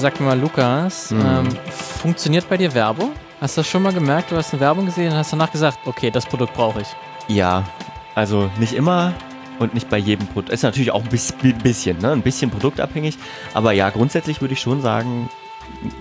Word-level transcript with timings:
sag 0.00 0.18
mir 0.20 0.26
mal, 0.26 0.38
Lukas, 0.38 1.10
Mhm. 1.10 1.20
ähm, 1.20 1.48
funktioniert 1.70 2.48
bei 2.48 2.56
dir 2.56 2.72
Werbung? 2.74 3.12
Hast 3.40 3.56
du 3.56 3.60
das 3.60 3.68
schon 3.68 3.82
mal 3.82 3.92
gemerkt? 3.92 4.30
Du 4.30 4.36
hast 4.36 4.52
eine 4.52 4.60
Werbung 4.60 4.86
gesehen 4.86 5.12
und 5.12 5.18
hast 5.18 5.32
danach 5.32 5.50
gesagt, 5.50 5.78
okay, 5.86 6.10
das 6.10 6.26
Produkt 6.26 6.54
brauche 6.54 6.80
ich. 6.82 6.88
Ja, 7.28 7.64
also 8.14 8.50
nicht 8.58 8.72
immer 8.74 9.12
und 9.58 9.72
nicht 9.74 9.88
bei 9.88 9.98
jedem 9.98 10.26
Produkt. 10.26 10.50
Ist 10.52 10.62
natürlich 10.62 10.90
auch 10.90 11.02
ein 11.02 11.08
bisschen, 11.08 11.56
bisschen, 11.58 11.98
ne? 11.98 12.12
ein 12.12 12.22
bisschen 12.22 12.50
produktabhängig. 12.50 13.16
Aber 13.54 13.72
ja, 13.72 13.88
grundsätzlich 13.90 14.40
würde 14.40 14.54
ich 14.54 14.60
schon 14.60 14.82
sagen, 14.82 15.28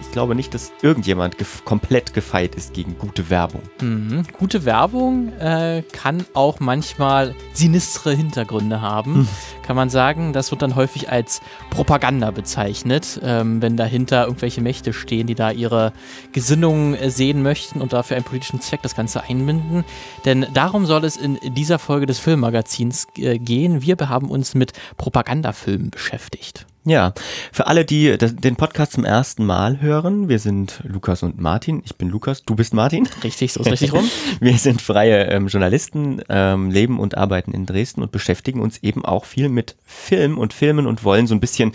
ich 0.01 0.11
glaube 0.11 0.35
nicht, 0.35 0.53
dass 0.53 0.71
irgendjemand 0.81 1.37
gef 1.37 1.63
komplett 1.65 2.13
gefeit 2.13 2.55
ist 2.55 2.73
gegen 2.73 2.97
gute 2.97 3.29
Werbung. 3.29 3.61
Mhm. 3.81 4.23
Gute 4.37 4.65
Werbung 4.65 5.31
äh, 5.39 5.83
kann 5.91 6.25
auch 6.33 6.59
manchmal 6.59 7.35
sinistre 7.53 8.13
Hintergründe 8.13 8.81
haben. 8.81 9.15
Hm. 9.15 9.27
Kann 9.65 9.75
man 9.75 9.89
sagen, 9.89 10.33
das 10.33 10.51
wird 10.51 10.61
dann 10.61 10.75
häufig 10.75 11.11
als 11.11 11.41
Propaganda 11.69 12.31
bezeichnet, 12.31 13.19
ähm, 13.23 13.61
wenn 13.61 13.77
dahinter 13.77 14.25
irgendwelche 14.25 14.61
Mächte 14.61 14.93
stehen, 14.93 15.27
die 15.27 15.35
da 15.35 15.51
ihre 15.51 15.93
Gesinnungen 16.31 16.95
äh, 16.95 17.09
sehen 17.09 17.43
möchten 17.43 17.81
und 17.81 17.93
dafür 17.93 18.17
einen 18.17 18.25
politischen 18.25 18.61
Zweck 18.61 18.81
das 18.81 18.95
Ganze 18.95 19.23
einbinden. 19.23 19.83
Denn 20.25 20.47
darum 20.53 20.85
soll 20.85 21.05
es 21.05 21.17
in 21.17 21.37
dieser 21.53 21.79
Folge 21.79 22.05
des 22.05 22.19
Filmmagazins 22.19 23.07
äh, 23.17 23.37
gehen. 23.37 23.81
Wir 23.81 23.97
haben 23.99 24.29
uns 24.29 24.55
mit 24.55 24.73
Propagandafilmen 24.97 25.89
beschäftigt. 25.89 26.65
Ja, 26.89 27.13
für 27.51 27.67
alle, 27.67 27.85
die 27.85 28.17
den 28.17 28.55
Podcast 28.55 28.93
zum 28.93 29.05
ersten 29.05 29.45
Mal 29.45 29.79
hören, 29.79 30.27
wir 30.27 30.39
sind 30.39 30.81
Lukas 30.83 31.21
und 31.21 31.39
Martin. 31.39 31.83
Ich 31.85 31.97
bin 31.97 32.09
Lukas, 32.09 32.43
du 32.43 32.55
bist 32.55 32.73
Martin. 32.73 33.07
Richtig, 33.23 33.53
so 33.53 33.59
ist 33.59 33.67
richtig 33.67 33.93
rum. 33.93 34.09
Wir 34.39 34.57
sind 34.57 34.81
freie 34.81 35.25
ähm, 35.25 35.49
Journalisten, 35.49 36.19
ähm, 36.29 36.71
leben 36.71 36.99
und 36.99 37.15
arbeiten 37.15 37.51
in 37.51 37.67
Dresden 37.67 38.01
und 38.01 38.11
beschäftigen 38.11 38.59
uns 38.59 38.79
eben 38.79 39.05
auch 39.05 39.25
viel 39.25 39.49
mit 39.49 39.75
Film 39.85 40.39
und 40.39 40.51
Filmen 40.51 40.87
und 40.87 41.03
wollen 41.03 41.27
so 41.27 41.35
ein 41.35 41.39
bisschen, 41.39 41.73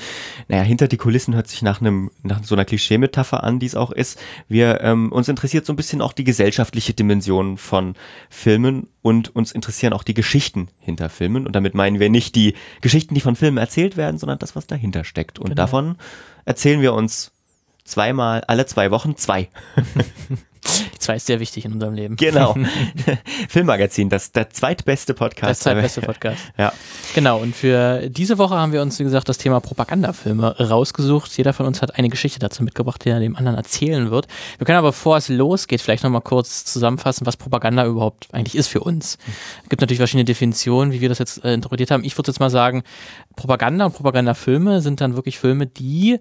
naja, 0.48 0.64
hinter 0.64 0.88
die 0.88 0.96
Kulissen 0.96 1.36
hört 1.36 1.46
sich 1.46 1.62
nach 1.62 1.80
einem, 1.80 2.10
nach 2.24 2.42
so 2.42 2.56
einer 2.56 2.64
Klischee-Metapher 2.64 3.44
an, 3.44 3.60
die 3.60 3.66
es 3.66 3.76
auch 3.76 3.92
ist. 3.92 4.18
Wir, 4.48 4.80
ähm, 4.80 5.12
uns 5.12 5.28
interessiert 5.28 5.64
so 5.64 5.72
ein 5.72 5.76
bisschen 5.76 6.00
auch 6.00 6.12
die 6.12 6.24
gesellschaftliche 6.24 6.92
Dimension 6.92 7.56
von 7.56 7.94
Filmen 8.30 8.88
und 9.04 9.36
uns 9.36 9.52
interessieren 9.52 9.92
auch 9.92 10.02
die 10.02 10.14
Geschichten 10.14 10.68
hinter 10.80 11.10
Filmen. 11.10 11.46
Und 11.46 11.52
damit 11.54 11.74
meinen 11.74 12.00
wir 12.00 12.08
nicht 12.08 12.34
die 12.36 12.54
Geschichten, 12.80 13.14
die 13.14 13.20
von 13.20 13.36
Filmen 13.36 13.58
erzählt 13.58 13.98
werden, 13.98 14.16
sondern 14.16 14.38
das, 14.38 14.56
was 14.56 14.66
dahinter 14.66 15.04
steckt. 15.04 15.38
Und 15.38 15.50
Genau. 15.50 15.56
davon 15.56 15.96
erzählen 16.46 16.80
wir 16.80 16.94
uns 16.94 17.30
zweimal, 17.84 18.42
alle 18.46 18.64
zwei 18.64 18.90
Wochen 18.90 19.14
zwei. 19.16 19.50
Die 20.94 20.98
zwei 20.98 21.16
ist 21.16 21.26
sehr 21.26 21.40
wichtig 21.40 21.64
in 21.64 21.72
unserem 21.72 21.94
Leben. 21.94 22.16
Genau. 22.16 22.54
Filmmagazin, 23.48 24.08
das 24.08 24.32
der 24.32 24.50
zweitbeste 24.50 25.14
Podcast. 25.14 25.50
Das 25.50 25.60
zweitbeste 25.60 26.00
Podcast. 26.00 26.40
Ja. 26.58 26.72
Genau, 27.14 27.38
und 27.38 27.54
für 27.54 28.08
diese 28.08 28.38
Woche 28.38 28.54
haben 28.54 28.72
wir 28.72 28.82
uns, 28.82 28.98
wie 28.98 29.04
gesagt, 29.04 29.28
das 29.28 29.38
Thema 29.38 29.60
Propagandafilme 29.60 30.56
rausgesucht. 30.58 31.36
Jeder 31.36 31.52
von 31.52 31.66
uns 31.66 31.82
hat 31.82 31.96
eine 31.96 32.08
Geschichte 32.08 32.38
dazu 32.38 32.62
mitgebracht, 32.62 33.04
die 33.04 33.10
er 33.10 33.20
dem 33.20 33.36
anderen 33.36 33.56
erzählen 33.56 34.10
wird. 34.10 34.26
Wir 34.58 34.66
können 34.66 34.78
aber, 34.78 34.88
bevor 34.88 35.16
es 35.16 35.28
losgeht, 35.28 35.80
vielleicht 35.80 36.04
nochmal 36.04 36.22
kurz 36.22 36.64
zusammenfassen, 36.64 37.26
was 37.26 37.36
Propaganda 37.36 37.86
überhaupt 37.86 38.28
eigentlich 38.32 38.56
ist 38.56 38.68
für 38.68 38.80
uns. 38.80 39.18
Es 39.62 39.68
gibt 39.68 39.80
natürlich 39.80 39.98
verschiedene 39.98 40.24
Definitionen, 40.24 40.92
wie 40.92 41.00
wir 41.00 41.08
das 41.08 41.18
jetzt 41.18 41.44
äh, 41.44 41.54
interpretiert 41.54 41.90
haben. 41.90 42.04
Ich 42.04 42.16
würde 42.16 42.30
jetzt 42.30 42.40
mal 42.40 42.50
sagen, 42.50 42.82
Propaganda 43.36 43.86
und 43.86 43.94
Propagandafilme 43.94 44.80
sind 44.80 45.00
dann 45.00 45.16
wirklich 45.16 45.38
Filme, 45.38 45.66
die 45.66 46.20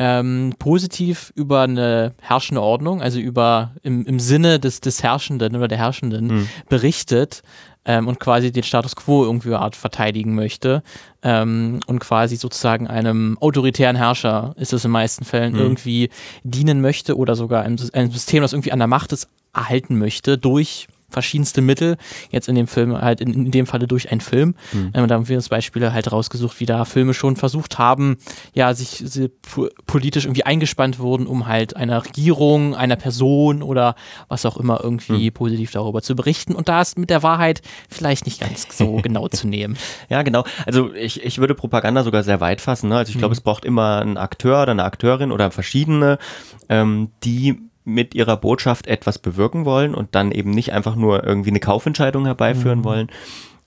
ähm, 0.00 0.54
positiv 0.58 1.30
über 1.34 1.60
eine 1.60 2.14
herrschende 2.22 2.62
Ordnung, 2.62 3.02
also 3.02 3.20
über 3.20 3.72
im, 3.82 4.06
im 4.06 4.18
Sinne 4.18 4.58
des, 4.58 4.80
des 4.80 5.02
Herrschenden 5.02 5.54
oder 5.54 5.68
der 5.68 5.76
Herrschenden 5.76 6.48
berichtet 6.70 7.42
ähm, 7.84 8.08
und 8.08 8.18
quasi 8.18 8.50
den 8.50 8.62
Status 8.62 8.96
quo 8.96 9.24
irgendwie 9.24 9.52
Art 9.52 9.76
verteidigen 9.76 10.34
möchte. 10.34 10.82
Ähm, 11.22 11.80
und 11.86 11.98
quasi 11.98 12.36
sozusagen 12.36 12.86
einem 12.86 13.36
autoritären 13.42 13.94
Herrscher 13.94 14.54
ist 14.56 14.72
es 14.72 14.86
in 14.86 14.88
den 14.88 14.92
meisten 14.92 15.26
Fällen 15.26 15.54
irgendwie 15.54 16.08
dienen 16.44 16.80
möchte 16.80 17.18
oder 17.18 17.36
sogar 17.36 17.64
ein, 17.64 17.78
ein 17.92 18.10
System, 18.10 18.40
das 18.40 18.54
irgendwie 18.54 18.72
an 18.72 18.78
der 18.78 18.88
Macht 18.88 19.12
ist, 19.12 19.28
erhalten 19.52 19.98
möchte 19.98 20.38
durch 20.38 20.88
verschiedenste 21.10 21.60
Mittel, 21.60 21.96
jetzt 22.30 22.48
in 22.48 22.54
dem 22.54 22.66
Film 22.66 22.98
halt 23.00 23.20
in, 23.20 23.32
in 23.32 23.50
dem 23.50 23.66
Falle 23.66 23.86
durch 23.86 24.10
einen 24.10 24.20
Film. 24.20 24.54
Ähm, 24.94 25.08
da 25.08 25.14
haben 25.14 25.28
wir 25.28 25.36
uns 25.36 25.48
Beispiele 25.48 25.92
halt 25.92 26.10
rausgesucht, 26.12 26.60
wie 26.60 26.66
da 26.66 26.84
Filme 26.84 27.14
schon 27.14 27.36
versucht 27.36 27.78
haben, 27.78 28.16
ja, 28.54 28.74
sich 28.74 29.04
politisch 29.86 30.24
irgendwie 30.24 30.44
eingespannt 30.44 30.98
wurden, 30.98 31.26
um 31.26 31.46
halt 31.46 31.76
einer 31.76 32.04
Regierung, 32.04 32.74
einer 32.74 32.96
Person 32.96 33.62
oder 33.62 33.94
was 34.28 34.46
auch 34.46 34.56
immer 34.56 34.80
irgendwie 34.82 35.30
positiv 35.30 35.70
darüber 35.72 36.02
zu 36.02 36.14
berichten. 36.14 36.54
Und 36.54 36.68
da 36.68 36.80
ist 36.80 36.98
mit 36.98 37.10
der 37.10 37.22
Wahrheit 37.22 37.62
vielleicht 37.88 38.26
nicht 38.26 38.40
ganz 38.40 38.66
so 38.76 38.96
genau 39.02 39.28
zu 39.28 39.46
nehmen. 39.46 39.76
Ja, 40.08 40.22
genau. 40.22 40.44
Also 40.66 40.92
ich, 40.94 41.24
ich 41.24 41.38
würde 41.38 41.54
Propaganda 41.54 42.04
sogar 42.04 42.22
sehr 42.22 42.40
weit 42.40 42.60
fassen. 42.60 42.88
Ne? 42.88 42.98
Also 42.98 43.10
ich 43.10 43.18
glaube, 43.18 43.34
es 43.34 43.40
braucht 43.40 43.64
immer 43.64 44.00
einen 44.00 44.16
Akteur 44.16 44.62
oder 44.62 44.72
eine 44.72 44.84
Akteurin 44.84 45.32
oder 45.32 45.50
verschiedene, 45.50 46.18
ähm, 46.68 47.10
die 47.24 47.69
mit 47.94 48.14
ihrer 48.14 48.36
Botschaft 48.36 48.86
etwas 48.86 49.18
bewirken 49.18 49.64
wollen 49.64 49.94
und 49.94 50.14
dann 50.14 50.32
eben 50.32 50.50
nicht 50.50 50.72
einfach 50.72 50.96
nur 50.96 51.24
irgendwie 51.24 51.50
eine 51.50 51.60
Kaufentscheidung 51.60 52.24
herbeiführen 52.24 52.84
wollen, 52.84 53.08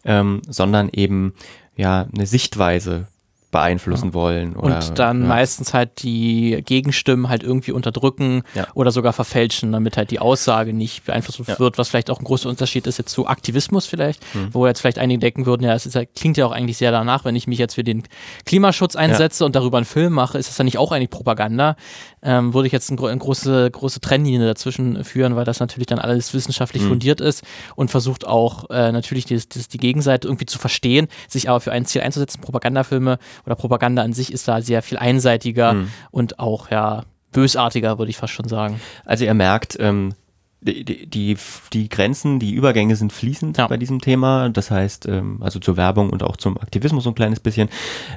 ähm, 0.06 0.41
sondern 0.47 0.89
eben 0.91 1.34
ja 1.75 2.07
eine 2.13 2.25
Sichtweise 2.25 3.07
beeinflussen 3.51 4.16
wollen. 4.16 4.56
Oder, 4.56 4.78
und 4.78 4.97
dann 4.97 5.22
ja. 5.22 5.28
meistens 5.28 5.75
halt 5.75 6.01
die 6.01 6.63
Gegenstimmen 6.66 7.29
halt 7.29 7.44
irgendwie 7.44 7.72
unterdrücken 7.72 8.41
Ja. 8.56 8.66
oder 8.73 8.89
sogar 8.89 9.13
verfälschen, 9.13 9.72
damit 9.72 9.95
halt 9.95 10.09
die 10.09 10.17
Aussage 10.17 10.73
nicht 10.73 11.05
beeinflusst 11.05 11.40
Ja. 11.47 11.59
wird, 11.59 11.78
was 11.78 11.90
vielleicht 11.90 12.09
auch 12.09 12.17
ein 12.19 12.23
großer 12.25 12.50
Unterschied 12.50 12.88
ist 12.88 12.97
jetzt 12.97 13.11
zu 13.11 13.28
Aktivismus 13.28 13.85
vielleicht, 13.85 14.23
Hm. 14.34 14.47
wo 14.55 14.66
jetzt 14.66 14.79
vielleicht 14.81 14.97
einige 14.97 15.19
denken 15.19 15.45
würden, 15.45 15.61
ja, 15.66 15.75
es 15.75 15.85
ja- 15.94 16.03
klingt 16.03 16.35
ja 16.38 16.47
auch 16.47 16.51
eigentlich 16.51 16.78
sehr 16.78 16.91
danach, 16.91 17.25
wenn 17.25 17.35
ich 17.35 17.45
mich 17.45 17.59
jetzt 17.59 17.75
für 17.75 17.84
den 17.84 18.01
Klimaschutz 18.47 18.95
einsetze 18.95 19.45
und 19.45 19.55
darüber 19.55 19.78
einen 19.78 19.85
Film 19.85 20.13
mache, 20.13 20.40
ist 20.40 20.50
das 20.50 20.57
dann 20.57 20.66
nicht 20.66 20.79
auch 20.79 20.91
eigentlich 20.91 21.11
Propaganda? 21.11 21.75
Ähm, 22.23 22.53
würde 22.53 22.67
ich 22.67 22.72
jetzt 22.73 22.89
ein, 22.89 22.97
eine 22.97 23.17
große, 23.17 23.69
große 23.69 24.00
Trennlinie 24.00 24.47
dazwischen 24.47 25.03
führen, 25.03 25.35
weil 25.35 25.44
das 25.45 25.59
natürlich 25.59 25.88
dann 25.88 26.00
alles 26.00 26.34
wissenschaftlich 26.34 26.84
Hm. 26.84 26.89
fundiert 26.89 27.19
ist 27.22 27.44
und 27.75 27.91
versucht 27.91 28.25
auch 28.25 28.69
äh, 28.69 28.91
natürlich 28.94 29.25
die, 29.25 29.38
die, 29.38 29.67
die 29.67 29.78
Gegenseite 29.78 30.28
irgendwie 30.28 30.45
zu 30.45 30.57
verstehen, 30.57 31.07
sich 31.28 31.50
aber 31.50 31.59
für 31.59 31.72
ein 31.73 31.85
Ziel 31.85 32.01
einzusetzen. 32.01 32.39
Propagandafilme 32.41 33.17
oder 33.45 33.56
Propaganda 33.56 34.01
an 34.03 34.13
sich 34.13 34.31
ist 34.31 34.47
da 34.47 34.61
sehr 34.61 34.81
viel 34.81 34.97
einseitiger 34.97 35.72
Hm. 35.72 35.89
und 36.11 36.39
auch 36.39 36.72
ja 36.72 37.03
bösartiger, 37.34 37.97
würde 37.97 38.09
ich 38.09 38.17
fast 38.17 38.34
schon 38.34 38.47
sagen. 38.47 38.79
Also 39.05 39.25
ihr 39.25 39.34
merkt, 39.34 39.75
ähm, 39.79 40.13
die, 40.61 40.85
die, 40.85 41.07
die, 41.07 41.38
die 41.73 41.90
Grenzen, 41.90 42.40
die 42.40 42.53
Übergänge 42.53 42.95
sind 42.95 43.11
fließend 43.11 43.57
Ja. 43.57 43.67
bei 43.67 43.75
diesem 43.75 44.00
Thema. 44.00 44.47
Das 44.50 44.72
heißt, 44.72 45.07
ähm, 45.07 45.40
also 45.41 45.59
zur 45.59 45.75
Werbung 45.75 46.09
und 46.09 46.23
auch 46.23 46.38
zum 46.38 46.57
Aktivismus 46.57 47.03
so 47.03 47.09
ein 47.09 47.16
kleines 47.16 47.41
bisschen. 47.41 47.67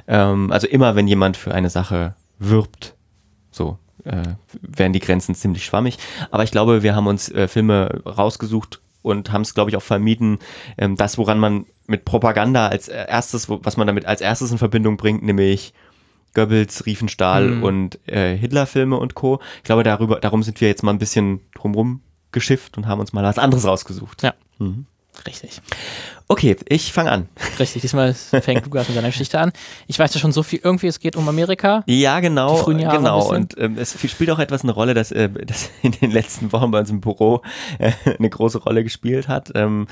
Ähm, 0.07 0.49
also 0.51 0.65
immer, 0.67 0.95
wenn 0.95 1.07
jemand 1.07 1.35
für 1.35 1.53
eine 1.53 1.69
Sache 1.69 2.15
wirbt, 2.39 2.95
so 3.51 3.77
äh, 4.03 4.23
werden 4.61 4.93
die 4.93 4.99
Grenzen 4.99 5.35
ziemlich 5.35 5.65
schwammig. 5.65 5.97
Aber 6.31 6.43
ich 6.43 6.51
glaube, 6.51 6.83
wir 6.83 6.95
haben 6.95 7.07
uns 7.07 7.29
äh, 7.29 7.47
Filme 7.47 8.01
rausgesucht 8.05 8.81
und 9.01 9.31
haben 9.31 9.41
es, 9.43 9.53
glaube 9.53 9.69
ich, 9.69 9.77
auch 9.77 9.81
vermieden, 9.81 10.39
ähm, 10.77 10.95
das, 10.95 11.17
woran 11.17 11.39
man 11.39 11.65
mit 11.87 12.03
Propaganda 12.05 12.67
als 12.67 12.87
erstes, 12.89 13.49
was 13.49 13.77
man 13.77 13.87
damit 13.87 14.05
als 14.05 14.21
erstes 14.21 14.51
in 14.51 14.57
Verbindung 14.57 14.97
bringt, 14.97 15.23
nämlich 15.23 15.73
Goebbels, 16.33 16.85
Riefenstahl 16.85 17.47
Mhm. 17.47 17.63
und 17.63 18.07
äh, 18.09 18.35
Hitlerfilme 18.35 18.97
und 18.97 19.15
Co. 19.15 19.39
Ich 19.57 19.63
glaube, 19.63 19.83
darüber, 19.83 20.19
darum 20.19 20.43
sind 20.43 20.59
wir 20.61 20.67
jetzt 20.67 20.83
mal 20.83 20.91
ein 20.91 20.99
bisschen 20.99 21.39
drumrum 21.55 22.01
geschifft 22.31 22.77
und 22.77 22.87
haben 22.87 22.99
uns 22.99 23.13
mal 23.13 23.23
was 23.23 23.39
anderes 23.39 23.65
rausgesucht. 23.65 24.21
Ja. 24.23 24.33
Mhm. 24.59 24.85
Richtig. 25.25 25.61
Okay, 26.27 26.55
ich 26.67 26.93
fange 26.93 27.11
an. 27.11 27.27
Richtig. 27.59 27.81
Diesmal 27.81 28.13
fängt 28.13 28.65
Lukas 28.65 28.87
mit 28.87 28.95
seiner 28.95 29.07
Geschichte 29.09 29.39
an. 29.39 29.51
Ich 29.87 29.97
weiß 29.97 30.13
ja 30.13 30.19
schon 30.19 30.31
so 30.31 30.43
viel, 30.43 30.59
irgendwie, 30.63 30.87
es 30.87 30.99
geht 30.99 31.15
um 31.15 31.27
Amerika. 31.27 31.83
Ja, 31.87 32.19
genau, 32.19 32.55
Die 32.57 32.63
frühen 32.63 32.79
Jahre 32.79 32.97
genau. 32.97 33.29
Und 33.29 33.57
ähm, 33.57 33.77
es 33.77 33.97
spielt 34.09 34.29
auch 34.31 34.39
etwas 34.39 34.63
eine 34.63 34.71
Rolle, 34.73 34.93
dass, 34.93 35.11
äh, 35.11 35.29
dass 35.29 35.69
in 35.81 35.91
den 35.93 36.11
letzten 36.11 36.51
Wochen 36.51 36.71
bei 36.71 36.79
uns 36.79 36.89
im 36.89 37.01
Büro 37.01 37.41
äh, 37.79 37.91
eine 38.17 38.29
große 38.29 38.59
Rolle 38.59 38.83
gespielt 38.83 39.27
hat. 39.27 39.51
Ähm, 39.55 39.87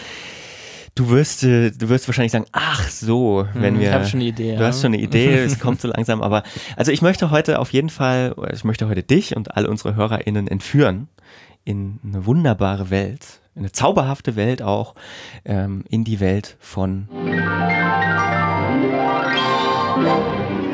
du 0.96 1.10
wirst, 1.10 1.44
äh, 1.44 1.72
du 1.72 1.90
wirst 1.90 2.08
wahrscheinlich 2.08 2.32
sagen, 2.32 2.46
ach 2.52 2.88
so, 2.90 3.48
wenn 3.54 3.74
Hm, 3.76 3.80
wir. 3.82 3.88
ich 3.88 3.94
habe 3.94 4.06
schon 4.06 4.20
eine 4.20 4.30
Idee. 4.30 4.56
Du 4.56 4.62
ja. 4.62 4.68
hast 4.68 4.82
schon 4.82 4.94
eine 4.94 5.02
Idee, 5.02 5.36
es 5.44 5.60
kommt 5.60 5.82
so 5.82 5.88
langsam, 5.88 6.22
aber 6.22 6.44
also 6.76 6.92
ich 6.92 7.02
möchte 7.02 7.32
heute 7.32 7.60
auf 7.60 7.74
jeden 7.74 7.90
Fall, 7.90 8.36
ich 8.54 8.64
möchte 8.64 8.88
heute 8.88 9.04
dich 9.04 9.36
und 9.36 9.56
alle 9.56 9.70
unsere 9.70 9.96
HörerInnen 9.96 10.48
entführen 10.48 11.08
in 11.64 12.00
eine 12.04 12.26
wunderbare 12.26 12.90
Welt, 12.92 13.26
eine 13.56 13.72
zauberhafte 13.72 14.36
Welt 14.36 14.62
auch, 14.62 14.96
ähm, 15.46 15.84
in 15.90 16.04
die 16.04 16.20
Welt 16.20 16.58
von 16.60 17.08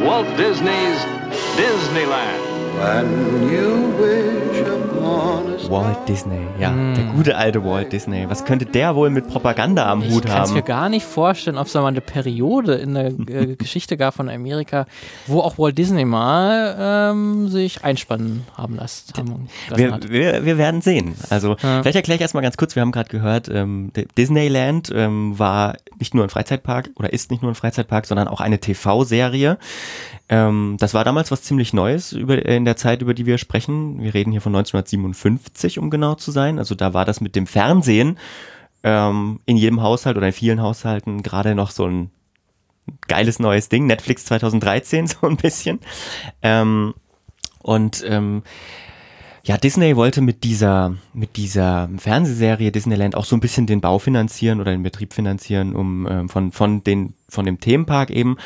Walt 0.04 0.28
Disney's 0.38 1.06
Disneyland. 1.58 2.42
Walt 5.72 5.98
Disney, 6.10 6.42
ja, 6.60 6.74
der 6.96 7.06
gute 7.06 7.38
alte 7.38 7.64
Walt 7.64 7.94
Disney. 7.94 8.26
Was 8.30 8.44
könnte 8.44 8.66
der 8.66 8.94
wohl 8.96 9.10
mit 9.10 9.28
Propaganda 9.30 9.90
am 9.90 10.02
Ich 10.02 10.12
Hut 10.12 10.26
kann 10.26 10.44
es 10.44 10.50
haben? 10.50 10.56
mir 10.56 10.64
gar 10.64 10.90
nicht 10.90 11.06
vorstellen, 11.06 11.58
ob 11.58 11.68
es 11.68 11.74
da 11.74 11.82
mal 11.82 11.88
eine 11.88 12.02
Periode 12.02 12.74
in 12.76 12.94
der 12.94 13.08
äh, 13.08 13.56
Geschichte 13.58 13.96
gab 13.96 14.14
von 14.14 14.28
Amerika, 14.30 14.86
wo 15.28 15.40
auch 15.40 15.58
Walt 15.58 15.78
Disney 15.78 16.04
mal 16.04 16.76
ähm, 16.78 17.48
sich 17.48 17.86
einspannen 17.86 18.44
haben 18.58 18.76
lassen. 18.76 19.14
Haben 19.18 19.48
Wir, 19.76 19.98
wir, 20.10 20.46
wir 20.46 20.58
werden 20.58 20.82
sehen. 20.82 21.16
Also 21.30 21.52
Ja. 21.62 21.82
vielleicht 21.82 21.96
erkläre 21.96 22.16
ich 22.18 22.22
erstmal 22.22 22.44
ganz 22.44 22.58
kurz, 22.58 22.76
wir 22.76 22.82
haben 22.82 22.92
gerade 22.92 23.10
gehört, 23.10 23.48
ähm, 23.48 23.92
Disneyland 24.18 24.92
ähm, 24.94 25.40
war 25.40 25.78
nicht 26.00 26.14
nur 26.14 26.26
ein 26.26 26.30
Freizeitpark 26.30 26.90
oder 26.98 27.14
ist 27.14 27.32
nicht 27.32 27.44
nur 27.44 27.52
ein 27.52 27.56
Freizeitpark, 27.56 28.06
sondern 28.06 28.28
auch 28.28 28.42
eine 28.42 28.60
TV-Serie. 28.60 29.58
Ähm, 30.32 30.78
das 30.80 30.94
war 30.94 31.04
damals 31.04 31.30
was 31.30 31.44
ziemlich 31.44 31.74
Neues 31.74 32.14
über, 32.14 32.44
in 32.46 32.64
der 32.64 32.78
Zeit, 32.78 33.02
über 33.02 33.14
die 33.14 33.26
wir 33.26 33.38
sprechen. 33.38 34.02
Wir 34.02 34.14
reden 34.14 34.32
hier 34.32 34.40
von 34.40 34.56
1957, 34.56 35.78
um 35.78 35.90
genau 35.90 36.16
zu 36.16 36.32
sein. 36.32 36.58
Also 36.58 36.74
da 36.74 36.94
war 36.94 37.04
das 37.04 37.20
mit 37.20 37.36
dem 37.36 37.46
Fernsehen 37.46 38.18
ähm, 38.82 39.42
in 39.46 39.58
jedem 39.58 39.82
Haushalt 39.82 40.16
oder 40.16 40.28
in 40.28 40.34
vielen 40.34 40.62
Haushalten 40.62 41.22
gerade 41.22 41.54
noch 41.54 41.70
so 41.70 41.86
ein 41.86 42.12
geiles 43.10 43.40
neues 43.40 43.68
Ding. 43.68 43.88
Netflix 43.88 44.24
2013 44.24 45.08
so 45.22 45.28
ein 45.28 45.36
bisschen. 45.36 45.82
Ähm, 46.42 46.94
und 47.60 48.02
ähm, 48.08 48.44
ja, 49.44 49.58
Disney 49.58 49.98
wollte 49.98 50.22
mit 50.22 50.46
dieser, 50.46 50.96
mit 51.14 51.36
dieser 51.36 51.90
Fernsehserie 51.98 52.72
Disneyland 52.72 53.16
auch 53.16 53.26
so 53.26 53.36
ein 53.36 53.42
bisschen 53.42 53.68
den 53.68 53.82
Bau 53.82 54.00
finanzieren 54.00 54.62
oder 54.62 54.72
den 54.72 54.84
Betrieb 54.84 55.14
finanzieren, 55.14 55.76
um 55.76 56.08
ähm, 56.08 56.30
von, 56.30 56.54
von, 56.54 56.86
den, 56.86 57.16
von 57.28 57.46
dem 57.46 57.60
Themenpark 57.60 58.12
eben. 58.12 58.38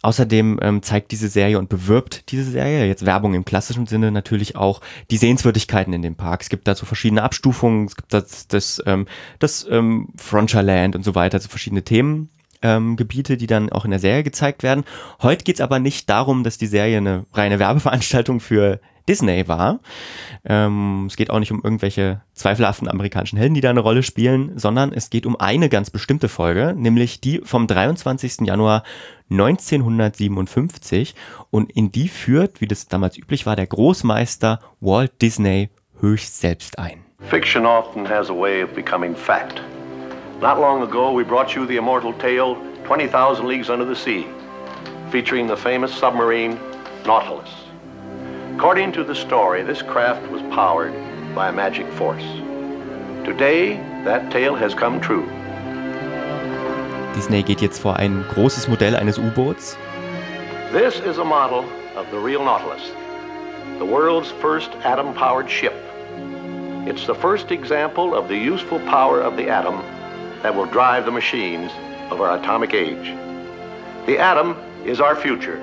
Außerdem 0.00 0.60
ähm, 0.62 0.82
zeigt 0.82 1.10
diese 1.10 1.28
Serie 1.28 1.58
und 1.58 1.68
bewirbt 1.68 2.30
diese 2.30 2.44
Serie, 2.44 2.86
jetzt 2.86 3.04
Werbung 3.04 3.34
im 3.34 3.44
klassischen 3.44 3.86
Sinne 3.86 4.12
natürlich 4.12 4.54
auch 4.54 4.80
die 5.10 5.16
Sehenswürdigkeiten 5.16 5.92
in 5.92 6.02
dem 6.02 6.14
Park. 6.14 6.42
Es 6.42 6.48
gibt 6.48 6.68
dazu 6.68 6.86
verschiedene 6.86 7.22
Abstufungen, 7.22 7.86
es 7.86 7.96
gibt 7.96 8.12
das, 8.12 8.46
das, 8.46 8.80
ähm, 8.86 9.06
das 9.40 9.66
ähm, 9.68 10.08
Frontierland 10.16 10.94
und 10.94 11.02
so 11.02 11.16
weiter, 11.16 11.40
so 11.40 11.48
verschiedene 11.48 11.82
Themen. 11.82 12.28
Ähm, 12.62 12.96
Gebiete, 12.96 13.36
die 13.36 13.46
dann 13.46 13.70
auch 13.70 13.84
in 13.84 13.90
der 13.92 14.00
Serie 14.00 14.24
gezeigt 14.24 14.62
werden. 14.62 14.84
Heute 15.22 15.44
geht's 15.44 15.60
aber 15.60 15.78
nicht 15.78 16.10
darum, 16.10 16.42
dass 16.42 16.58
die 16.58 16.66
Serie 16.66 16.96
eine 16.96 17.24
reine 17.32 17.58
Werbeveranstaltung 17.58 18.40
für 18.40 18.80
Disney 19.08 19.48
war. 19.48 19.80
Ähm, 20.44 21.06
es 21.08 21.16
geht 21.16 21.30
auch 21.30 21.38
nicht 21.38 21.50
um 21.50 21.62
irgendwelche 21.64 22.20
zweifelhaften 22.34 22.88
amerikanischen 22.88 23.38
Helden, 23.38 23.54
die 23.54 23.60
da 23.60 23.70
eine 23.70 23.80
Rolle 23.80 24.02
spielen, 24.02 24.58
sondern 24.58 24.92
es 24.92 25.10
geht 25.10 25.24
um 25.26 25.34
eine 25.40 25.68
ganz 25.68 25.90
bestimmte 25.90 26.28
Folge, 26.28 26.74
nämlich 26.76 27.20
die 27.20 27.40
vom 27.42 27.66
23. 27.66 28.42
Januar 28.42 28.84
1957 29.30 31.14
und 31.50 31.72
in 31.72 31.90
die 31.90 32.08
führt, 32.08 32.60
wie 32.60 32.66
das 32.66 32.86
damals 32.86 33.16
üblich 33.18 33.46
war, 33.46 33.56
der 33.56 33.66
Großmeister 33.66 34.60
Walt 34.80 35.20
Disney 35.22 35.70
höchst 36.00 36.40
selbst 36.40 36.78
ein. 36.78 37.04
Fiction 37.20 37.66
often 37.66 38.08
has 38.08 38.30
a 38.30 38.34
way 38.34 38.62
of 38.62 38.70
becoming 38.74 39.16
fact. 39.16 39.62
Not 40.40 40.60
long 40.60 40.82
ago, 40.82 41.10
we 41.10 41.24
brought 41.24 41.56
you 41.56 41.66
the 41.66 41.78
immortal 41.78 42.12
tale 42.12 42.54
20,000 42.84 43.48
Leagues 43.48 43.68
Under 43.68 43.84
the 43.84 43.96
Sea, 43.96 44.24
featuring 45.10 45.48
the 45.48 45.56
famous 45.56 45.92
submarine 45.92 46.60
Nautilus. 47.04 47.50
According 48.54 48.92
to 48.92 49.02
the 49.02 49.16
story, 49.16 49.64
this 49.64 49.82
craft 49.82 50.30
was 50.30 50.40
powered 50.54 50.94
by 51.34 51.48
a 51.48 51.52
magic 51.52 51.90
force. 51.94 52.22
Today, 53.24 53.78
that 54.04 54.30
tale 54.30 54.54
has 54.54 54.74
come 54.74 55.00
true. 55.00 55.26
Disney 57.14 57.42
geht 57.42 57.60
jetzt 57.60 57.80
vor 57.80 57.96
ein 57.96 58.24
großes 58.28 58.68
Modell 58.68 58.94
eines 58.94 59.18
U-Boots. 59.18 59.76
This 60.70 61.00
is 61.00 61.18
a 61.18 61.24
model 61.24 61.64
of 61.96 62.08
the 62.12 62.18
real 62.18 62.44
Nautilus, 62.44 62.92
the 63.80 63.84
world's 63.84 64.30
first 64.40 64.70
atom 64.84 65.14
powered 65.14 65.50
ship. 65.50 65.74
It's 66.86 67.06
the 67.06 67.14
first 67.16 67.50
example 67.50 68.14
of 68.14 68.28
the 68.28 68.38
useful 68.38 68.78
power 68.86 69.20
of 69.20 69.36
the 69.36 69.48
atom 69.50 69.82
that 70.42 70.54
will 70.54 70.66
drive 70.70 71.04
the 71.04 71.10
machines 71.10 71.70
of 72.10 72.20
our 72.20 72.32
atomic 72.38 72.74
age. 72.74 73.14
The 74.06 74.18
atom 74.18 74.56
is 74.84 75.00
our 75.00 75.16
future. 75.16 75.58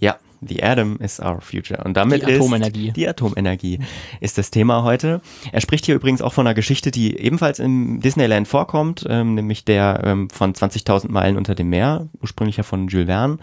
Ja, 0.00 0.16
The 0.40 0.62
Atom 0.62 0.98
is 1.00 1.20
our 1.20 1.40
future. 1.40 1.82
Und 1.84 1.96
damit 1.96 2.26
Die 2.26 2.34
Atomenergie. 2.34 2.88
ist 2.88 2.96
die 2.96 3.08
Atomenergie 3.08 3.80
ist 4.20 4.38
das 4.38 4.50
Thema 4.50 4.82
heute. 4.82 5.20
Er 5.52 5.60
spricht 5.60 5.86
hier 5.86 5.94
übrigens 5.94 6.22
auch 6.22 6.32
von 6.32 6.46
einer 6.46 6.54
Geschichte, 6.54 6.90
die 6.90 7.18
ebenfalls 7.18 7.58
im 7.58 8.00
Disneyland 8.00 8.46
vorkommt, 8.46 9.06
ähm, 9.08 9.34
nämlich 9.34 9.64
der 9.64 10.02
ähm, 10.04 10.30
von 10.30 10.52
20.000 10.52 11.10
Meilen 11.10 11.36
unter 11.36 11.54
dem 11.54 11.70
Meer, 11.70 12.08
ursprünglich 12.20 12.58
ja 12.58 12.62
von 12.62 12.88
Jules 12.88 13.06
Verne. 13.06 13.38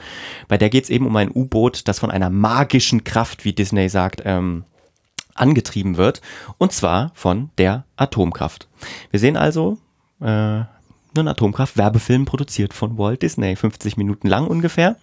Bei 0.48 0.58
der 0.58 0.70
geht 0.70 0.86
es 0.86 0.90
eben 0.90 1.08
um 1.08 1.16
ein 1.16 1.32
U-Boot, 1.34 1.88
das 1.88 2.00
von 2.00 2.12
einer 2.12 2.30
magischen 2.30 3.04
Kraft, 3.04 3.46
wie 3.46 3.54
Disney 3.54 3.90
sagt, 3.90 4.22
ähm, 4.26 4.66
angetrieben 5.36 5.98
wird. 5.98 6.22
Und 6.58 6.74
zwar 6.74 7.12
von 7.16 7.50
der 7.58 7.86
Atomkraft. 7.96 8.68
Wir 9.10 9.20
sehen 9.20 9.36
also 9.36 9.78
äh, 10.24 10.66
einen 11.16 11.28
Atomkraft-Werbefilm 11.28 12.26
produziert 12.26 12.74
von 12.74 12.98
Walt 12.98 13.22
Disney, 13.22 13.56
50 13.56 13.98
Minuten 13.98 14.28
lang 14.28 14.48
ungefähr 14.48 14.96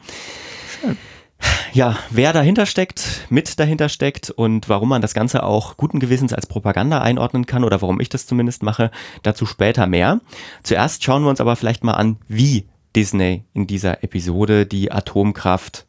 ja, 1.72 1.96
wer 2.10 2.32
dahinter 2.32 2.66
steckt, 2.66 3.26
mit 3.30 3.58
dahinter 3.58 3.88
steckt 3.88 4.30
und 4.30 4.68
warum 4.68 4.88
man 4.88 5.02
das 5.02 5.14
Ganze 5.14 5.42
auch 5.42 5.76
guten 5.76 6.00
Gewissens 6.00 6.32
als 6.32 6.46
Propaganda 6.46 7.00
einordnen 7.00 7.46
kann 7.46 7.64
oder 7.64 7.80
warum 7.80 8.00
ich 8.00 8.08
das 8.08 8.26
zumindest 8.26 8.62
mache, 8.62 8.90
dazu 9.22 9.46
später 9.46 9.86
mehr. 9.86 10.20
Zuerst 10.62 11.04
schauen 11.04 11.22
wir 11.22 11.30
uns 11.30 11.40
aber 11.40 11.56
vielleicht 11.56 11.84
mal 11.84 11.94
an, 11.94 12.16
wie 12.28 12.66
Disney 12.96 13.44
in 13.54 13.66
dieser 13.66 14.02
Episode 14.02 14.66
die 14.66 14.90
Atomkraft 14.90 15.86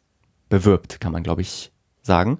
bewirbt, 0.48 1.00
kann 1.00 1.12
man 1.12 1.22
glaube 1.22 1.42
ich 1.42 1.72
sagen. 2.02 2.38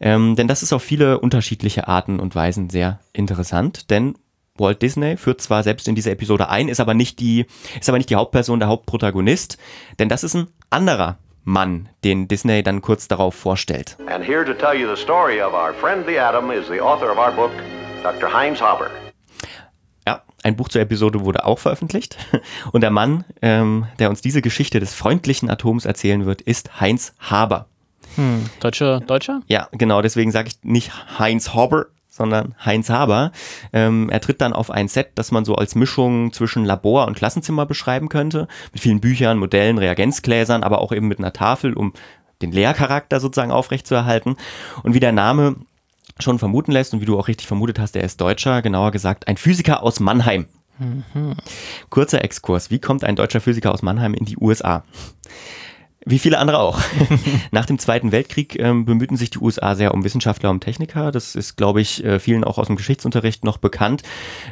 Ähm, 0.00 0.36
denn 0.36 0.48
das 0.48 0.62
ist 0.62 0.72
auf 0.72 0.82
viele 0.82 1.20
unterschiedliche 1.20 1.88
Arten 1.88 2.20
und 2.20 2.34
Weisen 2.34 2.70
sehr 2.70 3.00
interessant, 3.12 3.90
denn 3.90 4.14
Walt 4.60 4.82
Disney 4.82 5.16
führt 5.16 5.40
zwar 5.40 5.62
selbst 5.62 5.88
in 5.88 5.94
diese 5.94 6.10
Episode 6.10 6.48
ein, 6.48 6.68
ist 6.68 6.80
aber 6.80 6.94
nicht 6.94 7.20
die, 7.20 7.46
ist 7.78 7.88
aber 7.88 7.98
nicht 7.98 8.10
die 8.10 8.16
Hauptperson, 8.16 8.58
der 8.58 8.68
Hauptprotagonist, 8.68 9.58
denn 9.98 10.08
das 10.08 10.24
ist 10.24 10.34
ein 10.34 10.48
anderer 10.70 11.18
Mann, 11.44 11.88
den 12.04 12.28
Disney 12.28 12.62
dann 12.62 12.82
kurz 12.82 13.08
darauf 13.08 13.34
vorstellt. 13.34 13.96
And 14.06 14.24
here 14.24 14.44
to 14.44 14.52
tell 14.52 14.74
you 14.78 14.94
the 14.94 15.00
story 15.00 15.40
of 15.40 15.54
our 15.54 15.72
friend 15.72 16.06
the 16.06 16.18
atom 16.18 16.50
is 16.50 16.66
the 16.68 16.80
author 16.80 17.10
of 17.10 17.16
our 17.16 17.32
book, 17.32 17.52
Dr. 18.02 18.32
Heinz 18.32 18.60
Haber. 18.60 18.90
Ja, 20.06 20.22
ein 20.42 20.56
Buch 20.56 20.68
zur 20.68 20.82
Episode 20.82 21.24
wurde 21.24 21.46
auch 21.46 21.58
veröffentlicht. 21.58 22.18
Und 22.72 22.82
der 22.82 22.90
Mann, 22.90 23.24
ähm, 23.40 23.86
der 23.98 24.10
uns 24.10 24.20
diese 24.20 24.42
Geschichte 24.42 24.78
des 24.78 24.94
freundlichen 24.94 25.48
Atoms 25.48 25.86
erzählen 25.86 26.26
wird, 26.26 26.42
ist 26.42 26.80
Heinz 26.80 27.14
Haber. 27.18 27.66
Hm, 28.16 28.44
Deutscher, 28.60 29.00
Deutscher? 29.00 29.42
Ja, 29.46 29.68
genau, 29.72 30.02
deswegen 30.02 30.32
sage 30.32 30.48
ich 30.48 30.58
nicht 30.62 31.18
Heinz 31.18 31.54
Haber, 31.54 31.86
sondern 32.18 32.54
Heinz 32.62 32.90
Haber. 32.90 33.32
Ähm, 33.72 34.10
er 34.10 34.20
tritt 34.20 34.42
dann 34.42 34.52
auf 34.52 34.70
ein 34.70 34.88
Set, 34.88 35.12
das 35.14 35.30
man 35.32 35.46
so 35.46 35.54
als 35.54 35.74
Mischung 35.74 36.32
zwischen 36.34 36.66
Labor 36.66 37.06
und 37.06 37.16
Klassenzimmer 37.16 37.64
beschreiben 37.64 38.10
könnte, 38.10 38.48
mit 38.72 38.82
vielen 38.82 39.00
Büchern, 39.00 39.38
Modellen, 39.38 39.78
Reagenzgläsern, 39.78 40.62
aber 40.62 40.80
auch 40.82 40.92
eben 40.92 41.08
mit 41.08 41.18
einer 41.18 41.32
Tafel, 41.32 41.72
um 41.72 41.94
den 42.42 42.52
Lehrcharakter 42.52 43.20
sozusagen 43.20 43.52
aufrechtzuerhalten. 43.52 44.36
Und 44.82 44.94
wie 44.94 45.00
der 45.00 45.12
Name 45.12 45.56
schon 46.20 46.38
vermuten 46.38 46.72
lässt 46.72 46.92
und 46.92 47.00
wie 47.00 47.06
du 47.06 47.18
auch 47.18 47.28
richtig 47.28 47.46
vermutet 47.46 47.78
hast, 47.78 47.96
er 47.96 48.02
ist 48.02 48.20
Deutscher, 48.20 48.60
genauer 48.62 48.90
gesagt 48.90 49.28
ein 49.28 49.36
Physiker 49.36 49.82
aus 49.82 50.00
Mannheim. 50.00 50.46
Kurzer 51.90 52.22
Exkurs. 52.22 52.70
Wie 52.70 52.78
kommt 52.78 53.02
ein 53.04 53.16
deutscher 53.16 53.40
Physiker 53.40 53.72
aus 53.72 53.82
Mannheim 53.82 54.14
in 54.14 54.24
die 54.24 54.36
USA? 54.36 54.84
Wie 56.10 56.18
viele 56.18 56.38
andere 56.38 56.58
auch. 56.58 56.80
Nach 57.50 57.66
dem 57.66 57.78
Zweiten 57.78 58.12
Weltkrieg 58.12 58.58
ähm, 58.58 58.86
bemühten 58.86 59.18
sich 59.18 59.28
die 59.28 59.40
USA 59.40 59.74
sehr 59.74 59.92
um 59.92 60.04
Wissenschaftler 60.04 60.48
und 60.48 60.60
Techniker. 60.60 61.12
Das 61.12 61.34
ist, 61.34 61.56
glaube 61.56 61.82
ich, 61.82 62.02
äh, 62.02 62.18
vielen 62.18 62.44
auch 62.44 62.56
aus 62.56 62.68
dem 62.68 62.76
Geschichtsunterricht 62.76 63.44
noch 63.44 63.58
bekannt. 63.58 64.02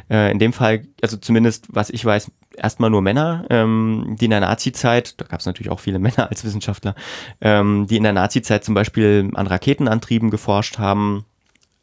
Äh, 0.07 0.31
in 0.31 0.37
dem 0.37 0.53
Fall, 0.53 0.85
also 1.01 1.17
zumindest, 1.17 1.65
was 1.69 1.89
ich 1.89 2.05
weiß, 2.05 2.31
erstmal 2.55 2.91
nur 2.91 3.01
Männer, 3.01 3.45
ähm, 3.49 4.17
die 4.19 4.25
in 4.25 4.31
der 4.31 4.41
Nazi-Zeit, 4.41 5.19
da 5.19 5.25
gab 5.25 5.39
es 5.39 5.47
natürlich 5.47 5.71
auch 5.71 5.79
viele 5.79 5.97
Männer 6.07 6.29
als 6.29 6.43
Wissenschaftler, 6.43 6.93
ähm, 7.41 7.87
die 7.89 7.97
in 7.97 8.03
der 8.03 8.13
Nazi-Zeit 8.13 8.63
zum 8.63 8.75
Beispiel 8.75 9.31
an 9.33 9.47
Raketenantrieben 9.47 10.29
geforscht 10.29 10.77
haben. 10.77 11.25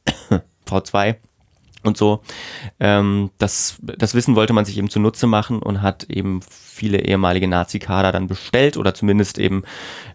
V2 0.69 1.17
und 1.85 1.97
so. 1.97 2.21
Ähm, 2.81 3.31
das, 3.39 3.79
das 3.83 4.15
Wissen 4.15 4.37
wollte 4.37 4.53
man 4.53 4.65
sich 4.65 4.79
eben 4.79 4.91
zunutze 4.91 5.27
machen 5.27 5.61
und 5.61 5.83
hat 5.83 6.05
eben 6.05 6.41
viele 6.49 7.01
ehemalige 7.01 7.49
Nazi-Kader 7.49 8.13
dann 8.13 8.27
bestellt 8.27 8.77
oder 8.77 8.95
zumindest 8.95 9.39
eben 9.39 9.63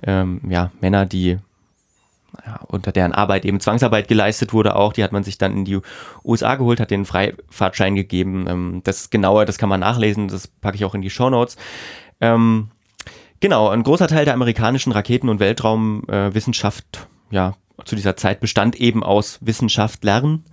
ähm, 0.03 0.41
ja, 0.49 0.71
Männer, 0.81 1.05
die 1.05 1.37
ja, 2.45 2.59
unter 2.67 2.91
deren 2.91 3.13
Arbeit 3.13 3.45
eben 3.45 3.59
Zwangsarbeit 3.59 4.07
geleistet 4.07 4.53
wurde 4.53 4.75
auch, 4.75 4.93
die 4.93 5.03
hat 5.03 5.11
man 5.11 5.23
sich 5.23 5.37
dann 5.37 5.57
in 5.57 5.65
die 5.65 5.79
USA 6.23 6.55
geholt, 6.55 6.79
hat 6.79 6.91
den 6.91 7.05
Freifahrtschein 7.05 7.95
gegeben. 7.95 8.45
Ähm, 8.47 8.81
das 8.83 9.09
genauer, 9.09 9.45
das 9.45 9.57
kann 9.57 9.69
man 9.69 9.79
nachlesen, 9.79 10.27
das 10.27 10.47
packe 10.47 10.75
ich 10.75 10.85
auch 10.85 10.95
in 10.95 11.01
die 11.01 11.09
Show 11.09 11.29
Notes. 11.29 11.57
Ähm, 12.21 12.69
genau, 13.39 13.69
ein 13.69 13.83
großer 13.83 14.07
Teil 14.07 14.25
der 14.25 14.33
amerikanischen 14.33 14.91
Raketen- 14.91 15.29
und 15.29 15.39
Weltraumwissenschaft, 15.39 17.07
ja, 17.31 17.55
zu 17.85 17.95
dieser 17.95 18.17
Zeit 18.17 18.39
bestand 18.39 18.75
eben 18.75 19.03
aus 19.03 19.39
Wissenschaftlern. 19.41 20.43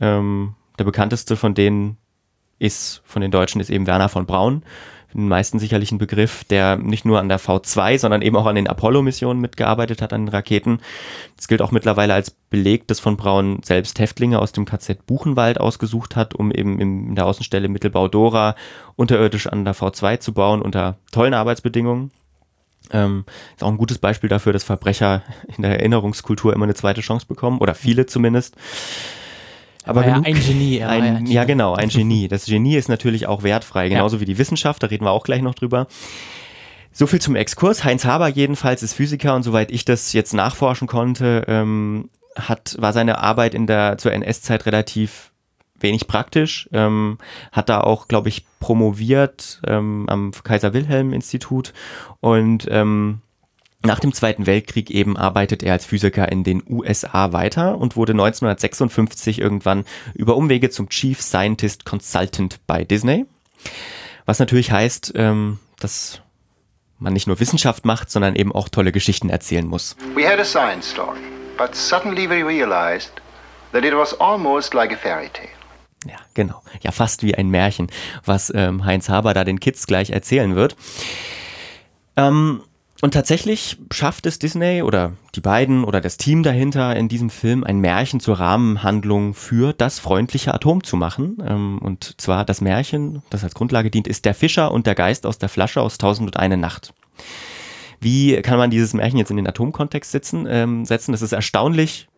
Ähm, 0.00 0.54
der 0.80 0.84
bekannteste 0.86 1.36
von 1.36 1.54
denen 1.54 1.98
ist, 2.58 3.02
von 3.04 3.20
den 3.22 3.30
Deutschen, 3.30 3.60
ist 3.60 3.68
eben 3.70 3.86
Werner 3.86 4.08
von 4.08 4.24
Braun. 4.24 4.62
den 5.12 5.28
meisten 5.28 5.58
sicherlich 5.58 5.92
ein 5.92 5.98
Begriff, 5.98 6.44
der 6.44 6.76
nicht 6.76 7.04
nur 7.04 7.20
an 7.20 7.28
der 7.28 7.38
V2, 7.38 7.98
sondern 7.98 8.22
eben 8.22 8.36
auch 8.36 8.46
an 8.46 8.54
den 8.54 8.66
Apollo-Missionen 8.66 9.40
mitgearbeitet 9.40 10.00
hat, 10.00 10.14
an 10.14 10.24
den 10.24 10.28
Raketen. 10.28 10.80
Das 11.36 11.48
gilt 11.48 11.60
auch 11.60 11.70
mittlerweile 11.70 12.14
als 12.14 12.30
Beleg, 12.30 12.88
dass 12.88 12.98
von 12.98 13.18
Braun 13.18 13.60
selbst 13.62 13.98
Häftlinge 13.98 14.38
aus 14.38 14.52
dem 14.52 14.64
KZ 14.64 15.04
Buchenwald 15.06 15.60
ausgesucht 15.60 16.16
hat, 16.16 16.34
um 16.34 16.50
eben 16.50 16.80
in 16.80 17.14
der 17.14 17.26
Außenstelle 17.26 17.68
Mittelbau 17.68 18.08
Dora 18.08 18.54
unterirdisch 18.96 19.48
an 19.48 19.66
der 19.66 19.74
V2 19.74 20.20
zu 20.20 20.32
bauen 20.32 20.62
unter 20.62 20.96
tollen 21.12 21.34
Arbeitsbedingungen. 21.34 22.10
Ähm, 22.90 23.24
ist 23.54 23.62
auch 23.62 23.68
ein 23.68 23.76
gutes 23.76 23.98
Beispiel 23.98 24.30
dafür, 24.30 24.54
dass 24.54 24.64
Verbrecher 24.64 25.22
in 25.54 25.62
der 25.62 25.78
Erinnerungskultur 25.78 26.54
immer 26.54 26.64
eine 26.64 26.74
zweite 26.74 27.02
Chance 27.02 27.26
bekommen, 27.26 27.58
oder 27.58 27.74
viele 27.74 28.06
zumindest. 28.06 28.56
Aber 29.84 30.06
ja, 30.06 30.20
ein 30.22 30.34
Genie. 30.34 30.78
Er 30.78 30.88
ein, 30.90 31.04
ja, 31.04 31.08
ein 31.10 31.16
Genie. 31.18 31.32
ja, 31.32 31.44
genau, 31.44 31.74
ein 31.74 31.88
Genie. 31.88 32.28
Das 32.28 32.46
Genie 32.46 32.76
ist 32.76 32.88
natürlich 32.88 33.26
auch 33.26 33.42
wertfrei, 33.42 33.88
genauso 33.88 34.16
ja. 34.16 34.20
wie 34.20 34.26
die 34.26 34.38
Wissenschaft, 34.38 34.82
da 34.82 34.88
reden 34.88 35.04
wir 35.04 35.10
auch 35.10 35.24
gleich 35.24 35.42
noch 35.42 35.54
drüber. 35.54 35.86
So 36.92 37.06
viel 37.06 37.20
zum 37.20 37.36
Exkurs. 37.36 37.84
Heinz 37.84 38.04
Haber 38.04 38.28
jedenfalls 38.28 38.82
ist 38.82 38.94
Physiker 38.94 39.34
und 39.34 39.42
soweit 39.42 39.70
ich 39.70 39.84
das 39.84 40.12
jetzt 40.12 40.34
nachforschen 40.34 40.88
konnte, 40.88 41.44
ähm, 41.46 42.10
hat, 42.36 42.76
war 42.78 42.92
seine 42.92 43.18
Arbeit 43.18 43.54
in 43.54 43.66
der, 43.66 43.96
zur 43.96 44.12
NS-Zeit 44.12 44.66
relativ 44.66 45.30
wenig 45.78 46.06
praktisch, 46.06 46.68
ähm, 46.72 47.18
hat 47.52 47.68
da 47.68 47.80
auch, 47.80 48.08
glaube 48.08 48.28
ich, 48.28 48.44
promoviert 48.58 49.62
ähm, 49.66 50.06
am 50.08 50.32
Kaiser-Wilhelm-Institut 50.32 51.72
und 52.20 52.66
ähm, 52.70 53.22
nach 53.82 53.98
dem 53.98 54.12
Zweiten 54.12 54.46
Weltkrieg 54.46 54.90
eben 54.90 55.16
arbeitet 55.16 55.62
er 55.62 55.72
als 55.72 55.86
Physiker 55.86 56.30
in 56.30 56.44
den 56.44 56.62
USA 56.68 57.32
weiter 57.32 57.78
und 57.78 57.96
wurde 57.96 58.12
1956 58.12 59.40
irgendwann 59.40 59.84
über 60.14 60.36
Umwege 60.36 60.68
zum 60.68 60.90
Chief 60.90 61.20
Scientist 61.20 61.86
Consultant 61.86 62.60
bei 62.66 62.84
Disney. 62.84 63.24
Was 64.26 64.38
natürlich 64.38 64.70
heißt, 64.70 65.12
ähm, 65.16 65.58
dass 65.78 66.20
man 66.98 67.14
nicht 67.14 67.26
nur 67.26 67.40
Wissenschaft 67.40 67.86
macht, 67.86 68.10
sondern 68.10 68.36
eben 68.36 68.52
auch 68.52 68.68
tolle 68.68 68.92
Geschichten 68.92 69.30
erzählen 69.30 69.66
muss. 69.66 69.96
We 70.14 70.28
had 70.28 70.38
a 70.38 70.44
science 70.44 70.90
story, 70.90 71.20
but 71.56 71.74
suddenly 71.74 72.28
we 72.28 72.46
realized 72.46 73.12
that 73.72 73.84
it 73.84 73.94
was 73.94 74.18
almost 74.20 74.74
like 74.74 74.92
a 74.92 74.96
fairy 74.96 75.30
tale. 75.30 75.48
Ja, 76.06 76.16
genau. 76.34 76.62
Ja, 76.82 76.92
fast 76.92 77.22
wie 77.22 77.34
ein 77.34 77.48
Märchen, 77.48 77.90
was 78.24 78.52
ähm, 78.54 78.84
Heinz 78.84 79.08
Haber 79.08 79.32
da 79.34 79.44
den 79.44 79.60
Kids 79.60 79.86
gleich 79.86 80.10
erzählen 80.10 80.54
wird. 80.54 80.76
Ähm, 82.16 82.62
und 83.02 83.14
tatsächlich 83.14 83.78
schafft 83.90 84.26
es 84.26 84.38
Disney 84.38 84.82
oder 84.82 85.12
die 85.34 85.40
beiden 85.40 85.84
oder 85.84 86.00
das 86.00 86.16
Team 86.16 86.42
dahinter 86.42 86.94
in 86.96 87.08
diesem 87.08 87.30
Film 87.30 87.64
ein 87.64 87.78
Märchen 87.78 88.20
zur 88.20 88.38
Rahmenhandlung 88.38 89.34
für 89.34 89.72
das 89.72 89.98
freundliche 89.98 90.52
Atom 90.52 90.84
zu 90.84 90.96
machen. 90.96 91.38
Ähm, 91.46 91.78
und 91.78 92.20
zwar 92.20 92.44
das 92.44 92.60
Märchen, 92.60 93.22
das 93.30 93.44
als 93.44 93.54
Grundlage 93.54 93.90
dient, 93.90 94.06
ist 94.06 94.24
Der 94.24 94.34
Fischer 94.34 94.70
und 94.72 94.86
der 94.86 94.94
Geist 94.94 95.26
aus 95.26 95.38
der 95.38 95.48
Flasche 95.48 95.80
aus 95.80 95.98
Tausend 95.98 96.26
und 96.26 96.36
eine 96.36 96.56
Nacht. 96.56 96.92
Wie 98.00 98.40
kann 98.42 98.58
man 98.58 98.70
dieses 98.70 98.94
Märchen 98.94 99.18
jetzt 99.18 99.30
in 99.30 99.36
den 99.36 99.46
Atomkontext 99.46 100.10
setzen? 100.10 100.46
Ähm, 100.48 100.84
setzen? 100.84 101.12
Das 101.12 101.22
ist 101.22 101.32
erstaunlich 101.32 102.08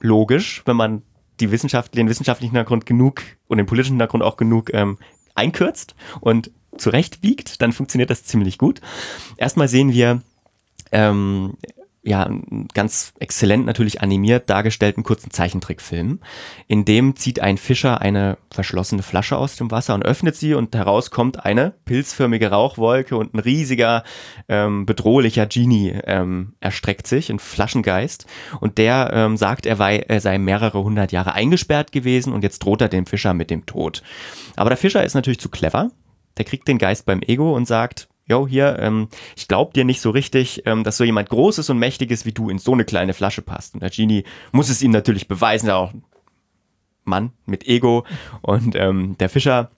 logisch, 0.00 0.62
wenn 0.66 0.76
man 0.76 1.02
die 1.40 1.50
Wissenschaft, 1.50 1.96
den 1.96 2.08
wissenschaftlichen 2.08 2.52
Hintergrund 2.52 2.86
genug 2.86 3.22
und 3.48 3.58
den 3.58 3.66
politischen 3.66 3.94
Hintergrund 3.94 4.22
auch 4.22 4.36
genug 4.36 4.72
ähm, 4.74 4.98
einkürzt 5.34 5.94
und 6.20 6.50
zurechtbiegt, 6.80 7.62
dann 7.62 7.72
funktioniert 7.72 8.10
das 8.10 8.24
ziemlich 8.24 8.58
gut. 8.58 8.80
Erstmal 9.36 9.68
sehen 9.68 9.92
wir 9.92 10.22
ähm, 10.92 11.56
ja, 12.02 12.30
ganz 12.72 13.12
exzellent 13.18 13.66
natürlich 13.66 14.00
animiert 14.00 14.48
dargestellten 14.48 15.02
kurzen 15.02 15.30
Zeichentrickfilm. 15.30 16.20
In 16.66 16.86
dem 16.86 17.14
zieht 17.14 17.40
ein 17.40 17.58
Fischer 17.58 18.00
eine 18.00 18.38
verschlossene 18.50 19.02
Flasche 19.02 19.36
aus 19.36 19.56
dem 19.56 19.70
Wasser 19.70 19.94
und 19.94 20.04
öffnet 20.04 20.34
sie 20.34 20.54
und 20.54 20.74
heraus 20.74 21.10
kommt 21.10 21.44
eine 21.44 21.74
pilzförmige 21.84 22.50
Rauchwolke 22.50 23.16
und 23.18 23.34
ein 23.34 23.38
riesiger, 23.38 24.02
ähm, 24.48 24.86
bedrohlicher 24.86 25.46
Genie 25.46 25.94
ähm, 26.04 26.54
erstreckt 26.60 27.06
sich, 27.06 27.28
ein 27.28 27.38
Flaschengeist. 27.38 28.26
Und 28.60 28.78
der 28.78 29.10
ähm, 29.12 29.36
sagt, 29.36 29.66
er, 29.66 29.78
wei 29.78 29.98
er 29.98 30.22
sei 30.22 30.38
mehrere 30.38 30.82
hundert 30.82 31.12
Jahre 31.12 31.34
eingesperrt 31.34 31.92
gewesen 31.92 32.32
und 32.32 32.42
jetzt 32.42 32.60
droht 32.60 32.80
er 32.80 32.88
dem 32.88 33.04
Fischer 33.04 33.34
mit 33.34 33.50
dem 33.50 33.66
Tod. 33.66 34.02
Aber 34.56 34.70
der 34.70 34.78
Fischer 34.78 35.04
ist 35.04 35.14
natürlich 35.14 35.40
zu 35.40 35.50
clever 35.50 35.90
der 36.40 36.46
kriegt 36.46 36.68
den 36.68 36.78
Geist 36.78 37.04
beim 37.04 37.20
Ego 37.20 37.54
und 37.54 37.66
sagt, 37.66 38.08
yo, 38.24 38.48
hier, 38.48 38.78
ähm, 38.78 39.08
ich 39.36 39.46
glaub 39.46 39.74
dir 39.74 39.84
nicht 39.84 40.00
so 40.00 40.08
richtig, 40.08 40.62
ähm, 40.64 40.84
dass 40.84 40.96
so 40.96 41.04
jemand 41.04 41.28
Großes 41.28 41.68
und 41.68 41.78
Mächtiges 41.78 42.24
wie 42.24 42.32
du 42.32 42.48
in 42.48 42.58
so 42.58 42.72
eine 42.72 42.86
kleine 42.86 43.12
Flasche 43.12 43.42
passt. 43.42 43.74
Und 43.74 43.82
der 43.82 43.90
Genie 43.90 44.24
muss 44.50 44.70
es 44.70 44.80
ihm 44.80 44.90
natürlich 44.90 45.28
beweisen, 45.28 45.68
auch 45.68 45.92
Mann 47.04 47.32
mit 47.44 47.68
Ego. 47.68 48.06
Und 48.40 48.74
ähm, 48.74 49.18
der 49.18 49.28
Fischer 49.28 49.70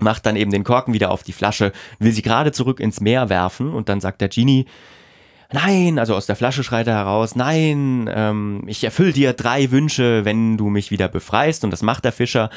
macht 0.00 0.26
dann 0.26 0.34
eben 0.34 0.50
den 0.50 0.64
Korken 0.64 0.94
wieder 0.94 1.12
auf 1.12 1.22
die 1.22 1.32
Flasche, 1.32 1.70
will 2.00 2.10
sie 2.10 2.22
gerade 2.22 2.50
zurück 2.50 2.80
ins 2.80 3.00
Meer 3.00 3.28
werfen 3.28 3.72
und 3.72 3.88
dann 3.88 4.00
sagt 4.00 4.20
der 4.20 4.30
Genie, 4.30 4.66
nein, 5.52 5.98
also 5.98 6.14
aus 6.14 6.26
der 6.26 6.36
Flasche 6.36 6.64
schreit 6.64 6.86
er 6.86 6.94
heraus, 6.94 7.36
nein, 7.36 8.10
ähm, 8.12 8.62
ich 8.66 8.84
erfülle 8.84 9.12
dir 9.12 9.32
drei 9.32 9.70
Wünsche, 9.70 10.24
wenn 10.24 10.56
du 10.56 10.68
mich 10.68 10.90
wieder 10.90 11.08
befreist. 11.08 11.64
Und 11.64 11.70
das 11.70 11.82
macht 11.82 12.04
der 12.04 12.12
Fischer. 12.12 12.50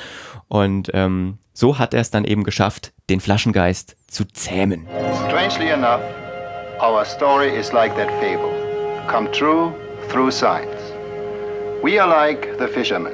Und 0.47 0.91
ähm, 0.93 1.37
so 1.53 1.77
hat 1.79 1.93
er 1.93 2.01
es 2.01 2.11
dann 2.11 2.25
eben 2.25 2.43
geschafft, 2.43 2.93
den 3.09 3.19
Flaschengeist 3.19 3.95
zu 4.07 4.25
zähmen. 4.25 4.87
Strangely 5.27 5.69
enough, 5.69 6.01
our 6.81 7.05
story 7.05 7.49
is 7.49 7.71
like 7.71 7.95
that 7.95 8.09
fable, 8.19 8.51
come 9.07 9.29
true 9.31 9.73
through 10.09 10.31
science. 10.31 10.93
We 11.83 12.01
are 12.01 12.09
like 12.09 12.57
the 12.59 12.67
fishermen. 12.67 13.13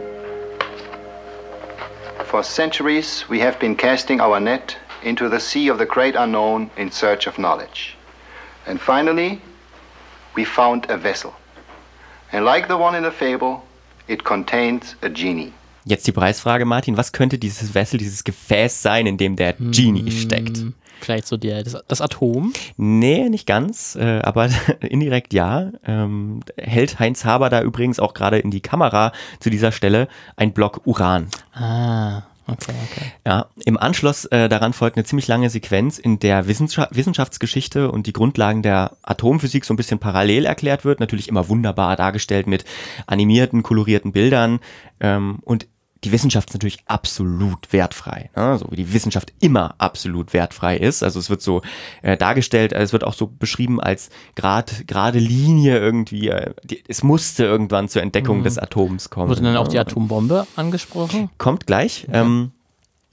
For 2.26 2.44
centuries 2.44 3.26
we 3.30 3.42
have 3.42 3.58
been 3.60 3.76
casting 3.76 4.22
our 4.22 4.40
net 4.40 4.78
into 5.04 5.30
the 5.30 5.40
sea 5.40 5.72
of 5.72 5.80
the 5.80 5.86
great 5.86 6.16
unknown 6.16 6.70
in 6.78 6.92
search 6.92 7.28
of 7.28 7.36
knowledge. 7.38 7.98
And 8.68 8.80
finally, 8.80 9.42
we 10.36 10.46
found 10.46 10.90
a 10.90 10.98
vessel. 10.98 11.34
And 12.32 12.46
like 12.46 12.68
the 12.68 12.76
one 12.76 12.98
in 12.98 13.04
the 13.04 13.12
fable, 13.12 13.64
it 14.08 14.24
contains 14.24 14.96
a 15.02 15.10
genie. 15.10 15.54
Jetzt 15.86 16.06
die 16.06 16.12
Preisfrage, 16.12 16.66
Martin. 16.66 16.98
Was 16.98 17.12
könnte 17.12 17.40
dieses 17.40 17.74
Vessel, 17.74 17.98
dieses 17.98 18.24
Gefäß 18.24 18.82
sein, 18.82 19.08
in 19.08 19.18
dem 19.18 19.36
der 19.36 19.54
Genie 19.54 20.12
hm, 20.12 20.12
steckt? 20.12 20.64
Vielleicht 21.02 21.28
so 21.28 21.38
der, 21.38 21.64
das, 21.64 21.78
das 21.88 22.02
Atom? 22.02 22.54
Nee, 22.78 23.30
nicht 23.30 23.48
ganz, 23.48 23.96
äh, 23.96 24.20
aber 24.22 24.50
indirekt 24.82 25.34
ja. 25.34 25.72
Ähm, 25.86 26.42
hält 26.58 27.00
Heinz 27.00 27.26
Haber 27.26 27.50
da 27.50 27.62
übrigens 27.62 28.00
auch 28.00 28.14
gerade 28.14 28.38
in 28.40 28.52
die 28.52 28.62
Kamera 28.62 29.14
zu 29.40 29.50
dieser 29.50 29.72
Stelle 29.72 30.08
ein 30.36 30.54
Block 30.54 30.82
Uran. 30.86 31.30
Ah. 31.54 32.24
Okay. 32.52 33.12
Ja, 33.26 33.48
im 33.66 33.78
Anschluss 33.78 34.26
äh, 34.26 34.50
daran 34.50 34.74
folgt 34.74 34.98
eine 34.98 35.06
ziemlich 35.06 35.28
lange 35.28 35.50
Sequenz, 35.50 35.98
in 35.98 36.20
der 36.20 36.48
Wissenschaft, 36.48 36.96
Wissenschaftsgeschichte 36.96 37.92
und 37.92 38.08
die 38.08 38.14
Grundlagen 38.14 38.62
der 38.62 38.98
Atomphysik 39.04 39.66
so 39.66 39.74
ein 39.74 39.78
bisschen 39.78 40.00
parallel 40.00 40.46
erklärt 40.46 40.86
wird. 40.86 41.00
Natürlich 41.00 41.28
immer 41.28 41.50
wunderbar 41.50 41.96
dargestellt 41.96 42.48
mit 42.48 42.66
animierten, 43.08 43.64
kolorierten 43.64 44.12
Bildern. 44.12 44.60
Ähm, 45.00 45.40
und 45.44 45.68
die 46.04 46.12
Wissenschaft 46.12 46.50
ist 46.50 46.54
natürlich 46.54 46.80
absolut 46.86 47.74
wertfrei, 47.74 48.30
ne? 48.36 48.58
so 48.58 48.68
wie 48.72 48.78
die 48.78 48.94
Wissenschaft 48.94 49.34
immer 49.42 49.76
absolut 49.80 50.34
wertfrei 50.34 50.78
ist. 50.78 51.04
Also 51.04 51.20
es 51.20 51.30
wird 51.30 51.42
so 51.42 51.62
äh, 52.02 52.16
dargestellt, 52.16 52.72
es 52.72 52.94
wird 52.94 53.04
auch 53.04 53.14
so 53.14 53.28
beschrieben 53.28 53.82
als 53.82 54.10
grad, 54.36 54.88
gerade 54.88 55.20
Linie 55.20 55.78
irgendwie. 55.78 56.30
Äh, 56.30 56.54
die, 56.64 56.84
es 56.88 57.04
musste 57.04 57.44
irgendwann 57.44 57.90
zur 57.90 58.02
Entdeckung 58.02 58.40
mhm. 58.40 58.44
des 58.44 58.58
Atoms 58.58 59.10
kommen. 59.10 59.30
Wurde 59.30 59.42
dann 59.42 59.58
auch 59.58 59.68
die 59.68 59.80
Atombombe 59.80 60.48
angesprochen? 60.56 61.30
Kommt 61.38 61.68
gleich. 61.68 62.08
Ja. 62.08 62.22
Ähm, 62.22 62.52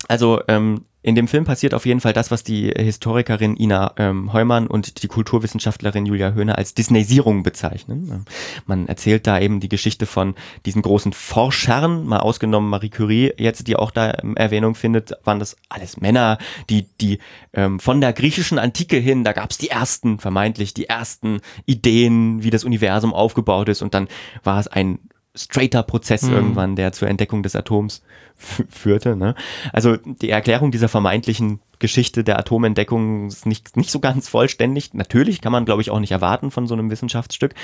also 0.09 0.41
ähm, 0.47 0.85
in 1.07 1.15
dem 1.15 1.29
Film 1.29 1.45
passiert 1.45 1.73
auf 1.73 1.87
jeden 1.87 2.01
Fall 2.01 2.13
das, 2.13 2.33
was 2.33 2.43
die 2.43 2.69
Historikerin 2.69 3.57
Ina 3.57 3.93
ähm, 3.97 4.33
Heumann 4.33 4.67
und 4.67 5.05
die 5.05 5.07
Kulturwissenschaftlerin 5.07 6.05
Julia 6.05 6.33
Höhne 6.33 6.59
als 6.59 6.75
Disneysierung 6.75 7.45
bezeichnen. 7.45 8.27
Man 8.67 8.89
erzählt 8.89 9.29
da 9.29 9.39
eben 9.39 9.61
die 9.61 9.69
Geschichte 9.69 10.05
von 10.05 10.35
diesen 10.65 10.83
großen 10.83 11.13
Forschern, 11.13 12.07
mal 12.07 12.19
ausgenommen 12.19 12.69
Marie 12.69 12.89
Curie 12.89 13.33
jetzt, 13.39 13.69
die 13.69 13.77
auch 13.77 13.93
da 13.93 14.19
ähm, 14.21 14.37
Erwähnung 14.37 14.75
findet, 14.75 15.13
waren 15.23 15.39
das 15.39 15.57
alles 15.69 16.01
Männer, 16.01 16.39
die, 16.71 16.89
die 17.01 17.21
ähm, 17.53 17.79
von 17.79 18.01
der 18.01 18.13
griechischen 18.13 18.59
Antike 18.59 18.97
hin, 18.97 19.23
da 19.23 19.33
gab 19.33 19.53
es 19.53 19.59
die 19.59 19.71
ersten, 19.71 20.19
vermeintlich 20.19 20.75
die 20.75 20.89
ersten 20.89 21.41
Ideen, 21.67 22.43
wie 22.43 22.51
das 22.51 22.65
Universum 22.65 23.15
aufgebaut 23.15 23.69
ist 23.69 23.81
und 23.81 23.95
dann 23.95 24.09
war 24.43 24.59
es 24.59 24.67
ein 24.67 24.99
straighter 25.37 25.83
Prozess 25.83 26.23
mhm. 26.23 26.33
irgendwann, 26.33 26.77
der 26.77 26.93
zur 26.93 27.09
Entdeckung 27.09 27.43
des 27.43 27.55
Atoms 27.55 28.03
führte. 28.37 29.17
Ne? 29.17 29.35
Also 29.73 29.97
die 29.97 30.31
Erklärung 30.31 30.71
dieser 30.71 30.89
vermeintlichen 30.89 31.61
Geschichte 31.79 32.25
der 32.25 32.39
Atomentdeckung 32.39 33.29
ist 33.29 33.47
nicht, 33.47 33.77
nicht 33.77 33.91
so 33.91 34.01
ganz 34.01 34.29
vollständig. 34.29 34.95
Natürlich 34.95 35.41
kann 35.41 35.53
man, 35.53 35.65
glaube 35.65 35.83
ich, 35.83 35.91
auch 35.91 36.01
nicht 36.01 36.13
erwarten 36.13 36.51
von 36.51 36.67
so 36.67 36.75
einem 36.75 36.91
Wissenschaftsstück, 36.91 37.55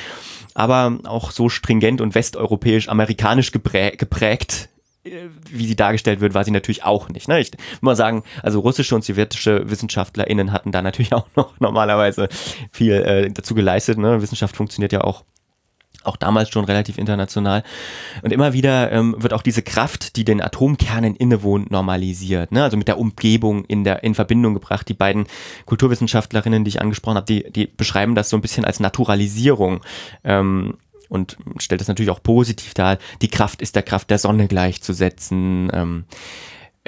aber 0.54 0.98
auch 1.04 1.30
so 1.30 1.48
stringent 1.48 2.00
und 2.00 2.14
westeuropäisch-amerikanisch 2.14 3.52
geprägt, 3.52 3.98
geprägt 3.98 4.68
äh, 5.04 5.28
wie 5.50 5.66
sie 5.66 5.76
dargestellt 5.76 6.20
wird, 6.20 6.34
war 6.34 6.44
sie 6.44 6.50
natürlich 6.50 6.84
auch 6.84 7.08
nicht. 7.08 7.28
Ne? 7.28 7.40
Ich 7.40 7.52
will 7.52 7.58
mal 7.80 7.96
sagen, 7.96 8.22
also 8.42 8.60
russische 8.60 8.94
und 8.94 9.04
sowjetische 9.04 9.68
WissenschaftlerInnen 9.70 10.52
hatten 10.52 10.72
da 10.72 10.82
natürlich 10.82 11.12
auch 11.14 11.26
noch 11.36 11.58
normalerweise 11.60 12.28
viel 12.70 12.92
äh, 12.92 13.30
dazu 13.30 13.54
geleistet. 13.54 13.98
Ne? 13.98 14.22
Wissenschaft 14.22 14.56
funktioniert 14.56 14.92
ja 14.92 15.02
auch 15.02 15.24
auch 16.04 16.16
damals 16.16 16.50
schon 16.50 16.64
relativ 16.64 16.98
international. 16.98 17.62
Und 18.22 18.32
immer 18.32 18.52
wieder 18.52 18.92
ähm, 18.92 19.14
wird 19.18 19.32
auch 19.32 19.42
diese 19.42 19.62
Kraft, 19.62 20.16
die 20.16 20.24
den 20.24 20.40
Atomkernen 20.40 21.16
innewohnt, 21.16 21.70
normalisiert. 21.70 22.52
Ne? 22.52 22.62
Also 22.62 22.76
mit 22.76 22.88
der 22.88 22.98
Umgebung 22.98 23.64
in, 23.64 23.84
der, 23.84 24.02
in 24.02 24.14
Verbindung 24.14 24.54
gebracht. 24.54 24.88
Die 24.88 24.94
beiden 24.94 25.26
Kulturwissenschaftlerinnen, 25.66 26.64
die 26.64 26.70
ich 26.70 26.80
angesprochen 26.80 27.16
habe, 27.16 27.26
die, 27.26 27.50
die 27.50 27.66
beschreiben 27.66 28.14
das 28.14 28.28
so 28.28 28.36
ein 28.36 28.42
bisschen 28.42 28.64
als 28.64 28.80
Naturalisierung. 28.80 29.80
Ähm, 30.24 30.74
und 31.08 31.36
stellt 31.58 31.82
das 31.82 31.88
natürlich 31.88 32.10
auch 32.10 32.22
positiv 32.22 32.72
dar. 32.72 32.96
Die 33.20 33.28
Kraft 33.28 33.60
ist 33.60 33.76
der 33.76 33.82
Kraft 33.82 34.08
der 34.08 34.18
Sonne 34.18 34.48
gleichzusetzen. 34.48 35.70
Ähm, 35.72 36.04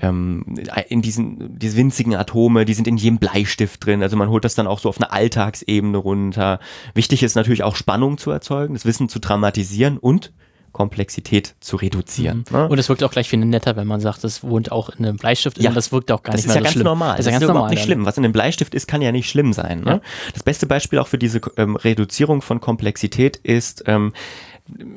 ähm, 0.04 0.44
in 0.88 1.02
diesen 1.02 1.58
diese 1.58 1.76
winzigen 1.76 2.14
Atome, 2.14 2.64
die 2.64 2.74
sind 2.74 2.86
in 2.86 2.96
jedem 2.96 3.18
Bleistift 3.18 3.84
drin. 3.84 4.02
Also 4.02 4.16
man 4.16 4.28
holt 4.28 4.44
das 4.44 4.54
dann 4.54 4.66
auch 4.66 4.78
so 4.78 4.88
auf 4.88 4.98
eine 4.98 5.12
Alltagsebene 5.12 5.96
runter. 5.96 6.58
Wichtig 6.94 7.22
ist 7.22 7.34
natürlich 7.34 7.62
auch 7.62 7.76
Spannung 7.76 8.18
zu 8.18 8.30
erzeugen, 8.30 8.74
das 8.74 8.84
Wissen 8.84 9.08
zu 9.08 9.18
dramatisieren 9.18 9.98
und 9.98 10.32
Komplexität 10.74 11.54
zu 11.60 11.76
reduzieren. 11.76 12.44
Mhm. 12.50 12.56
Ne? 12.56 12.68
Und 12.68 12.78
es 12.78 12.88
wirkt 12.88 13.04
auch 13.04 13.12
gleich 13.12 13.28
viel 13.28 13.38
netter, 13.38 13.76
wenn 13.76 13.86
man 13.86 14.00
sagt, 14.00 14.24
das 14.24 14.42
wohnt 14.42 14.72
auch 14.72 14.90
in 14.90 15.06
einem 15.06 15.16
Bleistift. 15.16 15.58
Ja, 15.58 15.70
das 15.70 15.92
wirkt 15.92 16.10
auch 16.10 16.22
gar 16.22 16.34
nicht 16.34 16.46
mehr 16.46 16.56
ja 16.56 16.60
so 16.60 16.64
ganz 16.64 16.72
schlimm. 16.72 16.84
Normal. 16.84 17.16
Das 17.16 17.20
ist 17.20 17.32
ja 17.32 17.38
ganz 17.38 17.48
normal. 17.48 17.70
nicht 17.70 17.84
schlimm. 17.84 18.04
Was 18.04 18.18
in 18.18 18.24
einem 18.24 18.32
Bleistift 18.32 18.74
ist, 18.74 18.88
kann 18.88 19.00
ja 19.00 19.12
nicht 19.12 19.30
schlimm 19.30 19.52
sein. 19.52 19.80
Ne? 19.82 20.02
Das 20.34 20.42
beste 20.42 20.66
Beispiel 20.66 20.98
auch 20.98 21.06
für 21.06 21.16
diese 21.16 21.40
ähm, 21.56 21.76
Reduzierung 21.76 22.42
von 22.42 22.60
Komplexität 22.60 23.36
ist 23.36 23.84
ähm, 23.86 24.12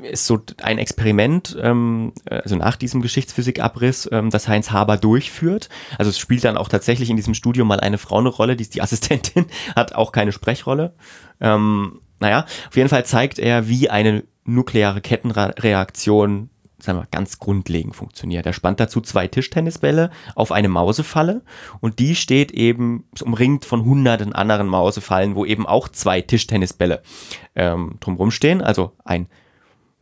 ist 0.03 0.25
so 0.25 0.39
ein 0.61 0.77
Experiment, 0.77 1.57
ähm, 1.61 2.13
also 2.25 2.55
nach 2.55 2.77
diesem 2.77 3.01
Geschichtsphysikabriss, 3.01 4.07
ähm, 4.11 4.29
das 4.29 4.47
Heinz 4.47 4.71
Haber 4.71 4.97
durchführt. 4.97 5.69
Also 5.97 6.09
es 6.09 6.19
spielt 6.19 6.45
dann 6.45 6.57
auch 6.57 6.69
tatsächlich 6.69 7.09
in 7.09 7.17
diesem 7.17 7.33
Studio 7.33 7.65
mal 7.65 7.79
eine 7.79 7.97
Frau 7.97 8.19
eine 8.19 8.29
Rolle, 8.29 8.55
die 8.55 8.61
ist 8.61 8.75
die 8.75 8.81
Assistentin, 8.81 9.45
hat 9.75 9.93
auch 9.93 10.11
keine 10.11 10.31
Sprechrolle. 10.31 10.93
Ähm, 11.41 11.99
naja, 12.19 12.45
auf 12.69 12.75
jeden 12.75 12.89
Fall 12.89 13.05
zeigt 13.05 13.39
er, 13.39 13.67
wie 13.67 13.89
eine 13.89 14.23
nukleare 14.45 15.01
Kettenreaktion 15.01 16.49
sagen 16.79 16.99
wir, 16.99 17.07
ganz 17.09 17.39
grundlegend 17.39 17.95
funktioniert. 17.95 18.45
Er 18.45 18.53
spannt 18.53 18.79
dazu 18.79 19.01
zwei 19.01 19.27
Tischtennisbälle 19.27 20.11
auf 20.35 20.51
eine 20.51 20.69
Mausefalle 20.69 21.41
und 21.79 21.97
die 21.97 22.15
steht 22.15 22.51
eben 22.51 23.05
umringt 23.21 23.65
von 23.65 23.83
hunderten 23.83 24.33
anderen 24.33 24.67
Mausefallen, 24.67 25.35
wo 25.35 25.43
eben 25.43 25.65
auch 25.65 25.89
zwei 25.89 26.21
Tischtennisbälle 26.21 27.01
ähm, 27.55 27.95
drumherum 27.99 28.29
stehen. 28.29 28.61
Also 28.61 28.91
ein 29.03 29.27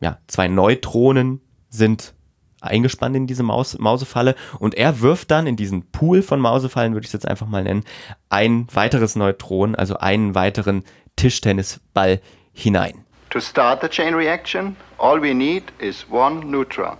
ja, 0.00 0.18
zwei 0.26 0.48
Neutronen 0.48 1.40
sind 1.68 2.14
eingespannt 2.60 3.16
in 3.16 3.26
diese 3.26 3.42
Maus 3.42 3.78
Mausefalle 3.78 4.34
und 4.58 4.74
er 4.74 5.00
wirft 5.00 5.30
dann 5.30 5.46
in 5.46 5.56
diesen 5.56 5.90
Pool 5.90 6.22
von 6.22 6.40
Mausefallen, 6.40 6.94
würde 6.94 7.04
ich 7.04 7.08
es 7.08 7.12
jetzt 7.12 7.28
einfach 7.28 7.46
mal 7.46 7.62
nennen, 7.62 7.84
ein 8.28 8.66
weiteres 8.72 9.16
Neutron, 9.16 9.74
also 9.74 9.98
einen 9.98 10.34
weiteren 10.34 10.84
Tischtennisball 11.16 12.20
hinein. 12.52 13.04
To 13.30 13.40
start 13.40 13.80
the 13.82 13.88
chain 13.88 14.14
reaction, 14.14 14.76
all 14.98 15.20
we 15.20 15.34
need 15.34 15.64
is 15.78 16.06
one 16.10 16.50
neutron. 16.50 16.96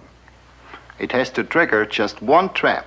It 0.99 1.13
has 1.13 1.33
to 1.33 1.43
trigger 1.43 1.87
just 1.87 2.21
one 2.23 2.53
trap. 2.55 2.85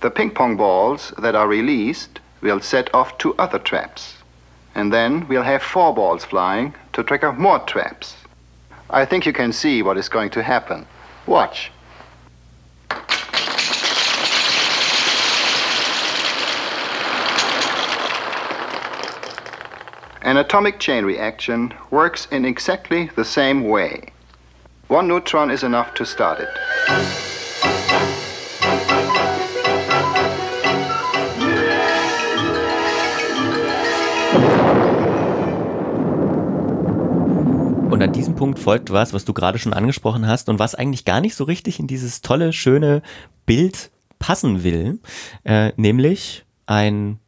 The 0.00 0.10
ping 0.10 0.30
pong 0.30 0.56
balls 0.56 1.12
that 1.18 1.34
are 1.34 1.48
released 1.48 2.20
will 2.40 2.60
set 2.60 2.92
off 2.94 3.16
two 3.18 3.34
other 3.38 3.58
traps. 3.58 4.16
And 4.74 4.92
then 4.92 5.26
we'll 5.28 5.42
have 5.42 5.62
four 5.62 5.94
balls 5.94 6.24
flying 6.24 6.74
to 6.92 7.02
trigger 7.02 7.32
more 7.32 7.58
traps. 7.60 8.14
I 8.92 9.04
think 9.04 9.24
you 9.24 9.32
can 9.32 9.52
see 9.52 9.82
what 9.82 9.96
is 9.96 10.08
going 10.08 10.30
to 10.30 10.42
happen. 10.42 10.84
Watch. 11.26 11.70
An 20.22 20.36
atomic 20.36 20.80
chain 20.80 21.04
reaction 21.04 21.72
works 21.90 22.26
in 22.32 22.44
exactly 22.44 23.10
the 23.16 23.24
same 23.24 23.64
way. 23.68 24.12
One 24.88 25.06
neutron 25.06 25.50
is 25.50 25.62
enough 25.62 25.94
to 25.94 26.04
start 26.04 26.40
it. 26.40 27.19
Punkt 38.40 38.58
folgt 38.58 38.90
was, 38.90 39.12
was 39.12 39.26
du 39.26 39.34
gerade 39.34 39.58
schon 39.58 39.74
angesprochen 39.74 40.26
hast 40.26 40.48
und 40.48 40.58
was 40.58 40.74
eigentlich 40.74 41.04
gar 41.04 41.20
nicht 41.20 41.34
so 41.34 41.44
richtig 41.44 41.78
in 41.78 41.86
dieses 41.86 42.22
tolle, 42.22 42.54
schöne 42.54 43.02
Bild 43.44 43.90
passen 44.18 44.64
will, 44.64 44.98
äh, 45.44 45.72
nämlich 45.76 46.46
ein 46.64 47.18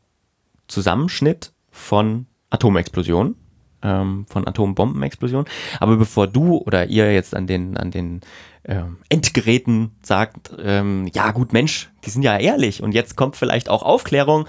Zusammenschnitt 0.68 1.52
von 1.70 2.24
Atomexplosionen, 2.48 3.34
ähm, 3.82 4.26
von 4.28 4.46
Atombombenexplosionen. 4.46 5.46
Aber 5.80 5.96
bevor 5.96 6.26
du 6.26 6.58
oder 6.58 6.86
ihr 6.86 7.12
jetzt 7.12 7.34
an 7.34 7.46
den, 7.46 7.76
an 7.76 7.90
den 7.90 8.20
ähm, 8.64 8.98
Endgeräten 9.08 9.92
sagt, 10.02 10.52
ähm, 10.62 11.10
ja 11.12 11.32
gut 11.32 11.52
Mensch, 11.52 11.90
die 12.04 12.10
sind 12.10 12.22
ja 12.22 12.38
ehrlich 12.38 12.82
und 12.82 12.92
jetzt 12.92 13.16
kommt 13.16 13.36
vielleicht 13.36 13.68
auch 13.68 13.82
Aufklärung. 13.82 14.46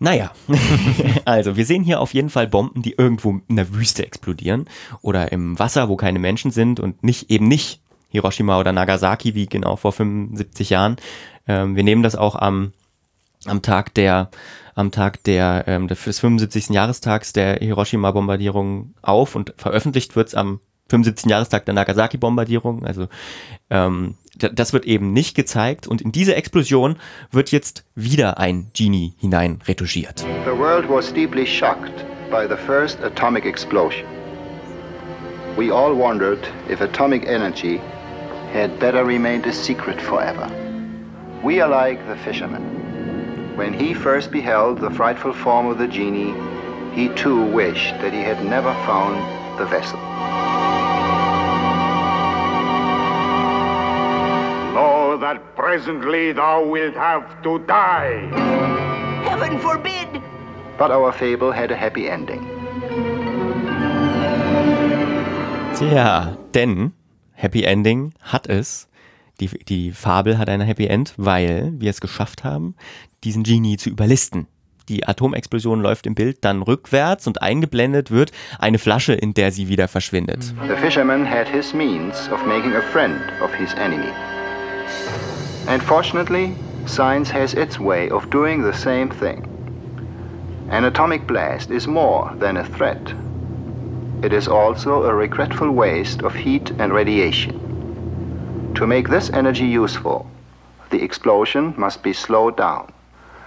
Naja, 0.00 0.32
also 1.24 1.56
wir 1.56 1.64
sehen 1.64 1.84
hier 1.84 2.00
auf 2.00 2.14
jeden 2.14 2.30
Fall 2.30 2.48
Bomben, 2.48 2.82
die 2.82 2.94
irgendwo 2.98 3.40
in 3.48 3.56
der 3.56 3.72
Wüste 3.72 4.04
explodieren 4.04 4.66
oder 5.02 5.30
im 5.30 5.58
Wasser, 5.58 5.88
wo 5.88 5.96
keine 5.96 6.18
Menschen 6.18 6.50
sind 6.50 6.80
und 6.80 7.04
nicht 7.04 7.30
eben 7.30 7.46
nicht 7.46 7.80
Hiroshima 8.08 8.58
oder 8.58 8.72
Nagasaki 8.72 9.34
wie 9.34 9.46
genau 9.46 9.76
vor 9.76 9.92
75 9.92 10.70
Jahren. 10.70 10.96
Ähm, 11.46 11.76
wir 11.76 11.84
nehmen 11.84 12.02
das 12.02 12.16
auch 12.16 12.34
am, 12.34 12.72
am 13.44 13.62
Tag 13.62 13.94
der 13.94 14.30
am 14.76 14.92
Tag 14.92 15.24
der 15.24 15.64
ähm, 15.66 15.88
des 15.88 16.20
75. 16.20 16.68
Jahrestags 16.68 17.32
der 17.32 17.56
Hiroshima-Bombardierung 17.56 18.94
auf 19.02 19.34
und 19.34 19.54
veröffentlicht 19.56 20.14
wird's 20.14 20.34
am 20.34 20.60
75. 20.90 21.28
Jahrestag 21.30 21.64
der 21.64 21.74
Nagasaki-Bombardierung. 21.74 22.84
Also 22.86 23.08
ähm, 23.70 24.14
das 24.36 24.74
wird 24.74 24.84
eben 24.84 25.12
nicht 25.14 25.34
gezeigt 25.34 25.86
und 25.86 26.02
in 26.02 26.12
diese 26.12 26.34
Explosion 26.34 26.96
wird 27.32 27.50
jetzt 27.50 27.86
wieder 27.94 28.38
ein 28.38 28.70
Genie 28.74 29.14
hinein 29.18 29.60
retuschiert. 29.66 30.20
The 30.44 30.56
world 30.56 30.88
was 30.88 31.12
deeply 31.12 31.46
shocked 31.46 32.04
by 32.30 32.46
the 32.46 32.56
first 32.66 33.02
atomic 33.02 33.46
explosion. 33.46 34.04
We 35.56 35.72
all 35.72 35.96
wondered 35.96 36.46
if 36.70 36.82
atomic 36.82 37.26
energy 37.26 37.80
had 38.52 38.78
better 38.78 39.06
remained 39.06 39.46
a 39.46 39.52
secret 39.52 40.00
forever. 40.00 40.50
We 41.42 41.62
are 41.62 41.70
like 41.70 41.98
the 42.06 42.16
fisherman. 42.16 42.85
When 43.56 43.72
he 43.72 43.94
first 43.94 44.30
beheld 44.30 44.80
the 44.80 44.90
frightful 44.90 45.32
form 45.32 45.66
of 45.66 45.78
the 45.78 45.88
genie, 45.88 46.34
he 46.94 47.08
too 47.14 47.42
wished 47.42 47.94
that 48.00 48.12
he 48.12 48.20
had 48.20 48.44
never 48.44 48.72
found 48.84 49.16
the 49.58 49.64
vessel. 49.64 49.98
Know 54.74 55.16
that 55.16 55.56
presently 55.56 56.32
thou 56.32 56.66
wilt 56.66 56.94
have 56.94 57.42
to 57.44 57.58
die. 57.60 58.28
Heaven 59.24 59.58
forbid! 59.58 60.22
But 60.76 60.90
our 60.90 61.10
fable 61.10 61.50
had 61.50 61.70
a 61.70 61.76
happy 61.76 62.10
ending. 62.10 62.44
Tja, 65.76 66.36
denn 66.52 66.92
Happy 67.36 67.66
Ending 67.66 68.14
hat 68.32 68.48
es. 68.48 68.86
Die, 69.40 69.48
die 69.48 69.92
Fabel 69.92 70.38
hat 70.38 70.48
ein 70.48 70.60
Happy 70.60 70.86
End, 70.86 71.14
weil 71.16 71.72
wir 71.76 71.90
es 71.90 72.00
geschafft 72.00 72.44
haben, 72.44 72.74
diesen 73.24 73.42
Genie 73.42 73.76
zu 73.76 73.90
überlisten. 73.90 74.46
Die 74.88 75.06
Atomexplosion 75.06 75.80
läuft 75.80 76.06
im 76.06 76.14
Bild 76.14 76.44
dann 76.44 76.62
rückwärts 76.62 77.26
und 77.26 77.42
eingeblendet 77.42 78.12
wird 78.12 78.30
eine 78.58 78.78
Flasche, 78.78 79.14
in 79.14 79.34
der 79.34 79.50
sie 79.50 79.68
wieder 79.68 79.88
verschwindet. 79.88 80.54
The 80.68 80.76
fisherman 80.76 81.28
had 81.28 81.48
his 81.48 81.74
means 81.74 82.30
of 82.30 82.44
making 82.46 82.74
a 82.74 82.82
friend 82.92 83.20
of 83.42 83.52
his 83.52 83.74
enemy. 83.74 84.12
And 85.66 85.82
fortunately, 85.82 86.54
science 86.86 87.32
has 87.32 87.52
its 87.52 87.80
way 87.80 88.08
of 88.10 88.30
doing 88.30 88.62
the 88.62 88.72
same 88.72 89.10
thing. 89.10 89.48
An 90.70 90.84
atomic 90.84 91.26
blast 91.26 91.70
is 91.70 91.86
more 91.86 92.32
than 92.38 92.56
a 92.56 92.64
threat. 92.64 93.12
It 94.22 94.32
is 94.32 94.48
also 94.48 95.02
a 95.02 95.12
regretful 95.12 95.70
waste 95.72 96.22
of 96.22 96.32
heat 96.34 96.70
and 96.78 96.92
radiation. 96.92 97.65
To 98.76 98.86
make 98.86 99.08
this 99.08 99.30
energy 99.32 99.64
useful, 99.64 100.26
the 100.90 101.02
explosion 101.02 101.72
must 101.78 102.02
be 102.02 102.12
slowed 102.12 102.58
down. 102.58 102.92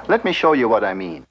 Let 0.08 0.26
me 0.26 0.32
show 0.32 0.54
you 0.54 0.68
what 0.68 0.84
I 0.84 0.96
mean. 0.96 1.28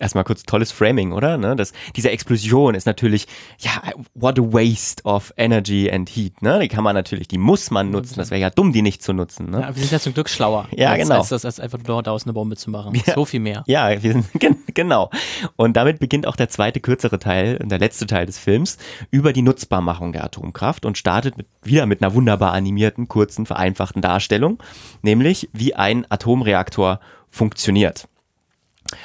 Erstmal 0.00 0.24
kurz 0.24 0.42
tolles 0.44 0.72
Framing, 0.72 1.12
oder? 1.12 1.36
Ne? 1.38 1.56
Das, 1.56 1.72
diese 1.96 2.10
Explosion 2.10 2.74
ist 2.74 2.86
natürlich, 2.86 3.26
ja, 3.58 3.70
what 4.14 4.38
a 4.38 4.42
waste 4.42 5.04
of 5.04 5.32
energy 5.36 5.90
and 5.90 6.08
heat. 6.08 6.40
Ne? 6.42 6.60
Die 6.60 6.68
kann 6.68 6.84
man 6.84 6.94
natürlich, 6.94 7.28
die 7.28 7.38
muss 7.38 7.70
man 7.70 7.90
nutzen. 7.90 8.16
Das 8.16 8.30
wäre 8.30 8.40
ja 8.40 8.50
dumm, 8.50 8.72
die 8.72 8.82
nicht 8.82 9.02
zu 9.02 9.12
nutzen. 9.12 9.50
Ne? 9.50 9.60
Ja, 9.60 9.68
wir 9.74 9.82
sind 9.82 9.92
ja 9.92 10.00
zum 10.00 10.14
Glück 10.14 10.28
schlauer. 10.28 10.68
Ja, 10.76 10.90
als, 10.90 11.02
genau. 11.02 11.18
Als, 11.18 11.28
das, 11.28 11.44
als 11.44 11.60
einfach 11.60 11.78
nur 11.86 12.02
daraus 12.02 12.24
eine 12.24 12.32
Bombe 12.32 12.56
zu 12.56 12.70
machen. 12.70 12.94
Ja. 13.06 13.14
So 13.14 13.24
viel 13.24 13.40
mehr. 13.40 13.64
Ja, 13.66 13.90
wir 14.02 14.12
sind, 14.12 14.26
gen- 14.34 14.56
genau. 14.74 15.10
Und 15.56 15.76
damit 15.76 15.98
beginnt 15.98 16.26
auch 16.26 16.36
der 16.36 16.48
zweite, 16.48 16.80
kürzere 16.80 17.18
Teil, 17.18 17.58
der 17.58 17.78
letzte 17.78 18.06
Teil 18.06 18.26
des 18.26 18.38
Films, 18.38 18.78
über 19.10 19.32
die 19.32 19.42
Nutzbarmachung 19.42 20.12
der 20.12 20.24
Atomkraft 20.24 20.84
und 20.84 20.96
startet 20.98 21.36
mit, 21.36 21.46
wieder 21.62 21.86
mit 21.86 22.02
einer 22.02 22.14
wunderbar 22.14 22.52
animierten, 22.52 23.08
kurzen, 23.08 23.46
vereinfachten 23.46 24.02
Darstellung, 24.02 24.62
nämlich 25.02 25.48
wie 25.52 25.74
ein 25.74 26.06
Atomreaktor 26.10 27.00
funktioniert. 27.30 28.08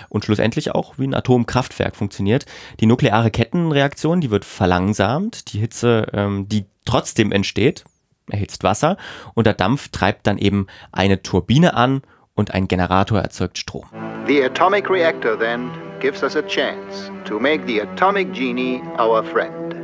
Und 0.10 0.26
schlussendlich 0.26 0.72
auch 0.72 0.98
wie 0.98 1.08
ein 1.08 1.14
Atomkraftwerk 1.14 1.96
funktioniert. 1.96 2.46
Die 2.80 2.86
nukleare 2.86 3.32
Kettenreaktion, 3.32 4.22
die 4.22 4.32
wird 4.32 4.46
verlangsamt, 4.46 5.54
die 5.54 5.60
Hitze, 5.60 6.08
ähm, 6.14 6.48
die 6.48 6.66
trotzdem 6.86 7.32
entsteht, 7.32 7.86
erhitzt 8.30 8.64
Wasser 8.64 8.98
und 9.34 9.48
der 9.48 9.54
Dampf 9.54 9.90
treibt 9.90 10.28
dann 10.28 10.38
eben 10.38 10.68
eine 10.92 11.22
Turbine 11.22 11.74
an 11.74 12.02
und 12.36 12.54
ein 12.54 12.68
Generator 12.68 13.20
erzeugt 13.20 13.58
Strom. 13.58 13.86
The 14.28 14.44
atomic 14.44 14.90
reactor 14.90 15.38
then 15.38 15.70
gives 16.00 16.24
us 16.24 16.36
a 16.36 16.42
chance 16.42 17.12
to 17.26 17.40
make 17.40 17.66
the 17.68 17.82
atomic 17.82 18.34
genie 18.34 18.82
our 18.98 19.24
friend. 19.24 19.76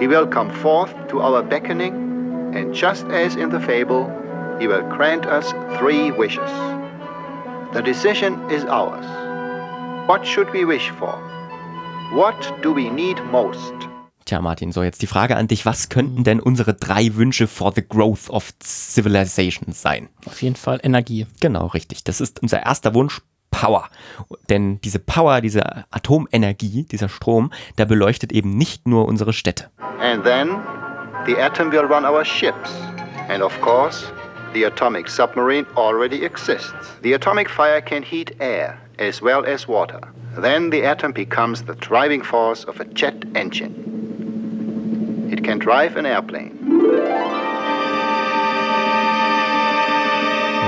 He 0.00 0.08
will 0.08 0.26
come 0.26 0.50
forth 0.50 0.92
to 1.08 1.20
our 1.20 1.42
beckoning, 1.42 1.94
and 2.54 2.74
just 2.74 3.06
as 3.08 3.36
in 3.36 3.50
the 3.50 3.60
fable, 3.60 4.10
he 4.58 4.66
will 4.66 4.82
grant 4.82 5.26
us 5.26 5.54
three 5.78 6.10
wishes. 6.10 6.50
The 7.74 7.82
decision 7.82 8.38
is 8.50 8.64
ours. 8.66 9.04
What 10.06 10.24
should 10.24 10.52
we 10.52 10.64
wish 10.64 10.92
for? 10.92 11.18
What 12.14 12.36
do 12.62 12.72
we 12.72 12.88
need 12.88 13.20
most? 13.32 13.74
Tja, 14.26 14.40
Martin, 14.40 14.70
so 14.70 14.84
jetzt 14.84 15.02
die 15.02 15.08
Frage 15.08 15.34
an 15.34 15.48
dich. 15.48 15.66
Was 15.66 15.88
könnten 15.88 16.22
denn 16.22 16.38
unsere 16.38 16.74
drei 16.74 17.16
Wünsche 17.16 17.48
for 17.48 17.72
the 17.74 17.82
growth 17.82 18.30
of 18.30 18.52
civilization 18.62 19.72
sein? 19.72 20.08
Auf 20.24 20.40
jeden 20.40 20.54
Fall 20.54 20.78
Energie. 20.84 21.26
Genau, 21.40 21.66
richtig. 21.66 22.04
Das 22.04 22.20
ist 22.20 22.40
unser 22.40 22.64
erster 22.64 22.94
Wunsch. 22.94 23.20
Power. 23.50 23.88
Denn 24.48 24.80
diese 24.82 25.00
Power, 25.00 25.40
diese 25.40 25.84
Atomenergie, 25.90 26.84
dieser 26.84 27.08
Strom, 27.08 27.52
der 27.76 27.86
beleuchtet 27.86 28.32
eben 28.32 28.56
nicht 28.56 28.86
nur 28.86 29.06
unsere 29.06 29.32
Städte. 29.32 29.70
And 30.00 30.22
then 30.22 30.60
the 31.26 31.36
atom 31.36 31.72
will 31.72 31.80
run 31.80 32.04
our 32.04 32.24
ships. 32.24 32.70
And 33.28 33.42
of 33.42 33.60
course, 33.60 34.12
the 34.54 34.64
atomic 34.64 35.08
submarine 35.08 35.66
already 35.76 36.24
exists. 36.24 36.72
The 37.02 37.12
atomic 37.12 37.48
fire 37.48 37.80
can 37.80 38.02
heat 38.02 38.30
air 38.40 38.80
as 38.98 39.20
well 39.20 39.44
as 39.44 39.68
water. 39.68 40.00
Then 40.38 40.70
the 40.70 40.84
atom 40.84 41.12
becomes 41.12 41.64
the 41.64 41.74
driving 41.74 42.22
force 42.22 42.64
of 42.64 42.80
a 42.80 42.84
jet 42.86 43.24
engine. 43.34 45.28
It 45.30 45.42
can 45.44 45.58
drive 45.58 45.96
an 45.96 46.06
airplane. 46.06 46.56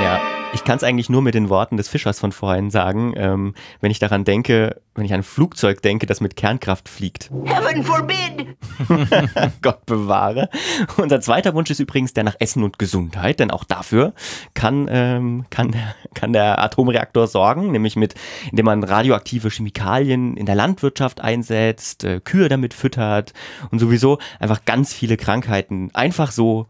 Ja, 0.03 0.36
ich 0.52 0.64
kann 0.64 0.76
es 0.76 0.85
eigentlich 0.85 1.09
nur 1.09 1.22
mit 1.22 1.35
den 1.35 1.48
Worten 1.48 1.76
des 1.76 1.88
Fischers 1.88 2.20
von 2.20 2.32
vorhin 2.32 2.70
sagen, 2.70 3.14
ähm, 3.16 3.54
wenn 3.80 3.90
ich 3.90 3.98
daran 3.98 4.24
denke, 4.24 4.80
wenn 4.94 5.04
ich 5.04 5.12
an 5.12 5.20
ein 5.20 5.22
Flugzeug 5.22 5.82
denke, 5.82 6.06
das 6.06 6.20
mit 6.20 6.37
Kernkraft 6.37 6.88
fliegt. 6.88 7.30
Heaven 7.44 7.82
forbid! 7.82 8.56
Gott 9.62 9.85
bewahre. 9.87 10.48
Unser 10.96 11.20
zweiter 11.20 11.54
Wunsch 11.54 11.70
ist 11.70 11.80
übrigens 11.80 12.14
der 12.14 12.24
nach 12.24 12.37
Essen 12.38 12.62
und 12.62 12.78
Gesundheit, 12.78 13.40
denn 13.40 13.50
auch 13.50 13.64
dafür 13.64 14.14
kann, 14.54 14.88
ähm, 14.90 15.44
kann, 15.50 15.74
kann 16.14 16.32
der 16.32 16.62
Atomreaktor 16.62 17.26
sorgen, 17.26 17.72
nämlich 17.72 17.96
mit, 17.96 18.14
indem 18.50 18.66
man 18.66 18.82
radioaktive 18.82 19.50
Chemikalien 19.50 20.37
in 20.37 20.46
der 20.46 20.54
Landwirtschaft 20.54 21.20
einsetzt, 21.20 22.04
äh, 22.04 22.20
Kühe 22.20 22.48
damit 22.48 22.74
füttert 22.74 23.32
und 23.70 23.78
sowieso 23.78 24.18
einfach 24.40 24.64
ganz 24.64 24.94
viele 24.94 25.16
Krankheiten 25.16 25.90
einfach 25.92 26.30
so 26.32 26.66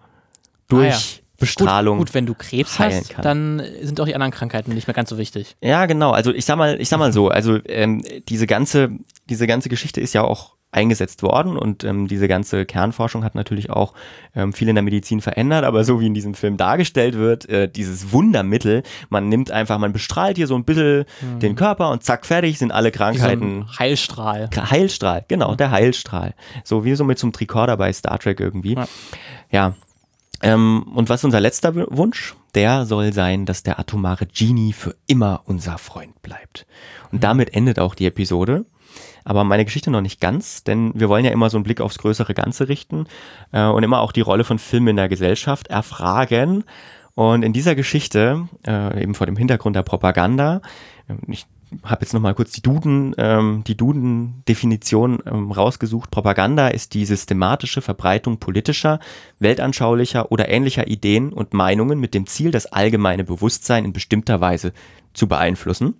durch 0.69 0.87
Ah 0.95 1.21
ja. 1.21 1.26
Bestrahlung. 1.39 1.99
Gut, 1.99 2.09
gut, 2.09 2.15
wenn 2.15 2.27
du 2.27 2.35
Krebs 2.35 2.79
hast, 2.79 3.11
kann. 3.11 3.23
dann 3.23 3.63
sind 3.83 4.01
auch 4.01 4.07
die 4.07 4.15
anderen 4.15 4.33
Krankheiten 4.33 4.73
nicht 4.73 4.87
mehr 4.87 4.95
ganz 4.95 5.11
so 5.11 5.19
wichtig. 5.19 5.57
Ja, 5.63 5.87
genau. 5.87 6.11
Also 6.13 6.33
ich 6.33 6.45
sag 6.45 6.57
mal, 6.57 6.81
ich 6.81 6.89
sag 6.89 6.99
mal 6.99 7.13
so, 7.13 7.29
also 7.29 7.59
ähm, 7.67 8.03
diese 8.29 8.47
ganze, 8.47 8.91
diese 9.29 9.47
ganze 9.47 9.69
Geschichte 9.69 10.01
ist 10.01 10.13
ja 10.13 10.23
auch 10.23 10.57
eingesetzt 10.73 11.23
worden 11.23 11.57
und 11.57 11.85
ähm, 11.85 12.07
diese 12.07 12.29
ganze 12.29 12.67
Kernforschung 12.67 13.25
hat 13.25 13.35
natürlich 13.35 13.71
auch 13.71 13.95
ähm, 14.35 14.53
viel 14.53 14.69
in 14.69 14.75
der 14.75 14.83
Medizin 14.83 15.23
verändert, 15.23 15.65
aber 15.65 15.85
so 15.85 16.01
wie 16.01 16.07
in 16.07 16.13
diesem 16.13 16.35
Film 16.35 16.57
dargestellt 16.59 17.15
wird, 17.15 17.49
äh, 17.49 17.69
dieses 17.69 18.13
Wundermittel, 18.13 18.83
man 19.09 19.29
nimmt 19.29 19.51
einfach, 19.51 19.79
man 19.79 19.93
bestrahlt 19.93 20.37
hier 20.37 20.47
so 20.47 20.55
ein 20.55 20.65
bisschen 20.65 21.07
den 21.41 21.57
Körper 21.57 21.91
und 21.91 22.03
zack, 22.03 22.27
fertig 22.27 22.59
sind 22.59 22.73
alle 22.73 22.89
Wie 22.89 22.93
so 22.93 22.99
Krankheiten. 22.99 23.67
Heilstrahl. 23.79 24.51
Heilstrahl, 24.55 25.25
genau, 25.29 25.55
der 25.55 25.71
Heilstrahl. 25.71 26.35
So 26.63 26.85
wie 26.85 26.95
so 26.95 27.05
mit 27.05 27.19
so 27.19 27.27
einem 27.27 27.33
Tricorder 27.33 27.77
bei 27.77 27.93
Star 27.93 28.19
Trek 28.19 28.41
irgendwie. 28.41 28.75
Ja. 28.75 28.87
Ja. 29.51 29.75
Ähm, 30.43 30.85
und 30.95 31.09
was 31.09 31.21
ist 31.21 31.25
unser 31.25 31.41
letzter 31.41 31.75
Wunsch? 31.75 32.35
Der 32.55 32.87
soll 32.87 33.13
sein, 33.13 33.47
dass 33.47 33.63
der 33.63 33.79
atomare 33.79 34.27
Genie 34.27 34.73
für 34.73 34.95
immer 35.07 35.43
unser 35.45 35.79
Freund 35.79 36.21
bleibt. 36.23 36.67
Und 37.13 37.25
damit 37.25 37.55
endet 37.55 37.79
auch 37.79 37.95
die 37.95 38.07
Episode. 38.07 38.65
Aber 39.25 39.45
meine 39.45 39.65
Geschichte 39.65 39.91
noch 39.91 40.01
nicht 40.01 40.21
ganz, 40.21 40.63
denn 40.63 40.93
wir 40.95 41.09
wollen 41.09 41.25
ja 41.25 41.33
immer 41.33 41.51
so 41.51 41.57
einen 41.57 41.65
Blick 41.65 41.81
aufs 41.81 41.99
größere 41.99 42.33
Ganze 42.33 42.69
richten 42.69 43.07
äh, 43.53 43.67
und 43.67 43.83
immer 43.83 44.01
auch 44.01 44.13
die 44.13 44.21
Rolle 44.21 44.45
von 44.45 44.59
Film 44.59 44.89
in 44.89 44.97
der 44.97 45.09
Gesellschaft 45.09 45.67
erfragen. 45.69 46.65
Und 47.15 47.43
in 47.43 47.53
dieser 47.53 47.75
Geschichte, 47.75 48.49
äh, 48.67 49.03
eben 49.03 49.15
vor 49.15 49.27
dem 49.27 49.37
Hintergrund 49.37 49.75
der 49.75 49.83
Propaganda, 49.83 50.61
ich 51.27 51.47
habe 51.83 52.03
jetzt 52.03 52.15
nochmal 52.15 52.35
kurz 52.35 52.53
die 52.53 52.63
Duden, 52.63 53.15
ähm, 53.19 53.65
die 53.67 53.77
Duden-Definition 53.77 55.23
ähm, 55.27 55.51
rausgesucht. 55.51 56.11
Propaganda 56.11 56.69
ist 56.69 56.95
die 56.95 57.05
systematische 57.05 57.83
Verbreitung 57.83 58.39
politischer, 58.39 59.01
weltanschaulicher 59.41 60.31
oder 60.31 60.49
ähnlicher 60.49 60.87
Ideen 60.87 61.33
und 61.33 61.55
Meinungen 61.55 61.99
mit 61.99 62.15
dem 62.15 62.27
Ziel, 62.27 62.51
das 62.51 62.67
allgemeine 62.67 63.25
Bewusstsein 63.25 63.85
in 63.85 63.93
bestimmter 63.93 64.41
Weise 64.41 64.73
zu 65.13 65.27
beeinflussen. 65.27 65.95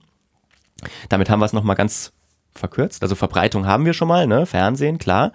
Damit 1.09 1.31
haben 1.31 1.41
wir 1.41 1.47
es 1.47 1.53
nochmal 1.53 1.77
ganz 1.77 2.13
verkürzt. 2.55 3.03
Also 3.03 3.15
Verbreitung 3.15 3.67
haben 3.67 3.85
wir 3.85 3.93
schon 3.93 4.09
mal, 4.09 4.27
ne? 4.27 4.47
Fernsehen, 4.47 4.99
klar. 4.99 5.33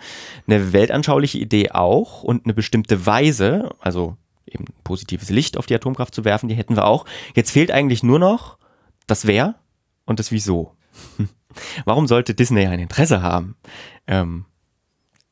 Eine 0.47 0.73
weltanschauliche 0.73 1.37
Idee 1.37 1.71
auch 1.71 2.23
und 2.23 2.45
eine 2.45 2.53
bestimmte 2.53 3.05
Weise, 3.05 3.69
also 3.79 4.17
eben 4.45 4.65
positives 4.83 5.29
Licht 5.29 5.57
auf 5.57 5.65
die 5.65 5.75
Atomkraft 5.75 6.15
zu 6.15 6.25
werfen, 6.25 6.47
die 6.47 6.55
hätten 6.55 6.75
wir 6.75 6.85
auch. 6.85 7.05
Jetzt 7.35 7.51
fehlt 7.51 7.71
eigentlich 7.71 8.01
nur 8.01 8.19
noch 8.19 8.57
das 9.07 9.27
Wer 9.27 9.55
und 10.11 10.19
das 10.19 10.31
Wieso. 10.31 10.75
Warum 11.85 12.07
sollte 12.07 12.33
Disney 12.33 12.67
ein 12.67 12.79
Interesse 12.79 13.21
haben? 13.21 13.55
Ähm, 14.07 14.45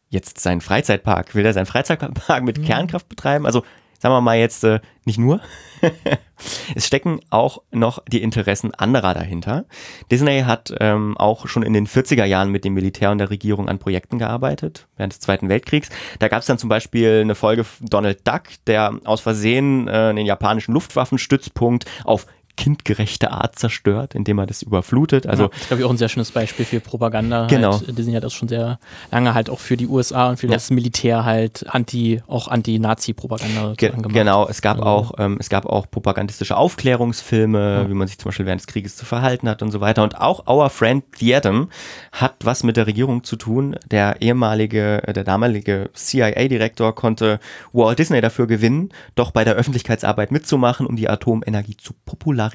jetzt 0.10 0.40
seinen 0.40 0.62
Freizeitpark, 0.62 1.36
will 1.36 1.46
er 1.46 1.54
seinen 1.54 1.66
Freizeitpark 1.66 2.44
mit 2.44 2.64
Kernkraft 2.64 3.08
betreiben? 3.08 3.46
Also 3.46 3.64
sagen 4.00 4.16
wir 4.16 4.22
mal 4.22 4.38
jetzt 4.38 4.64
äh, 4.64 4.80
nicht 5.06 5.20
nur. 5.20 5.42
es 6.76 6.88
stecken 6.88 7.20
auch 7.30 7.62
noch 7.72 8.04
die 8.08 8.24
Interessen 8.24 8.74
anderer 8.74 9.14
dahinter. 9.14 9.66
Disney 10.10 10.42
hat 10.42 10.74
ähm, 10.80 11.18
auch 11.18 11.48
schon 11.48 11.64
in 11.64 11.74
den 11.74 11.86
40er 11.86 12.26
Jahren 12.26 12.50
mit 12.50 12.64
dem 12.64 12.74
Militär 12.74 13.12
und 13.12 13.18
der 13.18 13.30
Regierung 13.30 13.70
an 13.70 13.78
Projekten 13.78 14.18
gearbeitet, 14.18 14.88
während 14.96 15.14
des 15.14 15.20
Zweiten 15.20 15.50
Weltkriegs. 15.50 15.90
Da 16.20 16.28
gab 16.30 16.40
es 16.40 16.48
dann 16.48 16.58
zum 16.58 16.70
Beispiel 16.70 17.22
eine 17.22 17.36
Folge 17.36 17.66
von 17.66 17.88
Donald 17.88 18.28
Duck, 18.28 18.44
der 18.68 19.00
aus 19.04 19.22
Versehen 19.22 19.88
äh, 19.88 20.14
den 20.14 20.26
japanischen 20.26 20.74
Luftwaffenstützpunkt 20.74 21.86
auf 22.06 22.26
kindgerechte 22.60 23.32
Art 23.32 23.58
zerstört, 23.58 24.14
indem 24.16 24.38
er 24.38 24.46
das 24.46 24.62
überflutet. 24.64 25.26
Also 25.26 25.44
ja, 25.44 25.50
das 25.50 25.62
ist, 25.62 25.68
glaube 25.68 25.82
ich, 25.82 25.86
auch 25.88 25.92
ein 25.92 25.98
sehr 25.98 26.10
schönes 26.10 26.32
Beispiel 26.32 26.66
für 26.66 26.82
Propaganda. 26.82 27.48
Genau. 27.48 27.72
Halt. 27.80 27.98
Disney 27.98 28.14
hat 28.14 28.24
das 28.26 28.34
schon 28.34 28.50
sehr 28.50 28.80
lange 29.12 29.34
halt 29.34 29.50
auch 29.50 29.60
für 29.60 29.78
die 29.78 29.88
USA 29.88 30.28
und 30.30 30.38
für 30.38 30.48
Ja. 30.48 30.54
das 30.54 30.70
Militär 30.70 31.24
halt 31.24 31.66
anti, 31.70 32.22
auch 32.28 32.50
anti-Nazi-Propaganda 32.50 33.74
Ge 33.78 33.92
gemacht. 33.92 34.12
genau, 34.14 34.48
es 34.50 34.62
gab 34.62 34.78
Also- 34.80 34.90
auch, 34.90 35.12
ähm, 35.20 35.38
es 35.40 35.48
gab 35.50 35.66
auch 35.66 35.90
propagandistische 35.90 36.58
Aufklärungsfilme, 36.58 37.86
wie 37.88 37.94
man 37.94 38.08
sich 38.08 38.18
zum 38.18 38.30
Beispiel 38.30 38.46
während 38.46 38.60
des 38.62 38.68
Krieges 38.68 38.98
zu 38.98 39.06
verhalten 39.06 39.48
hat 39.48 39.62
und 39.62 39.72
so 39.72 39.80
weiter. 39.80 40.04
Und 40.04 40.20
auch 40.20 40.48
Our 40.48 40.70
Friend 40.70 41.04
the 41.18 41.34
Atom 41.36 41.70
hat 42.12 42.36
was 42.44 42.64
mit 42.64 42.76
der 42.76 42.88
Regierung 42.88 43.24
zu 43.24 43.38
tun. 43.38 43.78
Der 43.90 44.22
ehemalige, 44.22 45.02
äh, 45.08 45.14
der 45.14 45.24
damalige 45.24 45.90
CIA-Direktor 45.94 46.94
konnte 46.94 47.40
Walt 47.72 48.00
Disney 48.00 48.20
dafür 48.22 48.48
gewinnen, 48.48 48.90
doch 49.16 49.32
bei 49.32 49.44
der 49.46 49.54
Öffentlichkeitsarbeit 49.56 50.32
mitzumachen, 50.32 50.86
um 50.86 50.96
die 50.98 51.10
Atomenergie 51.10 51.78
zu 51.78 51.94
popularisieren. 52.06 52.49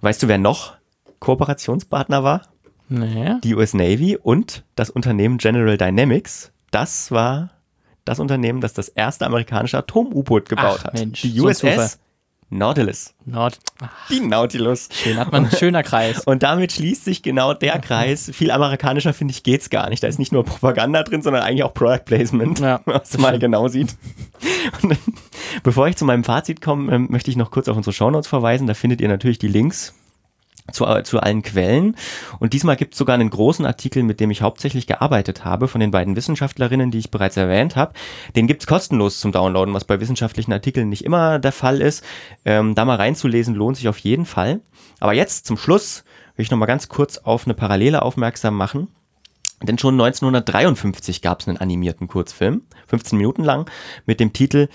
Weißt 0.00 0.22
du, 0.22 0.28
wer 0.28 0.38
noch 0.38 0.74
Kooperationspartner 1.20 2.22
war? 2.24 2.42
Nee. 2.90 3.34
die 3.44 3.54
US 3.54 3.74
Navy 3.74 4.16
und 4.16 4.64
das 4.74 4.88
Unternehmen 4.88 5.36
General 5.38 5.76
Dynamics. 5.76 6.52
Das 6.70 7.10
war 7.10 7.50
das 8.04 8.18
Unternehmen, 8.18 8.60
das 8.62 8.72
das 8.72 8.88
erste 8.88 9.26
amerikanische 9.26 9.76
Atom-U-Boot 9.78 10.48
gebaut 10.48 10.78
Ach, 10.80 10.84
hat. 10.84 10.94
Mensch, 10.94 11.20
die. 11.20 11.38
USS 11.38 11.98
Nautilus. 12.50 13.14
Nord. 13.26 13.58
Die 14.08 14.20
Nautilus. 14.20 14.88
Schön, 14.90 15.18
hat 15.18 15.32
man 15.32 15.44
ein 15.44 15.50
schöner 15.50 15.82
Kreis. 15.82 16.24
Und 16.24 16.42
damit 16.42 16.72
schließt 16.72 17.04
sich 17.04 17.22
genau 17.22 17.52
der 17.52 17.78
Kreis. 17.78 18.30
Viel 18.32 18.50
amerikanischer, 18.50 19.12
finde 19.12 19.32
ich, 19.32 19.42
geht's 19.42 19.68
gar 19.68 19.90
nicht. 19.90 20.02
Da 20.02 20.08
ist 20.08 20.18
nicht 20.18 20.32
nur 20.32 20.44
Propaganda 20.44 21.02
drin, 21.02 21.20
sondern 21.20 21.42
eigentlich 21.42 21.62
auch 21.62 21.74
Product 21.74 22.04
Placement, 22.06 22.58
Ja, 22.60 22.80
was 22.86 23.12
man 23.14 23.22
mal 23.32 23.38
genau 23.38 23.68
sieht. 23.68 23.96
Und 24.82 24.96
bevor 25.62 25.88
ich 25.88 25.96
zu 25.96 26.06
meinem 26.06 26.24
Fazit 26.24 26.62
komme, 26.62 26.90
ähm, 26.94 27.08
möchte 27.10 27.30
ich 27.30 27.36
noch 27.36 27.50
kurz 27.50 27.68
auf 27.68 27.76
unsere 27.76 27.92
Shownotes 27.92 28.28
verweisen. 28.28 28.66
Da 28.66 28.74
findet 28.74 29.02
ihr 29.02 29.08
natürlich 29.08 29.38
die 29.38 29.48
Links 29.48 29.94
zu, 30.72 30.84
zu 31.02 31.20
allen 31.20 31.42
Quellen. 31.42 31.96
Und 32.38 32.52
diesmal 32.52 32.76
gibt 32.76 32.94
es 32.94 32.98
sogar 32.98 33.14
einen 33.14 33.30
großen 33.30 33.64
Artikel, 33.64 34.02
mit 34.02 34.20
dem 34.20 34.30
ich 34.30 34.42
hauptsächlich 34.42 34.86
gearbeitet 34.86 35.44
habe, 35.44 35.68
von 35.68 35.80
den 35.80 35.90
beiden 35.90 36.16
Wissenschaftlerinnen, 36.16 36.90
die 36.90 36.98
ich 36.98 37.10
bereits 37.10 37.36
erwähnt 37.36 37.76
habe. 37.76 37.94
Den 38.36 38.46
gibt's 38.46 38.66
kostenlos 38.66 39.20
zum 39.20 39.32
Downloaden, 39.32 39.74
was 39.74 39.84
bei 39.84 40.00
wissenschaftlichen 40.00 40.52
Artikeln 40.52 40.88
nicht 40.88 41.04
immer 41.04 41.38
der 41.38 41.52
Fall 41.52 41.80
ist. 41.80 42.04
Ähm, 42.44 42.74
da 42.74 42.84
mal 42.84 42.96
reinzulesen 42.96 43.54
lohnt 43.54 43.76
sich 43.76 43.88
auf 43.88 43.98
jeden 43.98 44.26
Fall. 44.26 44.60
Aber 45.00 45.12
jetzt 45.12 45.46
zum 45.46 45.56
Schluss 45.56 46.04
will 46.36 46.44
ich 46.44 46.50
noch 46.50 46.58
mal 46.58 46.66
ganz 46.66 46.88
kurz 46.88 47.18
auf 47.18 47.46
eine 47.46 47.54
Parallele 47.54 48.02
aufmerksam 48.02 48.56
machen. 48.56 48.88
Denn 49.62 49.78
schon 49.78 49.94
1953 49.94 51.20
gab 51.20 51.40
es 51.40 51.48
einen 51.48 51.56
animierten 51.56 52.06
Kurzfilm, 52.06 52.62
15 52.86 53.18
Minuten 53.18 53.42
lang, 53.42 53.68
mit 54.06 54.20
dem 54.20 54.32
Titel 54.32 54.68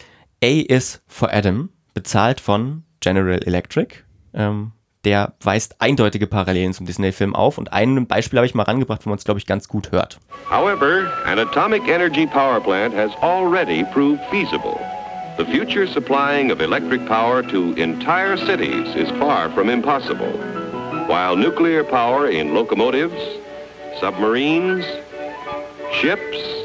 A 0.43 0.48
is 0.48 1.02
for 1.08 1.34
Adam, 1.34 1.69
bezahlt 1.93 2.41
von 2.41 2.84
General 3.00 3.41
Electric. 3.43 3.96
Ähm, 4.34 4.74
der 5.05 5.33
weist 5.41 5.75
eindeutige 5.79 6.27
Parallelen 6.27 6.73
zum 6.73 6.85
Disney-Film 6.85 7.35
auf. 7.35 7.57
Und 7.57 7.73
ein 7.73 8.07
Beispiel 8.07 8.39
habe 8.39 8.45
ich 8.45 8.55
mal 8.55 8.63
rangebracht, 8.63 9.05
wo 9.05 9.09
man 9.09 9.17
es, 9.17 9.25
glaube 9.25 9.39
ich, 9.39 9.45
ganz 9.45 9.67
gut 9.67 9.91
hört. 9.91 10.19
However, 10.49 11.11
an 11.25 11.39
atomic 11.39 11.87
energy 11.87 12.25
power 12.25 12.59
plant 12.59 12.95
has 12.95 13.11
already 13.21 13.83
proved 13.93 14.21
feasible. 14.29 14.79
The 15.37 15.45
future 15.45 15.87
supplying 15.87 16.51
of 16.51 16.61
electric 16.61 17.07
power 17.07 17.41
to 17.41 17.73
entire 17.75 18.37
cities 18.37 18.95
is 18.95 19.09
far 19.17 19.49
from 19.49 19.69
impossible. 19.69 20.31
While 21.07 21.35
nuclear 21.35 21.83
power 21.83 22.29
in 22.29 22.53
locomotives, 22.53 23.19
submarines, 23.99 24.85
ships, 25.91 26.62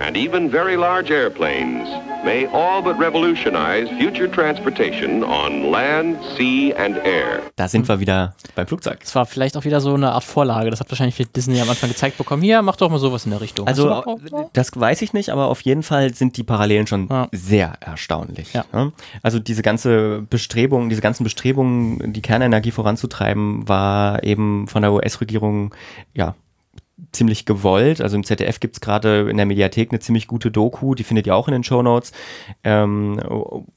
and 0.00 0.16
even 0.16 0.50
very 0.50 0.76
large 0.76 1.10
airplanes 1.12 1.88
may 2.24 2.46
all 2.52 2.82
but 2.82 2.98
revolutionize 2.98 3.88
future 3.98 4.30
transportation 4.30 5.22
on 5.24 5.70
land, 5.70 6.18
sea 6.36 6.74
and 6.76 6.96
air. 7.04 7.40
Da 7.56 7.66
sind 7.68 7.88
wir 7.88 7.98
wieder 8.00 8.34
beim 8.54 8.66
Flugzeug. 8.66 9.00
Das 9.00 9.14
war 9.14 9.24
vielleicht 9.26 9.56
auch 9.56 9.64
wieder 9.64 9.80
so 9.80 9.94
eine 9.94 10.12
Art 10.12 10.24
Vorlage. 10.24 10.70
Das 10.70 10.80
hat 10.80 10.90
wahrscheinlich 10.90 11.16
Disney 11.32 11.60
am 11.60 11.68
Anfang 11.70 11.88
gezeigt 11.88 12.18
bekommen. 12.18 12.42
Hier, 12.42 12.60
mach 12.62 12.76
doch 12.76 12.90
mal 12.90 12.98
sowas 12.98 13.24
in 13.24 13.30
der 13.30 13.40
Richtung. 13.40 13.66
Also, 13.66 14.18
das 14.52 14.70
weiß 14.74 15.02
ich 15.02 15.12
nicht, 15.12 15.30
aber 15.30 15.46
auf 15.48 15.60
jeden 15.62 15.82
Fall 15.82 16.12
sind 16.14 16.36
die 16.36 16.42
Parallelen 16.42 16.86
schon 16.86 17.08
Ja. 17.08 17.28
sehr 17.32 17.72
erstaunlich. 17.80 18.52
Ja. 18.52 18.64
ne? 18.72 18.92
Also 19.22 19.38
diese 19.38 19.62
ganze 19.62 20.22
Bestrebung, 20.28 20.88
diese 20.88 21.00
ganzen 21.00 21.24
Bestrebungen, 21.24 22.12
die 22.12 22.22
Kernenergie 22.22 22.70
voranzutreiben, 22.70 23.68
war 23.68 24.22
eben 24.24 24.66
von 24.68 24.82
der 24.82 24.92
US-Regierung, 24.92 25.74
ja, 26.14 26.34
ziemlich 27.12 27.44
gewollt. 27.44 28.00
Also 28.00 28.16
im 28.16 28.24
ZDF 28.24 28.60
gibt's 28.60 28.80
gerade 28.80 29.28
in 29.30 29.36
der 29.36 29.46
Mediathek 29.46 29.90
eine 29.90 30.00
ziemlich 30.00 30.26
gute 30.26 30.50
Doku, 30.50 30.94
die 30.94 31.04
findet 31.04 31.26
ihr 31.26 31.34
auch 31.34 31.48
in 31.48 31.52
den 31.52 31.64
Shownotes, 31.64 32.12
ähm, 32.64 33.20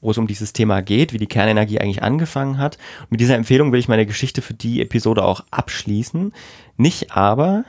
wo 0.00 0.10
es 0.10 0.18
um 0.18 0.26
dieses 0.26 0.52
Thema 0.52 0.82
geht, 0.82 1.12
wie 1.12 1.18
die 1.18 1.26
Kernenergie 1.26 1.80
eigentlich 1.80 2.02
angefangen 2.02 2.58
hat. 2.58 2.78
Und 3.02 3.12
mit 3.12 3.20
dieser 3.20 3.36
Empfehlung 3.36 3.72
will 3.72 3.80
ich 3.80 3.88
meine 3.88 4.06
Geschichte 4.06 4.42
für 4.42 4.54
die 4.54 4.80
Episode 4.80 5.24
auch 5.24 5.44
abschließen. 5.50 6.32
Nicht 6.76 7.12
aber, 7.12 7.64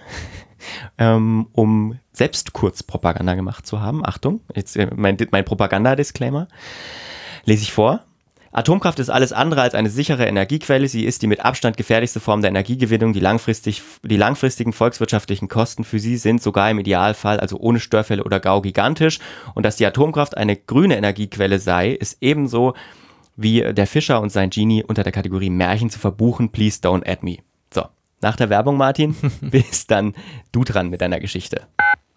ähm, 0.97 1.47
um 1.51 1.99
selbst 2.13 2.53
kurz 2.53 2.83
Propaganda 2.83 3.35
gemacht 3.35 3.65
zu 3.67 3.81
haben. 3.81 4.05
Achtung, 4.05 4.41
jetzt 4.55 4.77
äh, 4.77 4.89
mein, 4.95 5.17
mein 5.31 5.45
Propaganda-Disclaimer. 5.45 6.47
Lese 7.45 7.63
ich 7.63 7.73
vor. 7.73 8.04
Atomkraft 8.55 8.99
ist 8.99 9.09
alles 9.09 9.33
andere 9.33 9.63
als 9.63 9.75
eine 9.75 9.89
sichere 9.89 10.25
Energiequelle. 10.25 10.87
Sie 10.87 11.03
ist 11.03 11.21
die 11.21 11.27
mit 11.27 11.43
Abstand 11.43 11.75
gefährlichste 11.75 12.21
Form 12.21 12.39
der 12.39 12.51
Energiegewinnung. 12.51 13.11
Die, 13.11 13.19
langfristig, 13.19 13.81
die 14.01 14.15
langfristigen 14.15 14.71
volkswirtschaftlichen 14.71 15.49
Kosten 15.49 15.83
für 15.83 15.99
sie 15.99 16.15
sind 16.15 16.41
sogar 16.41 16.71
im 16.71 16.79
Idealfall, 16.79 17.41
also 17.41 17.57
ohne 17.59 17.81
Störfälle 17.81 18.23
oder 18.23 18.39
GAU, 18.39 18.61
gigantisch. 18.61 19.19
Und 19.55 19.63
dass 19.65 19.75
die 19.75 19.85
Atomkraft 19.85 20.37
eine 20.37 20.55
grüne 20.55 20.95
Energiequelle 20.95 21.59
sei, 21.59 21.89
ist 21.89 22.19
ebenso 22.21 22.75
wie 23.35 23.73
der 23.73 23.87
Fischer 23.87 24.21
und 24.21 24.29
sein 24.29 24.51
Genie 24.51 24.85
unter 24.85 25.03
der 25.03 25.11
Kategorie 25.11 25.49
Märchen 25.49 25.89
zu 25.89 25.99
verbuchen. 25.99 26.53
Please 26.53 26.79
don't 26.81 27.05
add 27.05 27.25
me. 27.25 27.39
So, 27.73 27.83
nach 28.21 28.37
der 28.37 28.49
Werbung, 28.49 28.77
Martin, 28.77 29.17
bist 29.41 29.91
dann 29.91 30.15
du 30.53 30.63
dran 30.63 30.89
mit 30.89 31.01
deiner 31.01 31.19
Geschichte. 31.19 31.67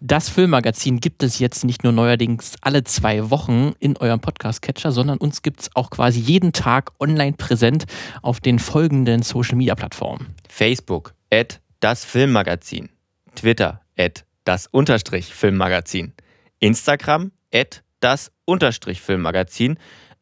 Das 0.01 0.29
Filmmagazin 0.29 1.01
gibt 1.01 1.23
es 1.23 1.39
jetzt 1.39 1.65
nicht 1.65 1.83
nur 1.83 1.91
neuerdings 1.91 2.55
alle 2.61 2.85
zwei 2.85 3.29
Wochen 3.29 3.73
in 3.79 3.97
eurem 3.97 4.21
Podcast-Catcher, 4.21 4.93
sondern 4.93 5.17
uns 5.17 5.41
gibt 5.41 5.59
es 5.59 5.75
auch 5.75 5.89
quasi 5.89 6.21
jeden 6.21 6.53
Tag 6.53 6.91
online 7.01 7.33
präsent 7.33 7.83
auf 8.21 8.39
den 8.39 8.59
folgenden 8.59 9.23
Social-Media-Plattformen. 9.23 10.33
Facebook, 10.47 11.13
at 11.29 11.59
das 11.81 12.05
Filmmagazin. 12.05 12.87
Twitter, 13.35 13.81
at 13.97 14.23
das 14.45 14.67
Unterstrich 14.67 15.33
Filmmagazin. 15.33 16.13
Instagram, 16.59 17.33
at 17.53 17.83
das 17.99 18.31
Unterstrich 18.45 19.01
Filmmagazin. 19.01 19.77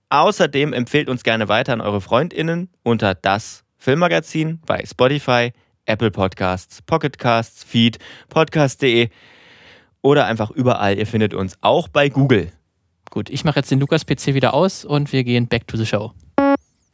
Außerdem 0.09 0.73
empfehlt 0.73 1.07
uns 1.07 1.21
gerne 1.21 1.49
weiter 1.49 1.73
an 1.73 1.81
eure 1.81 2.01
FreundInnen 2.01 2.71
unter 2.81 3.13
das 3.13 3.63
Filmmagazin 3.77 4.59
bei 4.65 4.83
Spotify, 4.87 5.51
Apple 5.85 6.09
Podcasts, 6.09 6.81
Pocket 6.81 7.19
Casts, 7.19 7.63
Feed, 7.63 7.99
podcast.de 8.29 9.09
oder 10.07 10.25
einfach 10.25 10.49
überall. 10.51 10.97
Ihr 10.97 11.05
findet 11.05 11.33
uns 11.33 11.57
auch 11.61 11.87
bei 11.87 12.09
Google. 12.09 12.51
Gut, 13.09 13.29
ich 13.29 13.43
mache 13.43 13.59
jetzt 13.59 13.69
den 13.71 13.79
Lukas-PC 13.79 14.33
wieder 14.33 14.53
aus 14.53 14.85
und 14.85 15.11
wir 15.11 15.23
gehen 15.23 15.47
back 15.47 15.67
to 15.67 15.77
the 15.77 15.85
show. 15.85 16.11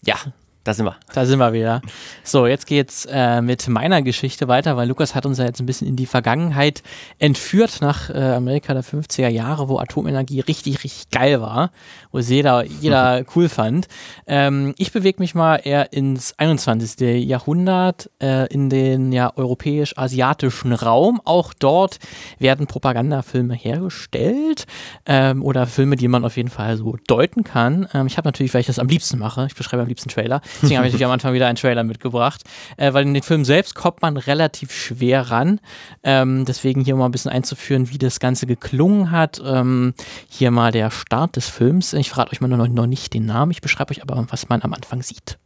Ja, 0.04 0.16
da 0.64 0.74
sind 0.74 0.86
wir. 0.86 0.96
Da 1.14 1.26
sind 1.26 1.40
wir 1.40 1.52
wieder. 1.52 1.82
So, 2.24 2.48
jetzt 2.48 2.68
geht's 2.68 3.06
äh, 3.12 3.42
mit 3.42 3.68
meiner 3.68 4.02
Geschichte 4.02 4.48
weiter, 4.48 4.78
weil 4.78 4.88
Lukas 4.88 5.14
hat 5.14 5.26
uns 5.26 5.38
ja 5.38 5.44
jetzt 5.44 5.60
ein 5.60 5.66
bisschen 5.66 5.90
in 5.90 5.98
die 5.98 6.06
Vergangenheit 6.06 6.84
entführt 7.20 7.80
nach 7.82 8.10
äh, 8.10 8.14
Amerika 8.14 8.74
der 8.74 8.84
50er 8.84 9.28
Jahre, 9.28 9.68
wo 9.68 9.78
Atomenergie 9.80 10.40
richtig, 10.40 10.86
richtig 10.86 11.10
geil 11.10 11.42
war, 11.42 11.72
wo 12.14 12.20
es 12.20 12.30
jeder, 12.30 12.64
jeder 12.64 13.26
cool 13.36 13.50
fand. 13.50 13.90
Ähm, 14.26 14.74
ich 14.78 14.94
bewege 14.94 15.22
mich 15.22 15.36
mal 15.36 15.58
eher 15.58 15.92
ins 15.92 16.34
21. 16.40 17.28
Jahrhundert, 17.28 18.10
äh, 18.22 18.48
in 18.48 18.70
den 18.70 19.12
ja 19.12 19.36
europäisch-asiatischen 19.36 20.72
Raum. 20.72 21.20
Auch 21.26 21.54
dort 21.54 22.00
werden 22.40 22.68
Propagandafilme 22.68 23.54
hergestellt 23.54 24.66
ähm, 25.06 25.44
oder 25.44 25.68
Filme, 25.68 25.98
die 25.98 26.08
man 26.08 26.24
auf 26.24 26.38
jeden 26.38 26.50
Fall 26.50 26.78
so 26.78 26.96
deuten 27.06 27.44
kann. 27.44 27.90
Ähm, 27.94 28.08
ich 28.08 28.16
habe 28.16 28.30
natürlich, 28.30 28.54
weil 28.54 28.62
ich 28.62 28.68
das 28.68 28.80
am 28.80 28.88
liebsten 28.88 29.20
mache, 29.20 29.46
ich 29.48 29.56
beschreibe 29.56 29.84
am 29.84 29.90
liebsten 29.90 30.08
Trailer, 30.08 30.42
deswegen 30.62 30.78
habe 30.78 30.88
ich 30.88 31.06
am 31.06 31.12
Anfang 31.12 31.34
wieder 31.34 31.48
einen 31.48 31.56
Trailer 31.56 31.84
mitgebracht, 31.84 32.42
äh, 32.78 32.94
weil 32.94 33.04
in 33.04 33.14
den 33.14 33.24
Film 33.24 33.46
selbst 33.46 33.76
kommt 33.76 34.02
man 34.02 34.18
relativ 34.18 34.72
schwer 34.72 35.32
ran. 35.32 35.60
Ähm, 36.04 36.46
deswegen 36.46 36.82
hier 36.82 36.96
mal 36.96 37.06
ein 37.06 37.12
bisschen 37.12 37.32
einzuführen, 37.32 37.90
wie 37.90 37.98
das 37.98 38.20
Ganze 38.20 38.46
geklungen 38.46 39.12
hat. 39.12 39.42
Ähm, 39.44 39.94
hier 40.30 40.52
mal 40.52 40.72
der 40.72 40.92
Start 40.92 41.36
des 41.36 41.50
Films. 41.50 41.94
Ich 41.94 42.10
verrate 42.10 42.32
euch 42.32 42.42
mal 42.42 42.48
noch, 42.48 42.68
noch 42.68 42.88
nicht 42.88 43.14
den 43.14 43.26
Namen, 43.26 43.52
ich 43.52 43.62
beschreibe 43.62 43.92
euch 43.92 44.02
aber, 44.02 44.26
was 44.30 44.50
man 44.50 44.62
am 44.62 44.74
Anfang 44.74 45.02
sieht. 45.02 45.38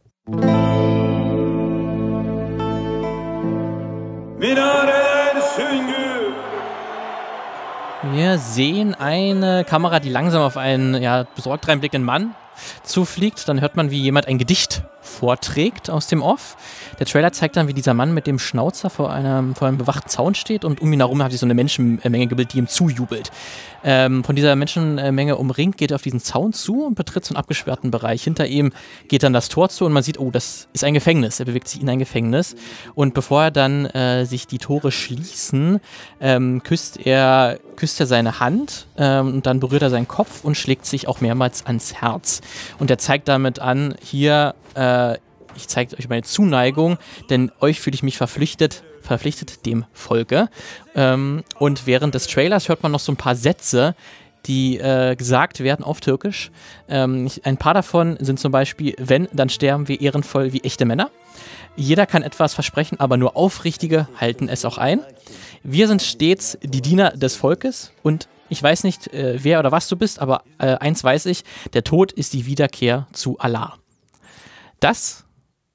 Wir 8.12 8.38
sehen 8.38 8.94
eine 8.94 9.64
Kamera, 9.64 9.98
die 10.00 10.08
langsam 10.08 10.42
auf 10.42 10.56
einen 10.56 11.02
ja, 11.02 11.24
besorgt 11.34 11.66
reinblickenden 11.66 12.06
Mann 12.06 12.34
zufliegt. 12.82 13.48
Dann 13.48 13.60
hört 13.60 13.76
man, 13.76 13.90
wie 13.90 14.00
jemand 14.00 14.28
ein 14.28 14.38
Gedicht 14.38 14.82
vorträgt 15.08 15.90
aus 15.90 16.06
dem 16.06 16.22
Off. 16.22 16.56
Der 16.98 17.06
Trailer 17.06 17.32
zeigt 17.32 17.56
dann, 17.56 17.68
wie 17.68 17.74
dieser 17.74 17.94
Mann 17.94 18.14
mit 18.14 18.26
dem 18.26 18.38
Schnauzer 18.38 18.90
vor 18.90 19.12
einem, 19.12 19.54
vor 19.54 19.68
einem 19.68 19.78
bewachten 19.78 20.08
Zaun 20.08 20.34
steht 20.34 20.64
und 20.64 20.80
um 20.80 20.92
ihn 20.92 21.00
herum 21.00 21.22
hat 21.22 21.32
sich 21.32 21.40
so 21.40 21.46
eine 21.46 21.54
Menschenmenge 21.54 22.26
gebildet, 22.26 22.54
die 22.54 22.58
ihm 22.58 22.68
zujubelt. 22.68 23.30
Ähm, 23.84 24.24
von 24.24 24.36
dieser 24.36 24.56
Menschenmenge 24.56 25.36
umringt, 25.36 25.76
geht 25.76 25.92
er 25.92 25.96
auf 25.96 26.02
diesen 26.02 26.20
Zaun 26.20 26.52
zu 26.52 26.84
und 26.84 26.94
betritt 26.94 27.24
so 27.24 27.34
einen 27.34 27.38
abgesperrten 27.38 27.90
Bereich. 27.90 28.22
Hinter 28.24 28.46
ihm 28.46 28.72
geht 29.08 29.22
dann 29.22 29.32
das 29.32 29.48
Tor 29.48 29.68
zu 29.68 29.84
und 29.84 29.92
man 29.92 30.02
sieht, 30.02 30.18
oh, 30.18 30.30
das 30.30 30.68
ist 30.72 30.84
ein 30.84 30.94
Gefängnis. 30.94 31.40
Er 31.40 31.46
bewegt 31.46 31.68
sich 31.68 31.80
in 31.80 31.88
ein 31.88 31.98
Gefängnis. 31.98 32.56
Und 32.94 33.14
bevor 33.14 33.44
er 33.44 33.50
dann 33.50 33.86
äh, 33.86 34.24
sich 34.26 34.46
die 34.46 34.58
Tore 34.58 34.90
schließen, 34.90 35.80
ähm, 36.20 36.62
küsst 36.62 36.98
er 37.06 37.58
küsst 37.78 38.00
er 38.00 38.06
seine 38.06 38.40
Hand 38.40 38.86
ähm, 38.96 39.34
und 39.34 39.46
dann 39.46 39.60
berührt 39.60 39.82
er 39.82 39.90
seinen 39.90 40.08
Kopf 40.08 40.44
und 40.44 40.56
schlägt 40.56 40.84
sich 40.84 41.06
auch 41.06 41.20
mehrmals 41.20 41.64
ans 41.64 41.94
Herz. 41.94 42.40
Und 42.80 42.90
er 42.90 42.98
zeigt 42.98 43.28
damit 43.28 43.60
an, 43.60 43.94
hier, 44.02 44.54
äh, 44.74 44.80
ich 45.56 45.68
zeige 45.68 45.96
euch 45.98 46.08
meine 46.08 46.22
Zuneigung, 46.22 46.98
denn 47.30 47.50
euch 47.60 47.80
fühle 47.80 47.94
ich 47.94 48.02
mich 48.02 48.16
verpflichtet, 48.16 48.84
verpflichtet 49.02 49.66
dem 49.66 49.84
Volke. 49.92 50.48
Ähm, 50.94 51.42
und 51.58 51.86
während 51.86 52.14
des 52.14 52.26
Trailers 52.26 52.68
hört 52.68 52.82
man 52.82 52.92
noch 52.92 53.00
so 53.00 53.12
ein 53.12 53.16
paar 53.16 53.34
Sätze, 53.34 53.94
die 54.46 54.78
äh, 54.78 55.16
gesagt 55.16 55.60
werden 55.60 55.84
auf 55.84 56.00
Türkisch. 56.00 56.50
Ähm, 56.88 57.28
ein 57.42 57.56
paar 57.56 57.74
davon 57.74 58.16
sind 58.20 58.38
zum 58.38 58.52
Beispiel, 58.52 58.94
wenn, 58.98 59.28
dann 59.32 59.48
sterben 59.48 59.88
wir 59.88 60.00
ehrenvoll 60.00 60.52
wie 60.52 60.62
echte 60.62 60.84
Männer. 60.84 61.10
Jeder 61.76 62.06
kann 62.06 62.22
etwas 62.22 62.54
versprechen, 62.54 62.98
aber 62.98 63.16
nur 63.16 63.36
Aufrichtige 63.36 64.08
halten 64.20 64.48
es 64.48 64.64
auch 64.64 64.78
ein. 64.78 65.00
Wir 65.62 65.86
sind 65.86 66.02
stets 66.02 66.58
die 66.62 66.82
Diener 66.82 67.10
des 67.10 67.36
Volkes 67.36 67.92
und 68.02 68.28
ich 68.48 68.62
weiß 68.62 68.84
nicht, 68.84 69.12
äh, 69.12 69.38
wer 69.42 69.58
oder 69.58 69.72
was 69.72 69.88
du 69.88 69.96
bist, 69.96 70.20
aber 70.20 70.42
äh, 70.58 70.74
eins 70.76 71.04
weiß 71.04 71.26
ich, 71.26 71.44
der 71.74 71.84
Tod 71.84 72.12
ist 72.12 72.32
die 72.32 72.46
Wiederkehr 72.46 73.06
zu 73.12 73.38
Allah. 73.38 73.74
Das 74.80 75.24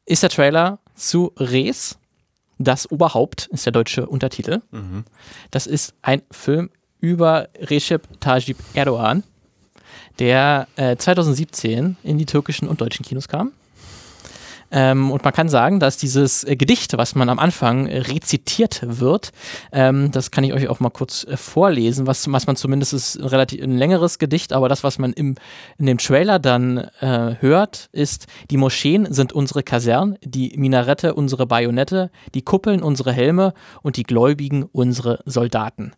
ist 0.06 0.24
der 0.24 0.30
Trailer 0.30 0.80
zu 0.96 1.32
Res. 1.38 1.98
Das 2.60 2.90
Oberhaupt 2.92 3.48
ist 3.48 3.66
der 3.66 3.74
deutsche 3.74 4.06
Untertitel. 4.06 4.62
Das 5.52 5.68
ist 5.68 5.94
ein 6.02 6.22
Film 6.32 6.70
über 7.00 7.50
Recep 7.60 8.08
Tayyip 8.22 8.58
Erdogan, 8.74 9.24
der 10.20 10.68
äh, 10.78 10.96
2017 10.96 11.98
in 12.04 12.18
die 12.18 12.26
türkischen 12.26 12.68
und 12.68 12.80
deutschen 12.80 13.06
Kinos 13.06 13.28
kam. 13.28 13.52
Ähm, 14.74 15.12
und 15.12 15.24
man 15.24 15.34
kann 15.34 15.50
sagen, 15.50 15.80
dass 15.80 15.98
dieses 15.98 16.44
äh, 16.44 16.56
Gedicht, 16.56 16.98
was 16.98 17.14
man 17.14 17.30
am 17.30 17.38
Anfang 17.38 17.86
äh, 17.86 18.00
rezitiert 18.00 18.82
wird, 18.84 19.32
ähm, 19.72 20.10
das 20.12 20.32
kann 20.32 20.44
ich 20.44 20.52
euch 20.52 20.68
auch 20.68 20.80
mal 20.80 20.90
kurz 20.90 21.26
äh, 21.26 21.38
vorlesen, 21.38 22.08
was, 22.08 22.30
was 22.32 22.48
man 22.48 22.56
zumindest 22.56 22.92
ist 22.92 23.16
ein 23.18 23.28
relativ 23.28 23.62
ein 23.62 23.78
längeres 23.78 24.18
Gedicht, 24.18 24.52
aber 24.52 24.70
das, 24.70 24.84
was 24.84 24.98
man 24.98 25.14
im, 25.14 25.36
in 25.78 25.86
dem 25.86 26.00
Trailer 26.00 26.40
dann 26.40 26.80
äh, 27.02 27.36
hört, 27.40 27.90
ist, 27.92 28.26
die 28.50 28.58
Moscheen 28.58 29.14
sind 29.14 29.32
unsere 29.32 29.62
Kasernen, 29.62 30.18
die 30.24 30.56
Minarette 30.58 31.14
unsere 31.14 31.46
Bajonette, 31.46 32.10
die 32.34 32.42
Kuppeln 32.42 32.82
unsere 32.82 33.14
Helme 33.14 33.54
und 33.84 33.98
die 33.98 34.04
Gläubigen 34.04 34.64
unsere 34.64 35.20
Soldaten. 35.26 35.94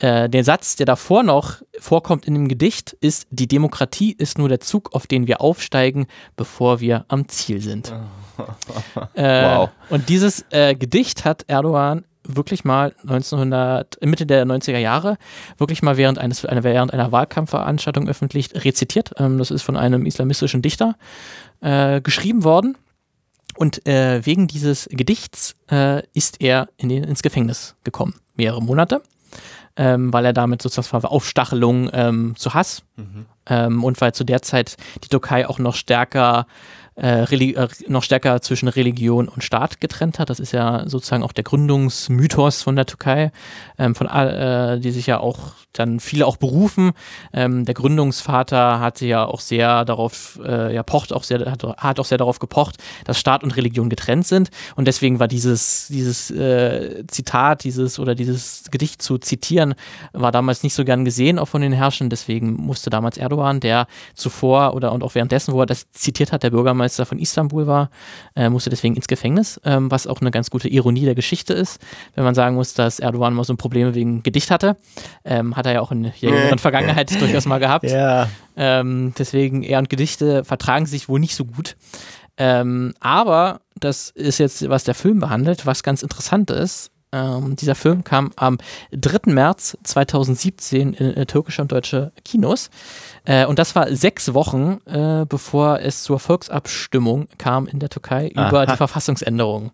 Äh, 0.00 0.28
der 0.28 0.44
Satz, 0.44 0.76
der 0.76 0.86
davor 0.86 1.22
noch 1.22 1.62
vorkommt 1.78 2.26
in 2.26 2.34
dem 2.34 2.48
Gedicht, 2.48 2.96
ist, 3.00 3.26
die 3.30 3.48
Demokratie 3.48 4.12
ist 4.12 4.38
nur 4.38 4.48
der 4.48 4.60
Zug, 4.60 4.94
auf 4.94 5.06
den 5.06 5.26
wir 5.26 5.40
aufsteigen, 5.40 6.06
bevor 6.36 6.80
wir 6.80 7.04
am 7.08 7.28
Ziel 7.28 7.60
sind. 7.60 7.92
äh, 9.14 9.44
Wow. 9.44 9.70
Und 9.90 10.08
dieses 10.08 10.44
äh, 10.50 10.74
Gedicht 10.74 11.24
hat 11.24 11.44
Erdogan 11.48 12.04
wirklich 12.24 12.64
mal 12.64 12.94
1900, 13.02 13.98
Mitte 14.04 14.26
der 14.26 14.46
90er 14.46 14.78
Jahre, 14.78 15.16
wirklich 15.58 15.82
mal 15.82 15.96
während, 15.96 16.18
eines, 16.18 16.44
einer, 16.44 16.62
während 16.62 16.92
einer 16.92 17.12
Wahlkampfveranstaltung 17.12 18.08
öffentlich 18.08 18.50
rezitiert. 18.54 19.12
Ähm, 19.18 19.38
das 19.38 19.50
ist 19.50 19.62
von 19.62 19.76
einem 19.76 20.06
islamistischen 20.06 20.62
Dichter 20.62 20.96
äh, 21.60 22.00
geschrieben 22.00 22.44
worden. 22.44 22.76
Und 23.56 23.86
äh, 23.86 24.24
wegen 24.24 24.46
dieses 24.46 24.88
Gedichts 24.90 25.56
äh, 25.70 26.02
ist 26.14 26.40
er 26.40 26.68
in 26.76 26.88
den, 26.88 27.04
ins 27.04 27.22
Gefängnis 27.22 27.74
gekommen, 27.84 28.14
mehrere 28.34 28.62
Monate, 28.62 29.02
ähm, 29.80 30.12
weil 30.12 30.26
er 30.26 30.34
damit 30.34 30.60
sozusagen 30.60 31.06
Aufstachelung 31.06 31.88
ähm, 31.94 32.34
zu 32.36 32.52
Hass 32.52 32.82
ähm, 33.46 33.82
und 33.82 33.98
weil 34.02 34.12
zu 34.12 34.24
der 34.24 34.42
Zeit 34.42 34.76
die 35.02 35.08
Türkei 35.08 35.48
auch 35.48 35.58
noch 35.58 35.74
stärker 35.74 36.46
äh, 36.96 37.22
äh, 37.22 37.68
noch 37.88 38.02
stärker 38.02 38.42
zwischen 38.42 38.68
Religion 38.68 39.28
und 39.28 39.42
Staat 39.42 39.80
getrennt 39.80 40.18
hat. 40.18 40.28
Das 40.28 40.38
ist 40.38 40.52
ja 40.52 40.86
sozusagen 40.86 41.22
auch 41.22 41.32
der 41.32 41.44
Gründungsmythos 41.44 42.62
von 42.62 42.76
der 42.76 42.84
Türkei, 42.84 43.32
ähm, 43.78 43.94
von 43.94 44.06
äh, 44.06 44.78
die 44.80 44.90
sich 44.90 45.06
ja 45.06 45.18
auch 45.18 45.54
dann 45.72 46.00
viele 46.00 46.26
auch 46.26 46.36
berufen. 46.36 46.92
Ähm, 47.32 47.64
der 47.64 47.74
Gründungsvater 47.74 48.80
hatte 48.80 49.06
ja 49.06 49.24
auch 49.24 49.40
sehr 49.40 49.84
darauf, 49.84 50.38
äh, 50.44 50.74
ja 50.74 50.82
pocht 50.82 51.12
auch 51.12 51.24
sehr, 51.24 51.50
hat, 51.50 51.62
hat 51.62 52.00
auch 52.00 52.04
sehr 52.04 52.18
darauf 52.18 52.38
gepocht, 52.38 52.76
dass 53.04 53.18
Staat 53.18 53.42
und 53.44 53.56
Religion 53.56 53.88
getrennt 53.88 54.26
sind. 54.26 54.50
Und 54.76 54.86
deswegen 54.86 55.20
war 55.20 55.28
dieses 55.28 55.88
dieses 55.88 56.30
äh, 56.30 57.04
Zitat, 57.06 57.64
dieses 57.64 57.98
oder 57.98 58.14
dieses 58.14 58.64
Gedicht 58.70 59.02
zu 59.02 59.18
zitieren, 59.18 59.74
war 60.12 60.32
damals 60.32 60.62
nicht 60.62 60.74
so 60.74 60.84
gern 60.84 61.04
gesehen 61.04 61.38
auch 61.38 61.48
von 61.48 61.62
den 61.62 61.72
Herrschern. 61.72 62.10
Deswegen 62.10 62.54
musste 62.54 62.90
damals 62.90 63.16
Erdogan, 63.16 63.60
der 63.60 63.86
zuvor 64.14 64.74
oder 64.74 64.92
und 64.92 65.02
auch 65.02 65.14
währenddessen, 65.14 65.54
wo 65.54 65.60
er 65.60 65.66
das 65.66 65.90
zitiert 65.92 66.32
hat, 66.32 66.42
der 66.42 66.50
Bürgermeister 66.50 67.06
von 67.06 67.18
Istanbul 67.18 67.66
war, 67.66 67.90
äh, 68.34 68.48
musste 68.48 68.70
deswegen 68.70 68.96
ins 68.96 69.08
Gefängnis, 69.08 69.60
ähm, 69.64 69.90
was 69.90 70.06
auch 70.06 70.20
eine 70.20 70.30
ganz 70.30 70.50
gute 70.50 70.68
Ironie 70.68 71.04
der 71.04 71.14
Geschichte 71.14 71.54
ist, 71.54 71.80
wenn 72.14 72.24
man 72.24 72.34
sagen 72.34 72.56
muss, 72.56 72.74
dass 72.74 73.00
Erdogan 73.00 73.34
mal 73.34 73.44
so 73.44 73.52
ein 73.52 73.56
Problem 73.56 73.94
wegen 73.94 74.22
Gedicht 74.22 74.50
hatte. 74.50 74.76
Ähm, 75.24 75.56
hat 75.60 75.66
er 75.66 75.74
ja 75.74 75.80
auch 75.80 75.92
in 75.92 76.02
der 76.02 76.12
jüngeren 76.16 76.58
Vergangenheit 76.58 77.20
durchaus 77.20 77.46
mal 77.46 77.58
gehabt. 77.58 77.84
Ja. 77.84 78.28
Ähm, 78.56 79.14
deswegen, 79.18 79.62
er 79.62 79.78
und 79.78 79.88
Gedichte 79.88 80.44
vertragen 80.44 80.86
sich 80.86 81.08
wohl 81.08 81.20
nicht 81.20 81.36
so 81.36 81.44
gut. 81.44 81.76
Ähm, 82.36 82.94
aber 83.00 83.60
das 83.78 84.10
ist 84.10 84.38
jetzt, 84.38 84.68
was 84.68 84.84
der 84.84 84.94
Film 84.94 85.20
behandelt, 85.20 85.66
was 85.66 85.82
ganz 85.82 86.02
interessant 86.02 86.50
ist. 86.50 86.90
Ähm, 87.12 87.56
dieser 87.56 87.74
Film 87.74 88.04
kam 88.04 88.30
am 88.36 88.58
3. 88.92 89.32
März 89.32 89.76
2017 89.82 90.92
in 90.92 91.16
äh, 91.16 91.26
türkische 91.26 91.60
und 91.60 91.72
deutsche 91.72 92.12
Kinos. 92.24 92.70
Äh, 93.24 93.46
und 93.46 93.58
das 93.58 93.74
war 93.74 93.94
sechs 93.94 94.32
Wochen, 94.32 94.78
äh, 94.86 95.26
bevor 95.28 95.80
es 95.80 96.02
zur 96.02 96.20
Volksabstimmung 96.20 97.26
kam 97.36 97.66
in 97.66 97.80
der 97.80 97.88
Türkei 97.88 98.28
über 98.28 98.60
Aha. 98.60 98.66
die 98.66 98.76
Verfassungsänderung. 98.76 99.72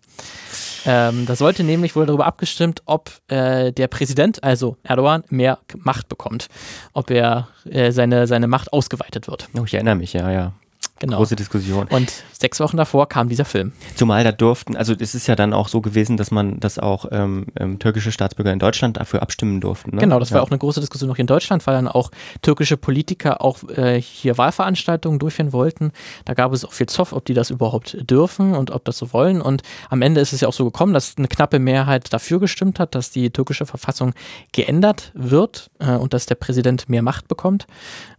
Ähm, 0.86 1.26
da 1.26 1.34
sollte 1.34 1.64
nämlich 1.64 1.96
wohl 1.96 2.06
darüber 2.06 2.26
abgestimmt, 2.26 2.82
ob 2.86 3.10
äh, 3.28 3.72
der 3.72 3.88
Präsident, 3.88 4.42
also 4.44 4.76
Erdogan, 4.84 5.24
mehr 5.28 5.58
Macht 5.76 6.08
bekommt. 6.08 6.46
Ob 6.92 7.10
er 7.10 7.48
äh, 7.68 7.90
seine, 7.90 8.26
seine 8.26 8.46
Macht 8.46 8.72
ausgeweitet 8.72 9.28
wird. 9.28 9.48
Oh, 9.58 9.64
ich 9.64 9.74
erinnere 9.74 9.96
mich, 9.96 10.12
ja, 10.12 10.30
ja. 10.30 10.52
Genau. 10.98 11.18
Große 11.18 11.36
Diskussion. 11.36 11.88
Und 11.88 12.10
sechs 12.32 12.58
Wochen 12.58 12.78
davor 12.78 13.08
kam 13.08 13.28
dieser 13.28 13.44
Film. 13.44 13.72
Zumal 13.96 14.24
da 14.24 14.32
durften, 14.32 14.76
also 14.76 14.94
es 14.98 15.14
ist 15.14 15.26
ja 15.26 15.36
dann 15.36 15.52
auch 15.52 15.68
so 15.68 15.82
gewesen, 15.82 16.16
dass 16.16 16.30
man, 16.30 16.58
dass 16.58 16.78
auch 16.78 17.06
ähm, 17.10 17.46
ähm, 17.58 17.78
türkische 17.78 18.12
Staatsbürger 18.12 18.52
in 18.52 18.58
Deutschland 18.58 18.96
dafür 18.96 19.20
abstimmen 19.20 19.60
durften. 19.60 19.94
Ne? 19.94 20.00
Genau, 20.00 20.18
das 20.18 20.32
war 20.32 20.38
ja. 20.38 20.42
auch 20.42 20.50
eine 20.50 20.58
große 20.58 20.80
Diskussion 20.80 21.08
noch 21.08 21.16
hier 21.16 21.24
in 21.24 21.26
Deutschland, 21.26 21.66
weil 21.66 21.74
dann 21.74 21.88
auch 21.88 22.10
türkische 22.40 22.78
Politiker 22.78 23.42
auch 23.42 23.62
äh, 23.76 24.00
hier 24.00 24.38
Wahlveranstaltungen 24.38 25.18
durchführen 25.18 25.52
wollten. 25.52 25.92
Da 26.24 26.32
gab 26.32 26.52
es 26.52 26.64
auch 26.64 26.72
viel 26.72 26.86
Zoff, 26.86 27.12
ob 27.12 27.26
die 27.26 27.34
das 27.34 27.50
überhaupt 27.50 27.98
dürfen 28.10 28.54
und 28.54 28.70
ob 28.70 28.84
das 28.86 28.96
so 28.96 29.12
wollen. 29.12 29.42
Und 29.42 29.62
am 29.90 30.00
Ende 30.00 30.22
ist 30.22 30.32
es 30.32 30.40
ja 30.40 30.48
auch 30.48 30.54
so 30.54 30.64
gekommen, 30.64 30.94
dass 30.94 31.16
eine 31.18 31.28
knappe 31.28 31.58
Mehrheit 31.58 32.10
dafür 32.12 32.40
gestimmt 32.40 32.80
hat, 32.80 32.94
dass 32.94 33.10
die 33.10 33.30
türkische 33.30 33.66
Verfassung 33.66 34.14
geändert 34.52 35.12
wird 35.14 35.70
äh, 35.78 35.92
und 35.92 36.14
dass 36.14 36.24
der 36.24 36.36
Präsident 36.36 36.88
mehr 36.88 37.02
Macht 37.02 37.28
bekommt. 37.28 37.66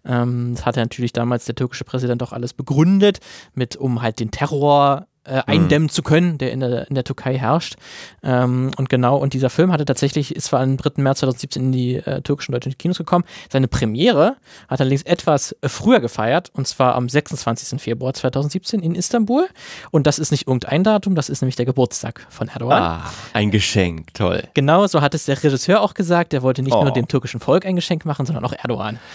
Ähm, 0.08 0.54
das 0.56 0.66
hatte 0.66 0.80
natürlich 0.80 1.14
damals 1.14 1.46
der 1.46 1.56
türkische 1.56 1.84
Präsident 1.84 2.24
auch 2.24 2.32
alles 2.32 2.54
begründet, 2.54 3.20
mit 3.54 3.76
um 3.76 4.02
halt 4.02 4.20
den 4.20 4.32
Terror 4.32 5.08
äh, 5.28 5.42
eindämmen 5.46 5.90
zu 5.90 6.02
können, 6.04 6.38
der 6.38 6.52
in 6.52 6.60
der, 6.62 6.88
in 6.88 6.96
der 6.96 7.04
Türkei 7.04 7.38
herrscht. 7.38 7.76
Ähm, 8.24 8.72
und 8.78 8.90
genau, 8.90 9.18
und 9.18 9.34
dieser 9.34 9.50
Film 9.50 9.72
hatte 9.72 9.86
tatsächlich, 9.86 10.36
ist 10.36 10.46
zwar 10.46 10.62
am 10.62 10.78
3. 10.78 11.02
März 11.02 11.20
2017 11.20 11.64
in 11.66 11.72
die 11.72 11.96
äh, 11.98 12.22
türkischen 12.22 12.52
deutschen 12.54 12.78
Kinos 12.78 12.98
gekommen. 12.98 13.26
Seine 13.52 13.68
Premiere 13.68 14.36
hat 14.68 14.80
allerdings 14.82 15.04
etwas 15.04 15.56
äh, 15.62 15.70
früher 15.70 16.00
gefeiert, 16.00 16.50
und 16.54 16.68
zwar 16.68 16.96
am 16.96 17.10
26. 17.10 17.82
Februar 17.82 18.14
2017 18.14 18.80
in 18.82 18.96
Istanbul. 18.96 19.48
Und 19.92 20.08
das 20.08 20.20
ist 20.20 20.32
nicht 20.32 20.48
irgendein 20.48 20.84
Datum, 20.84 21.16
das 21.16 21.30
ist 21.30 21.42
nämlich 21.42 21.56
der 21.56 21.66
Geburtstag 21.66 22.26
von 22.30 22.48
Erdogan. 22.48 22.82
Ah, 22.82 23.12
ein 23.34 23.52
Geschenk, 23.52 24.14
toll. 24.14 24.44
Genau, 24.54 24.88
so 24.88 25.02
hat 25.02 25.14
es 25.14 25.26
der 25.26 25.42
Regisseur 25.44 25.82
auch 25.82 25.94
gesagt. 25.94 26.34
Er 26.34 26.42
wollte 26.42 26.64
nicht 26.64 26.74
Oh. 26.74 26.84
nur 26.84 26.92
dem 26.92 27.08
türkischen 27.08 27.40
Volk 27.40 27.66
ein 27.66 27.76
Geschenk 27.76 28.06
machen, 28.06 28.26
sondern 28.26 28.46
auch 28.46 28.54
Erdogan. 28.54 29.00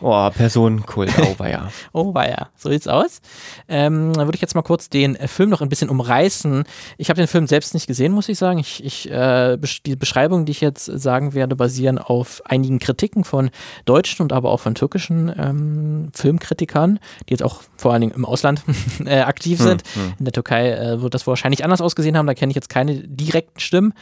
Oh, 0.00 0.30
Personenkult, 0.30 1.10
oh, 1.18 1.44
ja. 1.44 1.68
Oh, 1.92 2.12
ja. 2.14 2.50
So 2.56 2.70
sieht's 2.70 2.86
aus. 2.86 3.20
Ähm, 3.68 4.12
dann 4.12 4.28
würde 4.28 4.36
ich 4.36 4.40
jetzt 4.40 4.54
mal 4.54 4.62
kurz 4.62 4.88
den 4.88 5.16
Film 5.26 5.50
noch 5.50 5.60
ein 5.60 5.68
bisschen 5.68 5.88
umreißen. 5.88 6.64
Ich 6.96 7.10
habe 7.10 7.20
den 7.20 7.28
Film 7.28 7.46
selbst 7.46 7.74
nicht 7.74 7.86
gesehen, 7.86 8.12
muss 8.12 8.28
ich 8.28 8.38
sagen. 8.38 8.58
Ich, 8.58 8.84
ich, 8.84 9.10
äh, 9.10 9.58
die 9.84 9.96
Beschreibungen, 9.96 10.46
die 10.46 10.52
ich 10.52 10.60
jetzt 10.60 10.84
sagen 10.84 11.34
werde, 11.34 11.56
basieren 11.56 11.98
auf 11.98 12.42
einigen 12.44 12.78
Kritiken 12.78 13.24
von 13.24 13.50
deutschen 13.84 14.22
und 14.22 14.32
aber 14.32 14.50
auch 14.50 14.60
von 14.60 14.74
türkischen 14.74 15.32
ähm, 15.38 16.08
Filmkritikern, 16.14 16.98
die 17.28 17.34
jetzt 17.34 17.42
auch 17.42 17.62
vor 17.76 17.92
allen 17.92 18.02
Dingen 18.02 18.14
im 18.14 18.24
Ausland 18.24 18.62
äh, 19.04 19.20
aktiv 19.20 19.60
sind. 19.60 19.82
In 20.18 20.24
der 20.24 20.32
Türkei 20.32 20.72
äh, 20.72 21.00
wird 21.00 21.14
das 21.14 21.26
wahrscheinlich 21.26 21.64
anders 21.64 21.80
ausgesehen 21.80 22.16
haben. 22.16 22.26
Da 22.26 22.34
kenne 22.34 22.50
ich 22.50 22.56
jetzt 22.56 22.68
keine 22.68 22.96
direkten 22.96 23.60
Stimmen. 23.60 23.94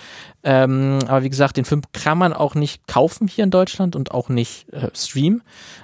Ähm, 0.43 0.99
aber 1.07 1.23
wie 1.23 1.31
gesagt, 1.31 1.57
den 1.57 1.65
Film 1.65 1.83
kann 1.93 2.19
man 2.19 2.33
auch 2.33 2.55
nicht 2.55 2.87
kaufen 2.87 3.29
hier 3.29 3.45
in 3.45 3.51
Deutschland 3.51 3.97
und 3.97 4.13
auch 4.13 4.29
nicht 4.29 4.73
äh, 4.73 4.89
streamen. 4.95 5.43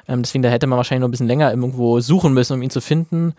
Ähm, 0.08 0.22
deswegen, 0.22 0.42
da 0.42 0.48
hätte 0.48 0.66
man 0.66 0.76
wahrscheinlich 0.76 1.00
noch 1.00 1.08
ein 1.08 1.12
bisschen 1.12 1.26
länger 1.26 1.50
irgendwo 1.50 2.00
suchen 2.00 2.32
müssen, 2.32 2.54
um 2.54 2.62
ihn 2.62 2.70
zu 2.70 2.80
finden. 2.80 3.34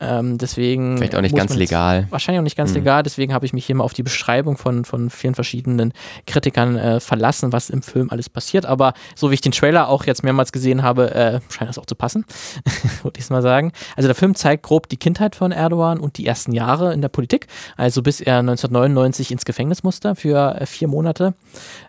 Ähm, 0.00 0.38
deswegen. 0.38 0.96
Vielleicht 0.96 1.16
auch 1.16 1.20
nicht 1.20 1.34
ganz 1.34 1.54
legal. 1.54 2.06
Wahrscheinlich 2.10 2.38
auch 2.38 2.44
nicht 2.44 2.56
ganz 2.56 2.72
legal, 2.72 3.02
deswegen 3.02 3.34
habe 3.34 3.46
ich 3.46 3.52
mich 3.52 3.66
hier 3.66 3.74
mal 3.74 3.84
auf 3.84 3.94
die 3.94 4.04
Beschreibung 4.04 4.56
von, 4.56 4.84
von 4.84 5.10
vielen 5.10 5.34
verschiedenen 5.34 5.92
Kritikern 6.26 6.76
äh, 6.76 7.00
verlassen, 7.00 7.52
was 7.52 7.68
im 7.68 7.82
Film 7.82 8.10
alles 8.10 8.28
passiert. 8.28 8.64
Aber 8.64 8.92
so 9.16 9.30
wie 9.30 9.34
ich 9.34 9.40
den 9.40 9.50
Trailer 9.50 9.88
auch 9.88 10.04
jetzt 10.04 10.22
mehrmals 10.22 10.52
gesehen 10.52 10.84
habe, 10.84 11.14
äh, 11.14 11.40
scheint 11.50 11.68
das 11.68 11.78
auch 11.78 11.86
zu 11.86 11.96
passen, 11.96 12.24
würde 13.02 13.18
ich 13.18 13.28
mal 13.30 13.42
sagen. 13.42 13.72
Also 13.96 14.06
der 14.06 14.14
Film 14.14 14.36
zeigt 14.36 14.62
grob 14.62 14.88
die 14.88 14.98
Kindheit 14.98 15.34
von 15.34 15.50
Erdogan 15.50 15.98
und 15.98 16.16
die 16.18 16.26
ersten 16.26 16.52
Jahre 16.52 16.92
in 16.94 17.02
der 17.02 17.08
Politik, 17.08 17.48
also 17.76 18.02
bis 18.02 18.20
er 18.20 18.38
1999 18.38 19.32
ins 19.32 19.44
Gefängnis 19.44 19.82
musste 19.82 20.14
für 20.14 20.60
äh, 20.60 20.66
vier 20.66 20.86
Monate. 20.86 21.34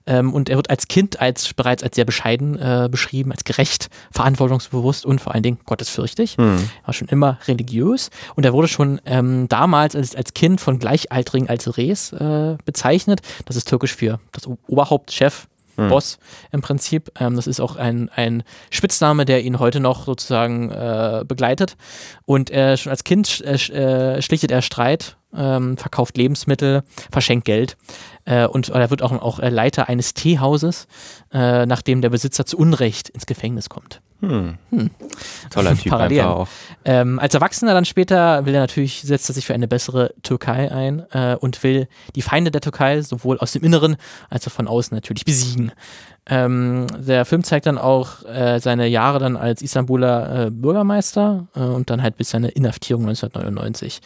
Ähm, 0.08 0.34
und 0.34 0.50
er 0.50 0.56
wird 0.56 0.72
als 0.72 0.88
Kind 0.88 1.22
als 1.22 1.54
bereits 1.54 1.84
als 1.84 1.95
sehr 1.95 2.06
bescheiden 2.06 2.58
äh, 2.58 2.89
beschrieben, 2.89 3.32
als 3.32 3.43
gerecht, 3.43 3.89
verantwortungsbewusst 4.12 5.06
und 5.06 5.22
vor 5.22 5.36
allen 5.36 5.43
Dingen 5.43 5.60
gottesfürchtig. 5.65 6.38
Er 6.39 6.58
war 6.86 6.93
schon 6.93 7.08
immer 7.08 7.38
religiös 7.48 7.98
und 8.35 8.45
er 8.45 8.53
wurde 8.53 8.67
schon 8.67 9.01
ähm, 9.05 9.47
damals 9.49 9.95
als, 9.95 10.15
als 10.15 10.33
Kind 10.33 10.62
von 10.62 10.79
Gleichaltrigen 10.79 11.49
als 11.49 11.77
Res 11.77 12.13
äh, 12.13 12.57
bezeichnet. 12.65 13.21
Das 13.45 13.55
ist 13.55 13.67
türkisch 13.67 13.95
für 13.95 14.19
das 14.31 14.47
Oberhaupt, 14.67 15.12
Chef, 15.12 15.47
Boss 15.88 16.19
im 16.51 16.59
Prinzip. 16.59 17.09
Ähm, 17.21 17.38
das 17.38 17.47
ist 17.47 17.62
auch 17.62 17.77
ein, 17.77 18.09
ein 18.13 18.43
Spitzname, 18.69 19.23
der 19.23 19.43
ihn 19.45 19.59
heute 19.59 19.79
noch 19.79 20.05
sozusagen 20.05 20.69
äh, 20.71 21.23
begleitet. 21.25 21.77
Und 22.25 22.49
er 22.49 22.75
schon 22.75 22.89
als 22.89 23.05
Kind 23.05 23.29
sch- 23.29 23.71
äh, 23.71 24.17
äh, 24.17 24.21
schlichtet 24.21 24.51
er 24.51 24.62
Streit, 24.62 25.15
ähm, 25.33 25.77
verkauft 25.77 26.17
Lebensmittel, 26.17 26.83
verschenkt 27.13 27.45
Geld. 27.45 27.77
Äh, 28.30 28.46
und 28.46 28.70
er 28.70 28.89
wird 28.92 29.02
auch, 29.02 29.12
auch 29.12 29.39
äh, 29.39 29.50
Leiter 29.50 29.89
eines 29.89 30.13
Teehauses, 30.13 30.88
äh, 31.34 31.65
nachdem 31.65 32.02
der 32.02 32.10
Besitzer 32.10 32.46
zu 32.46 32.58
Unrecht 32.58 33.10
ins 33.10 33.26
Gefängnis 33.26 33.70
kommt. 33.70 34.02
Toller 35.50 35.76
Typ 35.76 35.92
Parallelen. 35.92 36.26
einfach 36.26 36.36
auch. 36.42 36.48
Ähm, 36.84 37.20
als 37.20 37.34
Erwachsener 37.34 37.74
dann 37.74 37.86
später 37.86 38.46
will 38.46 38.54
er 38.54 38.60
natürlich, 38.60 39.02
setzt 39.02 39.30
er 39.30 39.34
sich 39.34 39.46
für 39.46 39.54
eine 39.54 39.68
bessere 39.68 40.13
Türkei 40.24 40.72
ein 40.72 41.06
äh, 41.12 41.36
und 41.39 41.63
will 41.63 41.88
die 42.15 42.22
Feinde 42.22 42.52
der 42.52 42.62
Türkei 42.62 43.02
sowohl 43.02 43.39
aus 43.39 43.54
dem 43.54 43.63
Inneren 43.63 43.96
als 44.30 44.46
auch 44.46 44.52
von 44.52 44.68
außen 44.68 44.94
natürlich 44.94 45.26
besiegen. 45.26 45.72
Ähm, 46.32 46.86
der 46.96 47.26
Film 47.26 47.44
zeigt 47.44 47.65
dann 47.65 47.78
auch 47.78 48.24
äh, 48.26 48.60
seine 48.60 48.88
Jahre 48.88 49.18
dann 49.20 49.36
als 49.36 49.63
Istanbuler 49.63 50.48
äh, 50.48 50.52
Bürgermeister 50.52 51.48
äh, 51.56 51.62
und 51.62 51.89
dann 51.89 52.04
halt 52.04 52.18
bis 52.18 52.30
seine 52.30 52.50
Inhaftierung 52.50 53.04
1999. 53.04 54.02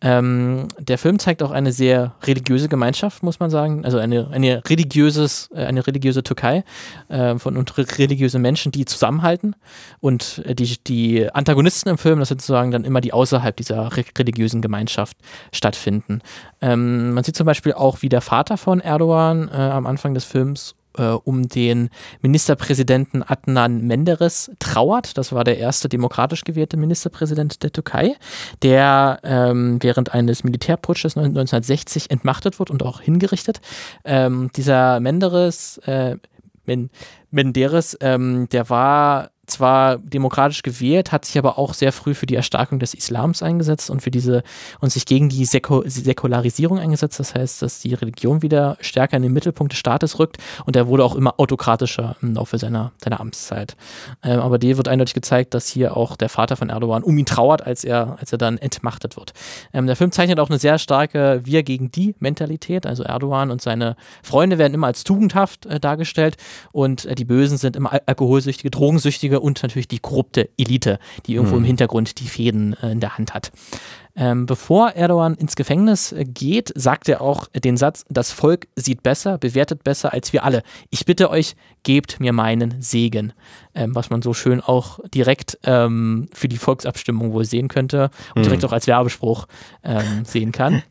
Ähm, 0.00 0.68
der 0.78 0.96
Film 0.96 1.18
zeigt 1.18 1.42
auch 1.42 1.50
eine 1.50 1.72
sehr 1.72 2.14
religiöse 2.22 2.68
Gemeinschaft, 2.68 3.22
muss 3.22 3.40
man 3.40 3.50
sagen, 3.50 3.65
also 3.66 3.98
eine, 3.98 4.28
eine, 4.30 4.62
religiöses, 4.68 5.50
äh, 5.54 5.64
eine 5.64 5.86
religiöse 5.86 6.22
Türkei 6.22 6.64
äh, 7.08 7.36
von 7.38 7.56
und 7.56 7.76
re 7.78 7.86
religiöse 7.98 8.38
Menschen, 8.38 8.72
die 8.72 8.84
zusammenhalten 8.84 9.56
und 10.00 10.42
äh, 10.44 10.54
die, 10.54 10.76
die 10.84 11.32
Antagonisten 11.32 11.88
im 11.88 11.98
Film, 11.98 12.18
das 12.18 12.28
sind 12.28 12.40
sozusagen 12.40 12.70
dann 12.70 12.84
immer 12.84 13.00
die 13.00 13.12
außerhalb 13.12 13.56
dieser 13.56 13.96
re 13.96 14.04
religiösen 14.18 14.62
Gemeinschaft 14.62 15.16
stattfinden. 15.52 16.20
Ähm, 16.60 17.12
man 17.14 17.24
sieht 17.24 17.36
zum 17.36 17.46
Beispiel 17.46 17.72
auch, 17.72 18.02
wie 18.02 18.08
der 18.08 18.20
Vater 18.20 18.56
von 18.56 18.80
Erdogan 18.80 19.48
äh, 19.48 19.56
am 19.56 19.86
Anfang 19.86 20.14
des 20.14 20.24
Films 20.24 20.74
äh, 20.96 21.16
um 21.24 21.48
den 21.48 21.90
Ministerpräsidenten 22.22 23.22
Adnan 23.22 23.82
Menderes 23.82 24.50
trauert. 24.58 25.16
Das 25.18 25.32
war 25.32 25.44
der 25.44 25.58
erste 25.58 25.88
demokratisch 25.88 26.44
gewählte 26.44 26.76
Ministerpräsident 26.76 27.62
der 27.62 27.72
Türkei, 27.72 28.14
der 28.62 29.20
ähm, 29.22 29.78
während 29.82 30.14
eines 30.14 30.44
Militärputsches 30.44 31.16
1960 31.16 32.10
entmachtet 32.10 32.58
wird 32.58 32.70
und 32.70 32.82
auch 32.82 33.00
hingerichtet. 33.00 33.60
Ähm, 34.04 34.50
dieser 34.54 35.00
Menderes, 35.00 35.78
äh, 35.78 36.16
Men 36.64 36.90
Menderes, 37.30 37.96
ähm, 38.00 38.48
der 38.50 38.70
war 38.70 39.30
zwar 39.46 39.98
demokratisch 39.98 40.62
gewählt, 40.62 41.12
hat 41.12 41.24
sich 41.24 41.38
aber 41.38 41.58
auch 41.58 41.74
sehr 41.74 41.92
früh 41.92 42.14
für 42.14 42.26
die 42.26 42.34
Erstarkung 42.34 42.78
des 42.78 42.94
Islams 42.94 43.42
eingesetzt 43.42 43.90
und 43.90 44.02
für 44.02 44.10
diese 44.10 44.42
und 44.80 44.92
sich 44.92 45.06
gegen 45.06 45.28
die 45.28 45.44
Säku 45.44 45.82
Säkularisierung 45.86 46.78
eingesetzt. 46.78 47.20
Das 47.20 47.34
heißt, 47.34 47.62
dass 47.62 47.80
die 47.80 47.94
Religion 47.94 48.42
wieder 48.42 48.76
stärker 48.80 49.16
in 49.16 49.22
den 49.22 49.32
Mittelpunkt 49.32 49.72
des 49.72 49.78
Staates 49.78 50.18
rückt 50.18 50.38
und 50.64 50.76
er 50.76 50.88
wurde 50.88 51.04
auch 51.04 51.14
immer 51.14 51.34
autokratischer 51.38 52.16
im 52.22 52.34
Laufe 52.34 52.58
seiner, 52.58 52.92
seiner 53.02 53.20
Amtszeit. 53.20 53.76
Ähm, 54.22 54.40
aber 54.40 54.58
dir 54.58 54.76
wird 54.76 54.88
eindeutig 54.88 55.14
gezeigt, 55.14 55.54
dass 55.54 55.68
hier 55.68 55.96
auch 55.96 56.16
der 56.16 56.28
Vater 56.28 56.56
von 56.56 56.68
Erdogan 56.68 57.02
um 57.02 57.16
ihn 57.16 57.26
trauert, 57.26 57.64
als 57.66 57.84
er, 57.84 58.16
als 58.18 58.32
er 58.32 58.38
dann 58.38 58.58
entmachtet 58.58 59.16
wird. 59.16 59.32
Ähm, 59.72 59.86
der 59.86 59.96
Film 59.96 60.12
zeichnet 60.12 60.40
auch 60.40 60.50
eine 60.50 60.58
sehr 60.58 60.78
starke 60.78 61.40
Wir 61.44 61.62
gegen 61.62 61.90
die 61.90 62.14
Mentalität. 62.18 62.86
Also 62.86 63.02
Erdogan 63.02 63.50
und 63.50 63.62
seine 63.62 63.96
Freunde 64.22 64.58
werden 64.58 64.74
immer 64.74 64.88
als 64.88 65.04
tugendhaft 65.04 65.66
äh, 65.66 65.78
dargestellt 65.78 66.36
und 66.72 67.04
äh, 67.04 67.14
die 67.14 67.24
Bösen 67.24 67.58
sind 67.58 67.76
immer 67.76 67.92
Al 67.92 68.02
Alkoholsüchtige, 68.06 68.70
Drogensüchtige 68.70 69.35
und 69.42 69.62
natürlich 69.62 69.88
die 69.88 69.98
korrupte 69.98 70.48
Elite, 70.58 70.98
die 71.26 71.34
irgendwo 71.34 71.54
Mhm. 71.56 71.62
im 71.62 71.64
Hintergrund 71.66 72.18
die 72.20 72.28
Fäden 72.28 72.74
äh, 72.82 72.90
in 72.92 73.00
der 73.00 73.18
Hand 73.18 73.34
hat. 73.34 73.52
Ähm, 74.18 74.46
bevor 74.46 74.92
Erdogan 74.92 75.34
ins 75.34 75.56
Gefängnis 75.56 76.12
äh, 76.12 76.24
geht, 76.24 76.72
sagt 76.74 77.08
er 77.08 77.20
auch 77.20 77.48
den 77.48 77.76
Satz, 77.76 78.04
das 78.08 78.32
Volk 78.32 78.66
sieht 78.74 79.02
besser, 79.02 79.36
bewertet 79.36 79.84
besser 79.84 80.14
als 80.14 80.32
wir 80.32 80.42
alle. 80.44 80.62
Ich 80.90 81.04
bitte 81.04 81.28
euch, 81.28 81.54
gebt 81.82 82.18
mir 82.18 82.32
meinen 82.32 82.80
Segen. 82.80 83.34
Ähm, 83.74 83.94
was 83.94 84.08
man 84.08 84.22
so 84.22 84.32
schön 84.32 84.62
auch 84.62 85.00
direkt 85.14 85.58
ähm, 85.64 86.28
für 86.32 86.48
die 86.48 86.56
Volksabstimmung 86.56 87.32
wohl 87.32 87.44
sehen 87.44 87.68
könnte 87.68 88.10
und 88.34 88.46
direkt 88.46 88.64
auch 88.64 88.72
als 88.72 88.86
Werbespruch 88.86 89.46
ähm, 89.84 90.24
sehen 90.24 90.50
kann. 90.50 90.82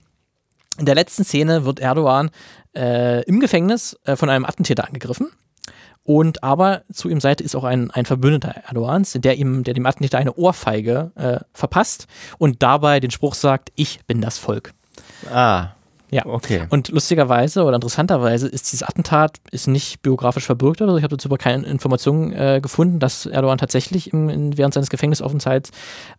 In 0.77 0.85
der 0.85 0.93
letzten 0.95 1.23
Szene 1.23 1.65
wird 1.65 1.79
Erdogan 1.79 2.29
äh, 2.75 3.23
im 3.23 3.39
Gefängnis 3.39 3.97
äh, 4.03 4.15
von 4.15 4.29
einem 4.29 4.45
Attentäter 4.45 4.85
angegriffen. 4.85 5.31
Und 6.05 6.43
aber 6.43 6.83
zu 6.93 7.09
ihm 7.09 7.19
Seite 7.19 7.43
ist 7.43 7.55
auch 7.55 7.63
ein, 7.63 7.89
ein 7.91 8.05
Verbündeter 8.05 8.53
Erdogans, 8.67 9.13
der 9.13 9.35
ihm, 9.37 9.63
der 9.63 9.73
dem 9.73 9.85
Attentäter 9.87 10.19
eine 10.19 10.35
Ohrfeige 10.35 11.11
äh, 11.15 11.39
verpasst 11.51 12.05
und 12.37 12.61
dabei 12.61 12.99
den 12.99 13.09
Spruch 13.11 13.33
sagt, 13.33 13.71
ich 13.75 13.99
bin 14.05 14.21
das 14.21 14.37
Volk. 14.37 14.73
Ah, 15.33 15.69
Ja. 16.11 16.27
okay. 16.27 16.67
Und 16.69 16.89
lustigerweise 16.89 17.63
oder 17.63 17.75
interessanterweise 17.75 18.47
ist 18.47 18.71
dieses 18.71 18.83
Attentat 18.83 19.37
ist 19.49 19.67
nicht 19.67 20.03
biografisch 20.03 20.45
verbürgt 20.45 20.79
oder 20.83 20.91
so. 20.91 20.97
Ich 20.97 21.03
habe 21.03 21.15
dazu 21.17 21.27
aber 21.27 21.39
keine 21.39 21.65
Informationen 21.65 22.31
äh, 22.33 22.59
gefunden, 22.61 22.99
dass 22.99 23.25
Erdogan 23.25 23.57
tatsächlich 23.57 24.13
im, 24.13 24.29
in, 24.29 24.57
während 24.59 24.75
seines 24.75 24.91
Gefängnisaufenthalts 24.91 25.71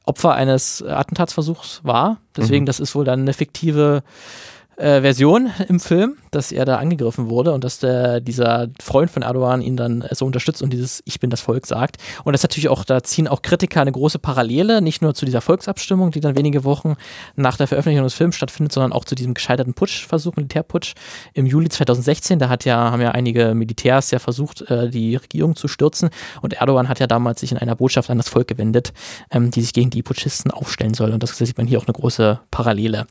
Opfer 0.05 0.35
eines 0.35 0.83
Attentatsversuchs 0.83 1.83
war. 1.85 2.19
Deswegen, 2.37 2.67
das 2.67 2.81
ist 2.81 2.97
wohl 2.97 3.05
dann 3.05 3.21
eine 3.21 3.33
fiktive 3.35 4.03
äh, 4.77 5.01
Version 5.01 5.51
im 5.69 5.79
Film, 5.81 6.17
dass 6.37 6.53
er 6.53 6.65
da 6.65 6.77
angegriffen 6.77 7.31
wurde 7.31 7.53
und 7.53 7.65
dass 7.65 7.79
der, 7.79 8.21
dieser 8.21 8.69
Freund 8.81 9.11
von 9.11 9.23
Erdogan 9.23 9.63
ihn 9.63 9.77
dann 9.77 10.05
so 10.13 10.27
unterstützt 10.27 10.63
und 10.63 10.73
dieses 10.73 11.03
Ich 11.07 11.19
bin 11.19 11.31
das 11.31 11.41
Volk 11.41 11.67
sagt. 11.67 11.97
Und 12.25 12.33
das 12.33 12.41
ist 12.41 12.45
natürlich 12.45 12.69
auch, 12.69 12.85
da 12.85 13.03
ziehen 13.03 13.27
auch 13.27 13.43
Kritiker 13.43 13.81
eine 13.81 13.93
große 13.93 14.19
Parallele, 14.19 14.83
nicht 14.83 15.03
nur 15.03 15.15
zu 15.15 15.25
dieser 15.25 15.41
Volksabstimmung, 15.41 16.11
die 16.11 16.21
dann 16.21 16.37
wenige 16.37 16.65
Wochen 16.65 16.97
nach 17.35 17.57
der 17.57 17.67
Veröffentlichung 17.67 18.05
des 18.05 18.15
Films 18.15 18.37
stattfindet, 18.37 18.73
sondern 18.73 18.93
auch 18.93 19.05
zu 19.05 19.15
diesem 19.15 19.35
gescheiterten 19.35 19.75
Putschversuch, 19.75 20.37
Militärputsch 20.37 20.95
im 21.33 21.47
Juli 21.47 21.69
2016. 21.69 22.39
Da 22.39 22.49
hat 22.49 22.65
ja, 22.65 22.77
haben 22.91 23.01
ja 23.01 23.13
einige 23.13 23.55
Militärs 23.55 24.11
ja 24.11 24.19
versucht, 24.19 24.63
äh, 24.71 24.91
die 24.91 25.17
Regierung 25.17 25.57
zu 25.57 25.69
stürzen 25.69 26.11
und 26.43 26.55
Erdogan 26.55 26.89
hat 26.89 27.01
ja 27.01 27.07
damals 27.07 27.41
sich 27.41 27.53
in 27.53 27.59
einer 27.59 27.77
Botschaft 27.77 28.11
an 28.11 28.19
das 28.19 28.29
Volk 28.29 28.49
gewendet, 28.49 28.93
ähm, 29.31 29.51
die 29.51 29.63
sich 29.63 29.73
gegen 29.73 29.91
die 29.91 30.03
Putschisten 30.03 30.51
aufstellen 30.51 30.95
soll. 30.95 31.13
Und 31.13 31.23
das 31.23 31.37
sieht 31.37 31.57
man 31.57 31.67
hier 31.67 31.79
auch 31.79 31.87
eine 31.87 31.95
große 31.95 32.41
Parallele. 32.51 33.07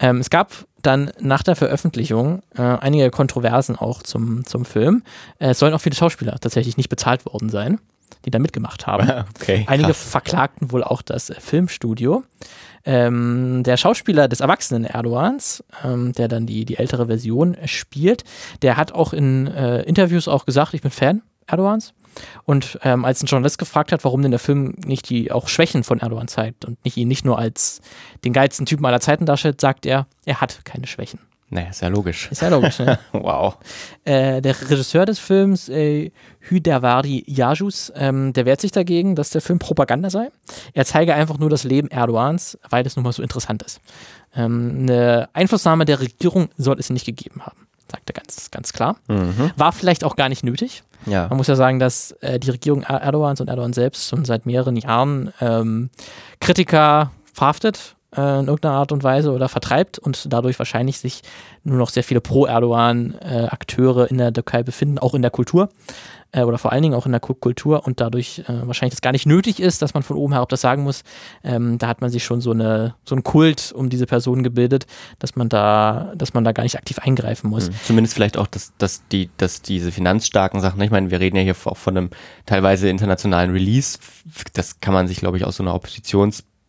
Ähm, 0.00 0.18
es 0.18 0.30
gab 0.30 0.52
dann 0.82 1.10
nach 1.20 1.42
der 1.42 1.56
Veröffentlichung 1.56 2.42
äh, 2.58 2.62
einige 2.62 3.10
Kontroversen 3.10 3.76
auch 3.76 4.02
zum, 4.02 4.44
zum 4.44 4.64
Film. 4.64 5.02
Äh, 5.38 5.50
es 5.50 5.58
sollen 5.58 5.74
auch 5.74 5.80
viele 5.80 5.96
Schauspieler 5.96 6.38
tatsächlich 6.40 6.76
nicht 6.76 6.88
bezahlt 6.88 7.24
worden 7.26 7.48
sein, 7.48 7.80
die 8.24 8.30
da 8.30 8.38
mitgemacht 8.38 8.86
haben. 8.86 9.08
Okay. 9.40 9.64
Einige 9.68 9.94
verklagten 9.94 10.72
wohl 10.72 10.84
auch 10.84 11.00
das 11.00 11.30
äh, 11.30 11.40
Filmstudio. 11.40 12.24
Ähm, 12.84 13.62
der 13.64 13.76
Schauspieler 13.76 14.28
des 14.28 14.40
erwachsenen 14.40 14.84
Erdogans, 14.84 15.64
ähm, 15.84 16.12
der 16.12 16.28
dann 16.28 16.46
die, 16.46 16.64
die 16.64 16.76
ältere 16.76 17.06
Version 17.06 17.56
spielt, 17.64 18.24
der 18.62 18.76
hat 18.76 18.92
auch 18.92 19.12
in 19.12 19.46
äh, 19.46 19.82
Interviews 19.82 20.28
auch 20.28 20.44
gesagt, 20.44 20.74
ich 20.74 20.82
bin 20.82 20.90
Fan 20.90 21.22
Erdogans. 21.46 21.94
Und 22.44 22.78
ähm, 22.82 23.04
als 23.04 23.22
ein 23.22 23.26
Journalist 23.26 23.58
gefragt 23.58 23.92
hat, 23.92 24.04
warum 24.04 24.22
denn 24.22 24.32
der 24.32 24.40
Film 24.40 24.74
nicht 24.84 25.08
die 25.08 25.30
auch 25.30 25.48
Schwächen 25.48 25.84
von 25.84 26.00
Erdogan 26.00 26.28
zeigt 26.28 26.64
und 26.64 26.82
nicht 26.84 26.96
ihn 26.96 27.08
nicht 27.08 27.24
nur 27.24 27.38
als 27.38 27.80
den 28.24 28.32
geilsten 28.32 28.66
Typen 28.66 28.84
aller 28.86 29.00
Zeiten 29.00 29.26
darstellt, 29.26 29.60
sagt 29.60 29.86
er, 29.86 30.06
er 30.24 30.40
hat 30.40 30.64
keine 30.64 30.86
Schwächen. 30.86 31.20
Naja, 31.50 31.70
ist 31.70 31.80
ja 31.80 31.88
logisch. 31.88 32.28
Ist 32.30 32.42
ja 32.42 32.48
logisch, 32.48 32.78
ne? 32.80 32.98
Wow. 33.12 33.56
Äh, 34.04 34.42
der 34.42 34.60
Regisseur 34.60 35.06
des 35.06 35.18
Films, 35.18 35.68
äh, 35.70 36.10
Hüdavari 36.40 37.24
Yajus, 37.26 37.90
ähm, 37.96 38.32
der 38.34 38.44
wehrt 38.44 38.60
sich 38.60 38.70
dagegen, 38.72 39.14
dass 39.16 39.30
der 39.30 39.40
Film 39.40 39.58
Propaganda 39.58 40.10
sei. 40.10 40.30
Er 40.74 40.84
zeige 40.84 41.14
einfach 41.14 41.38
nur 41.38 41.48
das 41.48 41.64
Leben 41.64 41.88
Erdogans, 41.88 42.58
weil 42.68 42.86
es 42.86 42.96
nun 42.96 43.02
mal 43.04 43.12
so 43.12 43.22
interessant 43.22 43.62
ist. 43.62 43.80
Ähm, 44.34 44.80
eine 44.82 45.28
Einflussnahme 45.32 45.86
der 45.86 46.00
Regierung 46.00 46.48
soll 46.58 46.78
es 46.78 46.90
nicht 46.90 47.06
gegeben 47.06 47.40
haben, 47.46 47.66
sagt 47.90 48.10
er 48.10 48.14
ganz, 48.14 48.50
ganz 48.50 48.72
klar. 48.74 48.96
War 49.56 49.72
vielleicht 49.72 50.04
auch 50.04 50.16
gar 50.16 50.28
nicht 50.28 50.44
nötig. 50.44 50.82
Ja. 51.06 51.28
Man 51.28 51.38
muss 51.38 51.46
ja 51.46 51.56
sagen, 51.56 51.78
dass 51.78 52.12
äh, 52.20 52.38
die 52.38 52.50
Regierung 52.50 52.82
Er- 52.82 53.00
Erdogans 53.00 53.40
und 53.40 53.48
Erdogan 53.48 53.72
selbst 53.72 54.08
schon 54.10 54.26
seit 54.26 54.44
mehreren 54.44 54.76
Jahren 54.76 55.32
ähm, 55.40 55.88
Kritiker 56.40 57.10
verhaftet 57.32 57.94
äh, 58.16 58.40
in 58.40 58.46
irgendeiner 58.46 58.74
Art 58.74 58.92
und 58.92 59.02
Weise 59.04 59.32
oder 59.32 59.48
vertreibt 59.48 59.98
und 59.98 60.32
dadurch 60.32 60.58
wahrscheinlich 60.58 60.98
sich 60.98 61.22
nur 61.64 61.76
noch 61.76 61.90
sehr 61.90 62.04
viele 62.04 62.20
Pro-Erdogan-Akteure 62.20 64.10
in 64.10 64.18
der 64.18 64.32
Türkei 64.32 64.62
befinden, 64.62 64.98
auch 64.98 65.14
in 65.14 65.22
der 65.22 65.30
Kultur 65.30 65.68
äh, 66.32 66.42
oder 66.42 66.58
vor 66.58 66.72
allen 66.72 66.82
Dingen 66.82 66.94
auch 66.94 67.06
in 67.06 67.12
der 67.12 67.20
Ku- 67.20 67.34
Kultur 67.34 67.86
und 67.86 68.00
dadurch 68.00 68.40
äh, 68.46 68.66
wahrscheinlich 68.66 68.94
das 68.94 69.02
gar 69.02 69.12
nicht 69.12 69.26
nötig 69.26 69.60
ist, 69.60 69.82
dass 69.82 69.94
man 69.94 70.02
von 70.02 70.16
oben 70.16 70.32
herab 70.32 70.48
das 70.48 70.60
sagen 70.60 70.82
muss. 70.82 71.02
Ähm, 71.44 71.78
da 71.78 71.88
hat 71.88 72.00
man 72.00 72.10
sich 72.10 72.24
schon 72.24 72.40
so 72.40 72.52
eine 72.52 72.94
so 73.04 73.14
einen 73.14 73.24
Kult 73.24 73.72
um 73.72 73.88
diese 73.90 74.06
Person 74.06 74.42
gebildet, 74.42 74.86
dass 75.18 75.36
man 75.36 75.48
da, 75.48 76.12
dass 76.16 76.34
man 76.34 76.44
da 76.44 76.52
gar 76.52 76.62
nicht 76.62 76.76
aktiv 76.76 76.98
eingreifen 76.98 77.50
muss. 77.50 77.70
Zumindest 77.86 78.14
vielleicht 78.14 78.36
auch, 78.36 78.46
dass, 78.46 78.72
dass, 78.78 79.06
die, 79.08 79.30
dass 79.36 79.62
diese 79.62 79.92
finanzstarken 79.92 80.60
Sachen, 80.60 80.80
ich 80.80 80.90
meine, 80.90 81.10
wir 81.10 81.20
reden 81.20 81.36
ja 81.36 81.42
hier 81.42 81.56
auch 81.64 81.76
von 81.76 81.96
einem 81.96 82.10
teilweise 82.46 82.88
internationalen 82.88 83.50
Release, 83.50 83.98
das 84.54 84.80
kann 84.80 84.94
man 84.94 85.08
sich, 85.08 85.18
glaube 85.18 85.36
ich, 85.36 85.44
aus 85.44 85.56
so 85.56 85.62
einer 85.62 85.74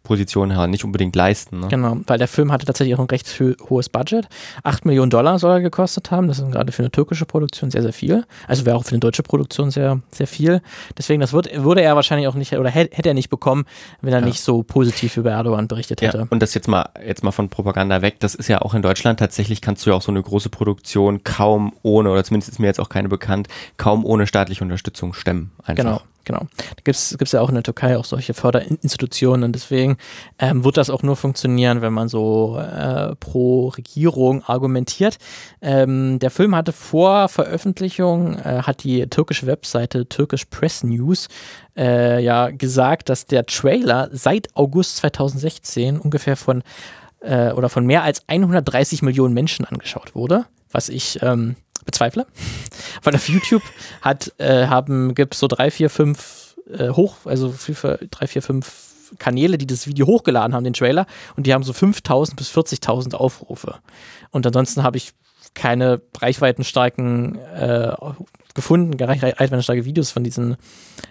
Oppositionsposition 0.09 0.51
her 0.51 0.67
nicht 0.67 0.83
unbedingt 0.83 1.15
leisten. 1.15 1.59
Ne? 1.59 1.67
Genau, 1.67 1.97
weil 2.07 2.17
der 2.17 2.27
Film 2.27 2.51
hatte 2.51 2.65
tatsächlich 2.65 2.95
auch 2.95 2.99
ein 2.99 3.07
recht 3.07 3.27
hohes 3.69 3.89
Budget. 3.89 4.27
8 4.63 4.85
Millionen 4.85 5.09
Dollar 5.09 5.39
soll 5.39 5.51
er 5.51 5.61
gekostet 5.61 6.11
haben. 6.11 6.27
Das 6.27 6.39
ist 6.39 6.51
gerade 6.51 6.71
für 6.71 6.81
eine 6.81 6.91
türkische 6.91 7.25
Produktion 7.25 7.69
sehr, 7.69 7.81
sehr 7.81 7.93
viel. 7.93 8.25
Also 8.47 8.65
wäre 8.65 8.75
auch 8.75 8.83
für 8.83 8.91
eine 8.91 8.99
deutsche 8.99 9.23
Produktion 9.23 9.71
sehr, 9.71 9.99
sehr 10.11 10.27
viel. 10.27 10.61
Deswegen, 10.97 11.21
das 11.21 11.33
wird, 11.33 11.63
würde 11.63 11.81
er 11.81 11.95
wahrscheinlich 11.95 12.27
auch 12.27 12.35
nicht, 12.35 12.53
oder 12.53 12.69
hätte 12.69 12.95
hätte 12.95 13.09
er 13.09 13.13
nicht 13.13 13.29
bekommen, 13.29 13.65
wenn 14.01 14.13
er 14.13 14.21
nicht 14.21 14.41
so 14.41 14.63
positiv 14.63 15.17
über 15.17 15.31
Erdogan 15.31 15.67
berichtet 15.67 16.01
hätte. 16.01 16.17
Ja, 16.19 16.27
und 16.29 16.41
das 16.41 16.53
jetzt 16.53 16.67
mal, 16.67 16.89
jetzt 17.05 17.23
mal 17.23 17.31
von 17.31 17.49
Propaganda 17.49 18.01
weg, 18.01 18.19
das 18.19 18.35
ist 18.35 18.47
ja 18.47 18.61
auch 18.61 18.73
in 18.73 18.81
Deutschland 18.81 19.19
tatsächlich, 19.19 19.61
kannst 19.61 19.85
du 19.85 19.91
ja 19.91 19.95
auch 19.95 20.01
so 20.01 20.11
eine 20.11 20.21
große 20.21 20.49
Produktion 20.49 21.23
kaum 21.23 21.73
ohne, 21.83 22.09
oder 22.09 22.23
zumindest 22.23 22.51
ist 22.51 22.59
mir 22.59 22.67
jetzt 22.67 22.79
auch 22.79 22.89
keine 22.89 23.09
bekannt, 23.09 23.47
kaum 23.77 24.05
ohne 24.05 24.27
staatliche 24.27 24.63
Unterstützung 24.63 25.13
stemmen. 25.13 25.51
Einfach. 25.63 25.75
Genau, 25.75 26.01
genau. 26.26 26.41
Da 26.57 26.82
gibt 26.84 26.97
es 26.97 27.32
ja 27.32 27.41
auch 27.41 27.49
in 27.49 27.55
der 27.55 27.63
Türkei 27.63 27.97
auch 27.97 28.05
solche 28.05 28.34
Förderinstitutionen 28.34 29.43
und 29.43 29.53
deswegen 29.53 29.97
ähm, 30.38 30.63
wird 30.63 30.78
das 30.78 30.89
auch 30.89 31.03
nur 31.03 31.15
funktionieren, 31.15 31.82
wenn 31.82 31.93
man 31.93 32.09
so 32.09 32.57
äh, 32.59 33.15
pro 33.15 33.70
Regierung 33.70 34.43
argumentiert. 34.43 35.17
Ähm, 35.61 36.20
der 36.20 36.32
Film 36.32 36.55
hatte 36.55 36.72
vor 36.72 37.30
Veröffentlichung, 37.30 38.38
äh, 38.38 38.63
hat 38.63 38.84
die 38.84 39.07
türkische 39.07 39.47
Webseite 39.47 40.07
Turkish 40.07 40.45
Press 40.45 40.84
News 40.84 41.28
äh, 41.78 42.24
ja 42.24 42.49
gesagt, 42.49 43.09
dass 43.09 43.26
der 43.26 43.45
Trailer 43.45 44.09
seit 44.11 44.55
August 44.55 44.97
2016 44.97 45.99
ungefähr 45.99 46.36
von 46.36 46.63
äh, 47.22 47.51
oder 47.51 47.70
von 47.70 47.86
mehr 47.86 48.03
als 48.03 48.24
130 48.28 49.01
Millionen 49.01 49.34
Menschen 49.34 49.65
angeschaut 49.65 50.15
wurde, 50.15 50.45
was 50.72 50.89
ich 50.89 51.20
ähm, 51.22 51.55
bezweifle. 51.86 52.25
Weil 53.03 53.15
auf 53.15 53.27
YouTube 53.30 53.63
hat, 54.01 54.34
äh, 54.38 54.67
haben, 54.67 55.15
gibt 55.15 55.34
es 55.34 55.39
so 55.39 55.47
drei, 55.47 55.71
vier, 55.71 55.89
fünf 55.89 56.55
äh, 56.71 56.89
hoch, 56.89 57.15
also 57.25 57.53
drei, 58.11 58.27
vier, 58.27 58.41
fünf 58.41 58.89
Kanäle, 59.17 59.57
die 59.57 59.67
das 59.67 59.88
Video 59.88 60.05
hochgeladen 60.05 60.53
haben, 60.53 60.63
den 60.63 60.73
Trailer, 60.73 61.07
und 61.36 61.47
die 61.47 61.53
haben 61.53 61.63
so 61.63 61.73
5000 61.73 62.38
bis 62.38 62.51
40.000 62.51 63.15
Aufrufe. 63.15 63.80
Und 64.32 64.45
ansonsten 64.45 64.84
habe 64.84 64.97
ich 64.97 65.13
keine 65.55 66.01
reichweitenstarken 66.17 67.39
äh, 67.39 67.91
gefunden, 68.60 69.01
reichweitenstarke 69.01 69.86
Videos 69.86 70.12
von 70.12 70.24
diesen, 70.24 70.57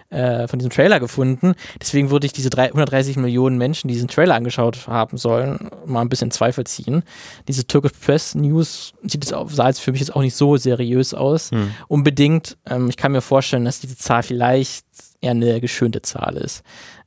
äh, 0.09 0.47
von 0.47 0.59
diesem 0.59 0.71
Trailer 0.71 0.99
gefunden. 0.99 1.55
Deswegen 1.81 2.11
würde 2.11 2.25
ich 2.25 2.33
diese 2.33 2.49
drei, 2.49 2.67
130 2.67 3.17
Millionen 3.17 3.57
Menschen, 3.57 3.87
die 3.87 3.95
diesen 3.95 4.07
Trailer 4.07 4.35
angeschaut 4.35 4.87
haben 4.87 5.17
sollen, 5.17 5.69
mal 5.85 6.01
ein 6.01 6.09
bisschen 6.09 6.27
in 6.27 6.31
Zweifel 6.31 6.65
ziehen. 6.65 7.03
Diese 7.47 7.65
Turkish 7.65 7.93
Press 7.93 8.35
News 8.35 8.93
sieht 9.03 9.23
es 9.23 9.29
sah 9.29 9.67
jetzt 9.67 9.81
für 9.81 9.91
mich 9.91 10.01
jetzt 10.01 10.15
auch 10.15 10.21
nicht 10.21 10.35
so 10.35 10.57
seriös 10.57 11.13
aus. 11.13 11.51
Hm. 11.51 11.71
Unbedingt. 11.87 12.57
Ähm, 12.65 12.89
ich 12.89 12.97
kann 12.97 13.11
mir 13.11 13.21
vorstellen, 13.21 13.65
dass 13.65 13.79
diese 13.79 13.97
Zahl 13.97 14.23
vielleicht 14.23 14.85
eher 15.21 15.31
eine 15.31 15.59
geschönte 15.59 16.01
Zahl 16.01 16.37
ist. 16.37 16.63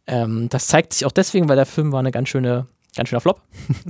Ähm, 0.06 0.48
das 0.48 0.66
zeigt 0.66 0.92
sich 0.92 1.06
auch 1.06 1.12
deswegen, 1.12 1.48
weil 1.48 1.56
der 1.56 1.66
Film 1.66 1.92
war 1.92 2.00
eine 2.00 2.10
ganz 2.10 2.28
schöne 2.28 2.66
ganz 2.94 3.08
schöner 3.08 3.20
Flop. 3.20 3.40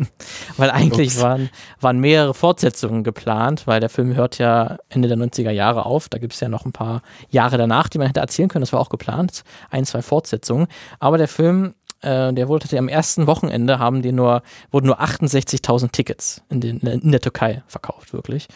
weil 0.57 0.71
eigentlich 0.71 1.21
waren, 1.21 1.51
waren 1.81 1.99
mehrere 1.99 2.35
Fortsetzungen 2.35 3.05
geplant, 3.05 3.67
weil 3.67 3.81
der 3.81 3.89
Film 3.89 4.15
hört 4.15 4.39
ja 4.39 4.79
Ende 4.89 5.09
der 5.09 5.17
90er 5.17 5.51
Jahre 5.51 5.87
auf. 5.87 6.09
Da 6.09 6.19
gibt 6.19 6.35
es 6.35 6.41
ja 6.41 6.49
noch 6.49 6.65
ein 6.65 6.73
paar 6.73 7.03
Jahre 7.31 7.59
danach, 7.59 7.89
die 7.89 7.99
man 7.99 8.07
hätte 8.07 8.21
erzählen 8.21 8.49
können. 8.49 8.63
Das 8.63 8.73
war 8.73 8.81
auch 8.81 8.91
geplant. 8.91 9.43
Ein, 9.71 9.85
zwei 9.85 10.03
Fortsetzungen. 10.03 10.69
Aber 11.01 11.19
der 11.19 11.29
Film 11.29 11.75
äh, 12.03 12.33
der 12.33 12.49
wurde 12.49 12.77
am 12.79 12.89
ersten 12.89 13.27
Wochenende 13.27 13.79
haben 13.79 14.03
die 14.03 14.13
nur, 14.13 14.43
wurden 14.71 14.87
nur 14.87 15.01
68.000 15.01 15.93
Tickets 15.93 16.43
in, 16.51 16.61
den, 16.61 16.79
in 16.79 17.13
der 17.13 17.21
Türkei 17.21 17.63
verkauft, 17.67 18.13
wirklich. 18.13 18.49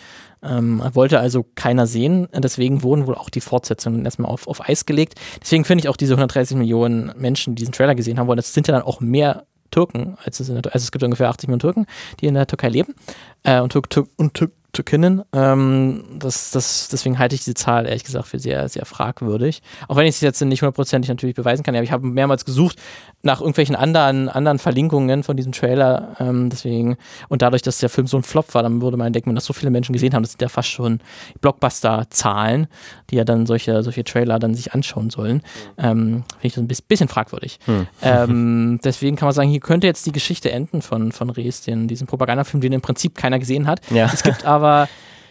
Ähm, 0.42 0.82
wollte 0.92 1.20
also 1.20 1.46
keiner 1.54 1.86
sehen, 1.86 2.28
deswegen 2.34 2.82
wurden 2.82 3.06
wohl 3.06 3.14
auch 3.14 3.30
die 3.30 3.40
Fortsetzungen 3.40 4.04
erstmal 4.04 4.30
auf, 4.30 4.48
auf 4.48 4.68
Eis 4.68 4.84
gelegt. 4.84 5.14
Deswegen 5.40 5.64
finde 5.64 5.82
ich 5.82 5.88
auch 5.88 5.96
diese 5.96 6.14
130 6.14 6.56
Millionen 6.56 7.12
Menschen, 7.16 7.54
die 7.54 7.60
diesen 7.60 7.72
Trailer 7.72 7.94
gesehen 7.94 8.18
haben 8.18 8.26
wollen, 8.26 8.36
das 8.36 8.52
sind 8.52 8.68
ja 8.68 8.74
dann 8.74 8.82
auch 8.82 9.00
mehr 9.00 9.46
Türken, 9.76 10.16
als 10.24 10.40
es, 10.40 10.48
in 10.48 10.54
der, 10.54 10.64
also 10.72 10.84
es 10.84 10.90
gibt 10.90 11.04
ungefähr 11.04 11.28
80 11.28 11.48
Millionen 11.48 11.60
Türken, 11.60 11.86
die 12.20 12.26
in 12.26 12.34
der 12.34 12.46
Türkei 12.46 12.70
leben 12.70 12.94
äh, 13.42 13.60
und, 13.60 13.72
Türk, 13.72 13.90
Türk, 13.90 14.08
und 14.16 14.32
Türk, 14.76 14.86
Türkinnen. 14.86 15.22
Ähm, 15.32 16.04
das, 16.18 16.52
das, 16.52 16.88
deswegen 16.88 17.18
halte 17.18 17.34
ich 17.34 17.42
diese 17.42 17.54
Zahl 17.54 17.86
ehrlich 17.86 18.04
gesagt 18.04 18.28
für 18.28 18.38
sehr, 18.38 18.68
sehr 18.68 18.86
fragwürdig. 18.86 19.60
Auch 19.88 19.96
wenn 19.96 20.06
ich 20.06 20.14
es 20.14 20.20
jetzt 20.20 20.40
nicht 20.42 20.62
hundertprozentig 20.62 21.08
natürlich 21.08 21.34
beweisen 21.34 21.64
kann. 21.64 21.74
Aber 21.74 21.82
ich 21.82 21.90
habe 21.90 22.06
mehrmals 22.06 22.44
gesucht 22.44 22.78
nach 23.22 23.40
irgendwelchen 23.40 23.74
anderen, 23.74 24.28
anderen 24.28 24.60
Verlinkungen 24.60 25.24
von 25.24 25.36
diesem 25.36 25.50
Trailer. 25.52 26.14
Ähm, 26.20 26.50
deswegen, 26.50 26.96
und 27.28 27.42
dadurch, 27.42 27.62
dass 27.62 27.78
der 27.78 27.88
Film 27.88 28.06
so 28.06 28.16
ein 28.16 28.22
Flop 28.22 28.54
war, 28.54 28.62
dann 28.62 28.80
würde 28.80 28.96
man 28.96 29.12
denken, 29.12 29.30
wenn 29.30 29.34
das 29.34 29.44
so 29.44 29.52
viele 29.52 29.70
Menschen 29.70 29.92
gesehen 29.92 30.14
haben, 30.14 30.22
das 30.22 30.32
sind 30.32 30.42
ja 30.42 30.48
fast 30.48 30.68
schon 30.68 31.00
Blockbuster-Zahlen, 31.40 32.68
die 33.10 33.16
ja 33.16 33.24
dann 33.24 33.46
solche, 33.46 33.82
solche 33.82 34.04
Trailer 34.04 34.38
dann 34.38 34.54
sich 34.54 34.72
anschauen 34.72 35.10
sollen. 35.10 35.42
Ähm, 35.78 36.22
Finde 36.28 36.46
ich 36.46 36.54
das 36.54 36.62
ein 36.62 36.68
bisschen 36.68 37.08
fragwürdig. 37.08 37.58
Hm. 37.66 38.78
Deswegen 38.84 39.16
kann 39.16 39.26
man 39.26 39.34
sagen, 39.34 39.48
hier 39.48 39.60
könnte 39.60 39.88
jetzt 39.88 40.06
die 40.06 40.12
Geschichte 40.12 40.52
enden 40.52 40.80
von, 40.80 41.10
von 41.10 41.30
Rees, 41.30 41.62
den, 41.62 41.88
diesen 41.88 42.06
Propagandafilm, 42.06 42.60
den 42.60 42.72
im 42.72 42.80
Prinzip 42.80 43.16
keiner 43.16 43.40
gesehen 43.40 43.66
hat. 43.66 43.80
Ja. 43.90 44.10
Es 44.12 44.22
gibt 44.22 44.44
aber 44.44 44.65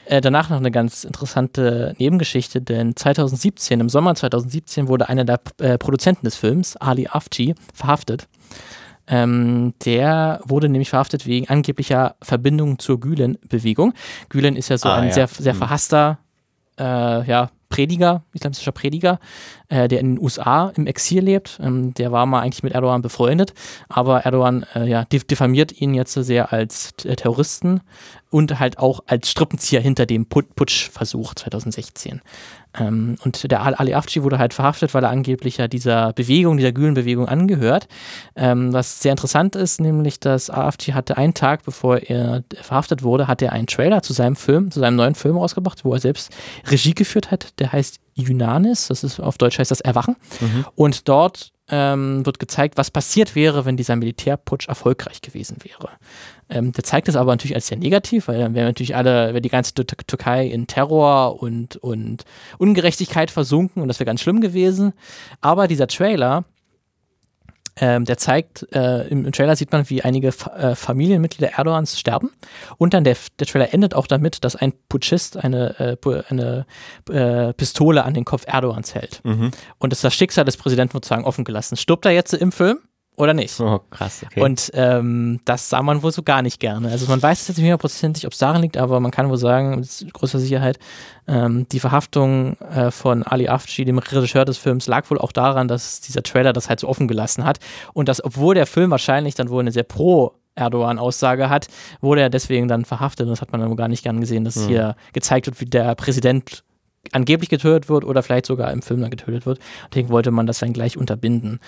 äh, 0.05 0.21
danach 0.21 0.49
noch 0.49 0.57
eine 0.57 0.71
ganz 0.71 1.03
interessante 1.03 1.95
Nebengeschichte, 1.97 2.61
denn 2.61 2.95
2017, 2.95 3.79
im 3.79 3.89
Sommer 3.89 4.13
2017, 4.15 4.87
wurde 4.87 5.09
einer 5.09 5.25
der 5.25 5.39
äh, 5.59 5.77
Produzenten 5.77 6.25
des 6.25 6.35
Films, 6.35 6.77
Ali 6.77 7.07
Afci, 7.07 7.55
verhaftet. 7.73 8.27
Ähm, 9.07 9.73
der 9.85 10.41
wurde 10.45 10.67
nämlich 10.67 10.89
verhaftet 10.89 11.25
wegen 11.27 11.47
angeblicher 11.47 12.15
Verbindung 12.21 12.79
zur 12.79 12.99
Gülen-Bewegung. 12.99 13.93
Gülen 14.29 14.55
ist 14.55 14.69
ja 14.69 14.77
so 14.79 14.89
Ah, 14.89 14.95
ein 14.97 15.07
ja. 15.09 15.13
sehr, 15.13 15.27
sehr 15.27 15.53
Hm. 15.53 15.59
verhasster 15.59 16.17
äh, 16.79 16.83
ja, 17.27 17.49
Prediger, 17.75 18.23
islamistischer 18.33 18.71
Prediger, 18.71 19.19
äh, 19.67 19.89
der 19.89 19.99
in 19.99 20.15
den 20.15 20.23
USA 20.23 20.71
im 20.77 20.87
Exil 20.87 21.23
lebt. 21.23 21.59
Ähm, 21.61 21.93
der 21.93 22.11
war 22.13 22.25
mal 22.25 22.39
eigentlich 22.39 22.63
mit 22.63 22.73
Erdogan 22.73 23.01
befreundet, 23.01 23.53
aber 23.89 24.21
Erdogan 24.25 24.65
äh, 24.75 24.87
ja, 24.87 25.01
dif- 25.01 25.27
diffamiert 25.27 25.81
ihn 25.81 25.93
jetzt 25.93 26.13
sehr 26.13 26.53
als 26.53 26.93
äh, 27.03 27.15
Terroristen 27.17 27.81
und 28.29 28.59
halt 28.59 28.79
auch 28.79 29.01
als 29.07 29.29
Strippenzieher 29.29 29.81
hinter 29.81 30.05
dem 30.05 30.25
Put 30.25 30.55
Putschversuch 30.55 31.35
2016. 31.35 32.21
Ähm, 32.79 33.15
und 33.23 33.51
der 33.51 33.61
Al- 33.63 33.75
Ali 33.75 33.93
Afci 33.93 34.23
wurde 34.23 34.37
halt 34.37 34.53
verhaftet, 34.53 34.93
weil 34.93 35.03
er 35.03 35.09
angeblich 35.09 35.57
ja 35.57 35.67
dieser 35.67 36.13
Bewegung, 36.13 36.57
dieser 36.57 36.71
Gülen-Bewegung 36.71 37.27
angehört. 37.27 37.87
Ähm, 38.35 38.73
was 38.73 39.01
sehr 39.01 39.11
interessant 39.11 39.55
ist, 39.55 39.79
nämlich, 39.79 40.19
dass 40.19 40.49
Afci 40.49 40.91
hatte 40.91 41.17
einen 41.17 41.33
Tag, 41.33 41.63
bevor 41.63 41.97
er 41.97 42.43
verhaftet 42.61 43.03
wurde, 43.03 43.27
hat 43.27 43.41
er 43.41 43.51
einen 43.51 43.67
Trailer 43.67 44.01
zu 44.01 44.13
seinem 44.13 44.35
Film, 44.35 44.71
zu 44.71 44.79
seinem 44.79 44.95
neuen 44.95 45.15
Film 45.15 45.37
rausgebracht, 45.37 45.85
wo 45.85 45.93
er 45.93 45.99
selbst 45.99 46.31
Regie 46.67 46.93
geführt 46.93 47.31
hat. 47.31 47.59
Der 47.59 47.71
heißt 47.71 47.99
Yunanis, 48.15 48.87
das 48.87 49.03
ist 49.03 49.19
auf 49.19 49.37
Deutsch 49.37 49.59
heißt 49.59 49.71
das 49.71 49.81
Erwachen. 49.81 50.15
Und 50.75 51.07
dort 51.07 51.51
ähm, 51.67 52.25
wird 52.25 52.39
gezeigt, 52.39 52.77
was 52.77 52.91
passiert 52.91 53.35
wäre, 53.35 53.65
wenn 53.65 53.75
dieser 53.75 53.95
Militärputsch 53.95 54.67
erfolgreich 54.67 55.21
gewesen 55.21 55.57
wäre. 55.63 55.89
Ähm, 56.49 56.71
der 56.71 56.83
zeigt 56.83 57.07
es 57.07 57.15
aber 57.15 57.31
natürlich 57.31 57.55
als 57.55 57.67
sehr 57.67 57.77
negativ, 57.77 58.27
weil 58.27 58.39
dann 58.39 58.53
wären 58.53 58.67
natürlich 58.67 58.95
alle, 58.95 59.29
wäre 59.29 59.41
die 59.41 59.49
ganze 59.49 59.73
Tür- 59.73 59.85
Türkei 59.85 60.45
in 60.45 60.67
Terror 60.67 61.41
und, 61.41 61.77
und 61.77 62.23
Ungerechtigkeit 62.59 63.31
versunken 63.31 63.81
und 63.81 63.87
das 63.87 63.99
wäre 63.99 64.05
ganz 64.05 64.21
schlimm 64.21 64.41
gewesen. 64.41 64.93
Aber 65.41 65.67
dieser 65.67 65.87
Trailer, 65.87 66.45
ähm, 67.77 68.05
der 68.05 68.17
zeigt, 68.17 68.67
äh, 68.73 69.07
im, 69.07 69.25
im 69.25 69.31
Trailer 69.31 69.55
sieht 69.55 69.71
man, 69.71 69.89
wie 69.89 70.01
einige 70.01 70.31
Fa 70.31 70.55
äh, 70.55 70.75
Familienmitglieder 70.75 71.57
Erdogans 71.57 71.99
sterben. 71.99 72.31
Und 72.77 72.93
dann 72.93 73.03
der, 73.03 73.17
der 73.39 73.47
Trailer 73.47 73.73
endet 73.73 73.95
auch 73.95 74.07
damit, 74.07 74.43
dass 74.45 74.55
ein 74.55 74.71
Putschist 74.87 75.37
eine, 75.37 75.97
äh, 76.05 76.23
eine 76.29 76.65
äh, 77.09 77.53
Pistole 77.53 78.05
an 78.05 78.13
den 78.13 78.23
Kopf 78.23 78.43
Erdogans 78.47 78.95
hält. 78.95 79.19
Mhm. 79.23 79.51
Und 79.77 79.91
das, 79.91 80.01
das 80.01 80.13
Schicksal 80.13 80.45
des 80.45 80.57
Präsidenten 80.57 80.93
sozusagen 80.93 81.25
offen 81.25 81.43
gelassen. 81.43 81.75
Stirbt 81.75 82.05
er 82.05 82.11
jetzt 82.11 82.33
im 82.33 82.51
Film 82.51 82.79
oder 83.17 83.33
nicht? 83.33 83.59
Oh, 83.59 83.79
krass, 83.89 84.23
okay. 84.25 84.41
Und 84.41 84.71
ähm, 84.73 85.39
das 85.45 85.69
sah 85.69 85.81
man 85.81 86.03
wohl 86.03 86.11
so 86.11 86.23
gar 86.23 86.41
nicht 86.41 86.59
gerne. 86.59 86.89
Also 86.89 87.07
man 87.07 87.21
weiß 87.21 87.47
jetzt 87.47 87.57
nicht 87.57 87.65
hundertprozentig, 87.65 88.25
ob 88.25 88.33
es 88.33 88.39
daran 88.39 88.61
liegt, 88.61 88.77
aber 88.77 88.99
man 88.99 89.11
kann 89.11 89.29
wohl 89.29 89.37
sagen, 89.37 89.77
mit 89.77 90.13
großer 90.13 90.39
Sicherheit, 90.39 90.79
ähm, 91.27 91.67
die 91.71 91.79
Verhaftung 91.79 92.57
äh, 92.59 92.91
von 92.91 93.23
Ali 93.23 93.47
Afci, 93.47 93.85
dem 93.85 93.97
Regisseur 93.97 94.45
des 94.45 94.57
Films, 94.57 94.87
lag 94.87 95.09
wohl 95.09 95.19
auch 95.19 95.31
daran, 95.31 95.67
dass 95.67 96.01
dieser 96.01 96.23
Trailer 96.23 96.53
das 96.53 96.69
halt 96.69 96.79
so 96.79 96.87
offen 96.87 97.07
gelassen 97.07 97.45
hat. 97.45 97.59
Und 97.93 98.09
dass, 98.09 98.23
obwohl 98.23 98.55
der 98.55 98.65
Film 98.65 98.91
wahrscheinlich 98.91 99.35
dann 99.35 99.49
wohl 99.49 99.61
eine 99.61 99.71
sehr 99.71 99.83
pro 99.83 100.33
Erdogan-Aussage 100.55 101.49
hat, 101.49 101.67
wurde 102.01 102.21
er 102.21 102.29
deswegen 102.29 102.67
dann 102.67 102.85
verhaftet. 102.85 103.25
Und 103.25 103.31
das 103.31 103.41
hat 103.41 103.51
man 103.51 103.61
dann 103.61 103.69
wohl 103.69 103.77
gar 103.77 103.87
nicht 103.87 104.03
gern 104.03 104.19
gesehen, 104.19 104.43
dass 104.45 104.65
hier 104.65 104.95
gezeigt 105.13 105.47
wird, 105.47 105.59
wie 105.59 105.65
der 105.65 105.95
Präsident 105.95 106.63
angeblich 107.13 107.49
getötet 107.49 107.89
wird 107.89 108.03
oder 108.03 108.23
vielleicht 108.23 108.45
sogar 108.45 108.71
im 108.71 108.81
Film 108.81 109.01
dann 109.01 109.11
getötet 109.11 109.45
wird. 109.45 109.59
Deswegen 109.91 110.09
wollte 110.09 110.31
man 110.31 110.47
das 110.47 110.59
dann 110.59 110.73
gleich 110.73 110.97
unterbinden. 110.97 111.59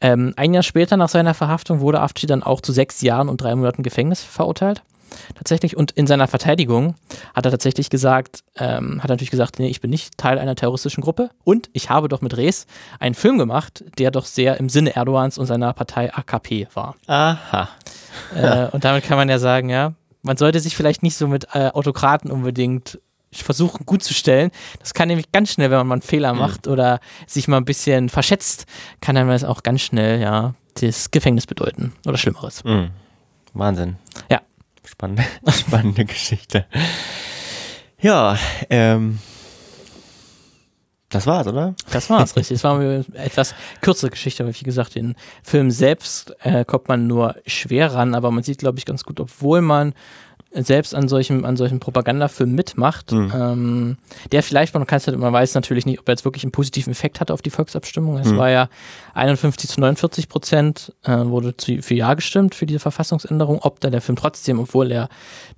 Ähm, 0.00 0.32
ein 0.36 0.54
Jahr 0.54 0.62
später 0.62 0.96
nach 0.96 1.08
seiner 1.08 1.34
Verhaftung 1.34 1.80
wurde 1.80 2.00
Afci 2.00 2.26
dann 2.26 2.42
auch 2.42 2.60
zu 2.60 2.72
sechs 2.72 3.00
Jahren 3.02 3.28
und 3.28 3.40
drei 3.40 3.54
Monaten 3.54 3.82
Gefängnis 3.82 4.22
verurteilt. 4.22 4.82
Tatsächlich. 5.34 5.76
Und 5.76 5.92
in 5.92 6.06
seiner 6.06 6.28
Verteidigung 6.28 6.94
hat 7.34 7.44
er 7.44 7.50
tatsächlich 7.50 7.90
gesagt, 7.90 8.40
ähm, 8.56 9.02
hat 9.02 9.10
er 9.10 9.14
natürlich 9.14 9.30
gesagt, 9.30 9.58
nee, 9.58 9.68
ich 9.68 9.80
bin 9.80 9.90
nicht 9.90 10.18
Teil 10.18 10.38
einer 10.38 10.54
terroristischen 10.54 11.02
Gruppe 11.02 11.30
und 11.44 11.70
ich 11.72 11.90
habe 11.90 12.08
doch 12.08 12.20
mit 12.20 12.36
Rees 12.36 12.66
einen 12.98 13.14
Film 13.14 13.38
gemacht, 13.38 13.84
der 13.98 14.10
doch 14.10 14.26
sehr 14.26 14.58
im 14.58 14.68
Sinne 14.68 14.96
Erdogans 14.96 15.38
und 15.38 15.46
seiner 15.46 15.72
Partei 15.72 16.12
AKP 16.12 16.68
war. 16.74 16.96
Aha. 17.06 17.68
äh, 18.34 18.66
und 18.72 18.84
damit 18.84 19.04
kann 19.04 19.16
man 19.16 19.28
ja 19.28 19.38
sagen, 19.38 19.68
ja, 19.68 19.92
man 20.22 20.36
sollte 20.36 20.60
sich 20.60 20.76
vielleicht 20.76 21.02
nicht 21.02 21.16
so 21.16 21.28
mit 21.28 21.46
äh, 21.54 21.68
Autokraten 21.68 22.30
unbedingt 22.30 22.98
versuchen 23.32 23.84
gut 23.86 24.02
zu 24.02 24.14
stellen. 24.14 24.50
Das 24.80 24.94
kann 24.94 25.08
nämlich 25.08 25.32
ganz 25.32 25.52
schnell, 25.52 25.70
wenn 25.70 25.78
man 25.78 25.86
mal 25.88 25.94
einen 25.96 26.02
Fehler 26.02 26.32
macht 26.34 26.68
oder 26.68 27.00
sich 27.26 27.48
mal 27.48 27.58
ein 27.58 27.64
bisschen 27.64 28.08
verschätzt, 28.08 28.66
kann 29.00 29.14
dann 29.14 29.28
das 29.28 29.44
auch 29.44 29.62
ganz 29.62 29.82
schnell, 29.82 30.20
ja, 30.20 30.54
das 30.80 31.10
Gefängnis 31.10 31.46
bedeuten 31.46 31.92
oder 32.06 32.16
Schlimmeres. 32.16 32.64
Mhm. 32.64 32.90
Wahnsinn. 33.52 33.96
Ja. 34.30 34.42
Spannende, 34.84 35.24
spannende 35.48 36.04
Geschichte. 36.04 36.66
Ja, 38.00 38.38
ähm, 38.70 39.18
das 41.08 41.26
war's, 41.26 41.46
oder? 41.46 41.74
Das 41.92 42.10
war's, 42.10 42.36
richtig. 42.36 42.56
Das 42.56 42.64
war 42.64 42.78
eine 42.78 43.04
etwas 43.14 43.54
kürzere 43.80 44.10
Geschichte, 44.10 44.42
aber 44.42 44.52
wie 44.54 44.64
gesagt, 44.64 44.96
den 44.96 45.14
Film 45.42 45.70
selbst 45.70 46.34
äh, 46.40 46.64
kommt 46.64 46.88
man 46.88 47.06
nur 47.06 47.36
schwer 47.46 47.94
ran, 47.94 48.14
aber 48.14 48.30
man 48.30 48.42
sieht, 48.42 48.58
glaube 48.58 48.78
ich, 48.78 48.84
ganz 48.84 49.04
gut, 49.04 49.20
obwohl 49.20 49.60
man 49.60 49.94
selbst 50.64 50.94
an 50.94 51.08
solchen, 51.08 51.44
an 51.44 51.56
solchen 51.56 51.80
Propagandafilmen 51.80 52.54
mitmacht, 52.54 53.12
Mhm. 53.12 53.32
ähm, 53.34 53.96
der 54.32 54.42
vielleicht, 54.42 54.74
man 54.74 54.86
kann 54.86 54.98
es 54.98 55.06
halt, 55.06 55.18
man 55.18 55.32
weiß 55.32 55.54
natürlich 55.54 55.86
nicht, 55.86 55.98
ob 56.00 56.08
er 56.08 56.12
jetzt 56.12 56.24
wirklich 56.24 56.44
einen 56.44 56.52
positiven 56.52 56.90
Effekt 56.92 57.20
hatte 57.20 57.32
auf 57.34 57.42
die 57.42 57.50
Volksabstimmung. 57.50 58.18
Es 58.18 58.28
Mhm. 58.28 58.36
war 58.38 58.50
ja 58.50 58.68
51 59.14 59.68
zu 59.70 59.80
49 59.80 60.28
Prozent 60.28 60.92
äh, 61.04 61.12
wurde 61.24 61.56
zu, 61.56 61.82
für 61.82 61.94
Ja 61.94 62.14
gestimmt 62.14 62.54
für 62.54 62.66
diese 62.66 62.80
Verfassungsänderung, 62.80 63.60
ob 63.62 63.80
da 63.80 63.90
der 63.90 64.00
Film 64.00 64.16
trotzdem, 64.16 64.58
obwohl 64.58 64.90
er 64.92 65.08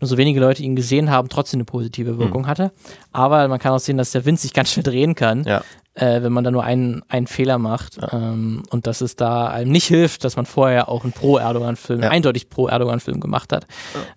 nur 0.01 0.09
so 0.09 0.17
wenige 0.17 0.41
Leute 0.41 0.63
ihn 0.63 0.77
gesehen 0.77 1.11
haben, 1.11 1.29
trotzdem 1.29 1.59
eine 1.59 1.65
positive 1.65 2.19
Wirkung 2.19 2.47
hatte. 2.47 2.73
Aber 3.13 3.49
man 3.49 3.59
kann 3.59 3.73
auch 3.73 3.79
sehen, 3.81 3.97
dass 3.99 4.13
der 4.13 4.25
Wind 4.25 4.41
sich 4.41 4.53
ganz 4.53 4.71
schnell 4.73 4.83
drehen 4.85 5.15
kann 5.15 5.45
Ja. 5.45 5.63
Äh, 5.99 6.23
wenn 6.23 6.33
man 6.33 6.45
da 6.45 6.51
nur 6.51 6.63
einen, 6.65 7.03
einen 7.09 7.27
Fehler 7.27 7.59
macht 7.59 7.99
ähm, 8.13 8.63
und 8.71 8.87
dass 8.87 9.01
es 9.01 9.17
da 9.17 9.49
einem 9.49 9.71
nicht 9.73 9.87
hilft, 9.87 10.25
dass 10.25 10.37
man 10.37 10.47
vorher 10.47 10.89
auch 10.89 11.03
einen 11.05 11.13
Pro-Erdogan-Film, 11.13 12.03
Ja. 12.03 12.11
eindeutig 12.11 12.49
Pro-Erdogan-Film 12.51 13.21
gemacht 13.21 13.53
hat. 13.53 13.67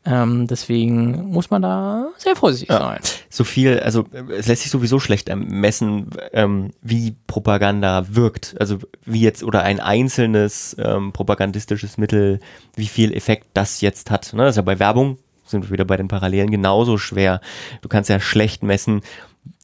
Ähm, 0.05 0.47
deswegen 0.47 1.31
muss 1.31 1.49
man 1.49 1.61
da 1.61 2.07
sehr 2.17 2.35
vorsichtig 2.35 2.69
Ja. 2.69 2.79
sein. 2.79 2.99
so 3.29 3.43
viel, 3.43 3.79
also 3.79 4.05
es 4.29 4.47
lässt 4.47 4.61
sich 4.63 4.71
sowieso 4.71 4.99
schlecht 4.99 5.29
messen, 5.35 6.07
ähm, 6.33 6.71
wie 6.81 7.15
Propaganda 7.27 8.05
wirkt. 8.09 8.55
Also 8.59 8.77
wie 9.05 9.21
jetzt 9.21 9.43
oder 9.43 9.63
ein 9.63 9.79
einzelnes 9.79 10.75
ähm, 10.79 11.11
propagandistisches 11.13 11.97
Mittel, 11.97 12.39
wie 12.75 12.87
viel 12.87 13.13
Effekt 13.13 13.47
das 13.53 13.81
jetzt 13.81 14.11
hat. 14.11 14.33
Ne? 14.33 14.43
Das 14.43 14.51
ist 14.51 14.57
ja 14.57 14.61
bei 14.61 14.79
Werbung, 14.79 15.17
sind 15.45 15.65
wir 15.65 15.71
wieder 15.71 15.85
bei 15.85 15.97
den 15.97 16.07
Parallelen, 16.07 16.51
genauso 16.51 16.97
schwer. 16.97 17.41
Du 17.81 17.89
kannst 17.89 18.09
ja 18.09 18.19
schlecht 18.19 18.63
messen, 18.63 19.01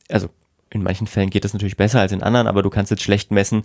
also 0.09 0.29
in 0.69 0.83
manchen 0.83 1.07
Fällen 1.07 1.29
geht 1.29 1.43
das 1.43 1.53
natürlich 1.53 1.77
besser 1.77 2.01
als 2.01 2.11
in 2.11 2.23
anderen, 2.23 2.47
aber 2.47 2.63
du 2.63 2.69
kannst 2.69 2.91
jetzt 2.91 3.03
schlecht 3.03 3.31
messen, 3.31 3.63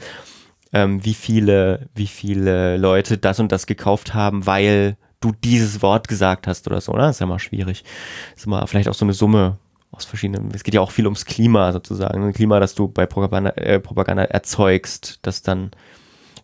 ähm, 0.73 1.05
wie 1.05 1.15
viele, 1.15 1.89
wie 1.95 2.07
viele 2.07 2.77
Leute 2.77 3.19
das 3.19 3.41
und 3.41 3.53
das 3.53 3.67
gekauft 3.67 4.15
haben, 4.15 4.47
weil 4.47 4.97
du 5.21 5.33
dieses 5.33 5.83
Wort 5.83 6.09
gesagt 6.09 6.47
hast 6.47 6.67
oder 6.67 6.81
so, 6.81 6.93
oder? 6.93 7.07
Das 7.07 7.17
ist 7.17 7.21
ja 7.21 7.27
mal 7.27 7.39
schwierig. 7.39 7.85
Das 8.33 8.43
ist 8.43 8.47
mal 8.47 8.67
vielleicht 8.67 8.89
auch 8.89 8.95
so 8.95 9.05
eine 9.05 9.13
Summe 9.13 9.59
aus 9.93 10.07
verschiedenen, 10.07 10.51
es 10.55 10.65
geht 10.65 10.75
ja 10.75 10.81
auch 10.81 10.91
viel 10.91 11.07
ums 11.07 11.27
Klima 11.27 11.71
sozusagen, 11.73 12.25
ein 12.25 12.33
Klima, 12.33 12.59
das 12.61 12.75
du 12.75 12.89
bei 12.89 13.05
Propaganda, 13.05 13.51
äh, 13.51 13.79
Propaganda 13.79 14.25
erzeugst, 14.25 15.19
das 15.23 15.43
dann 15.43 15.71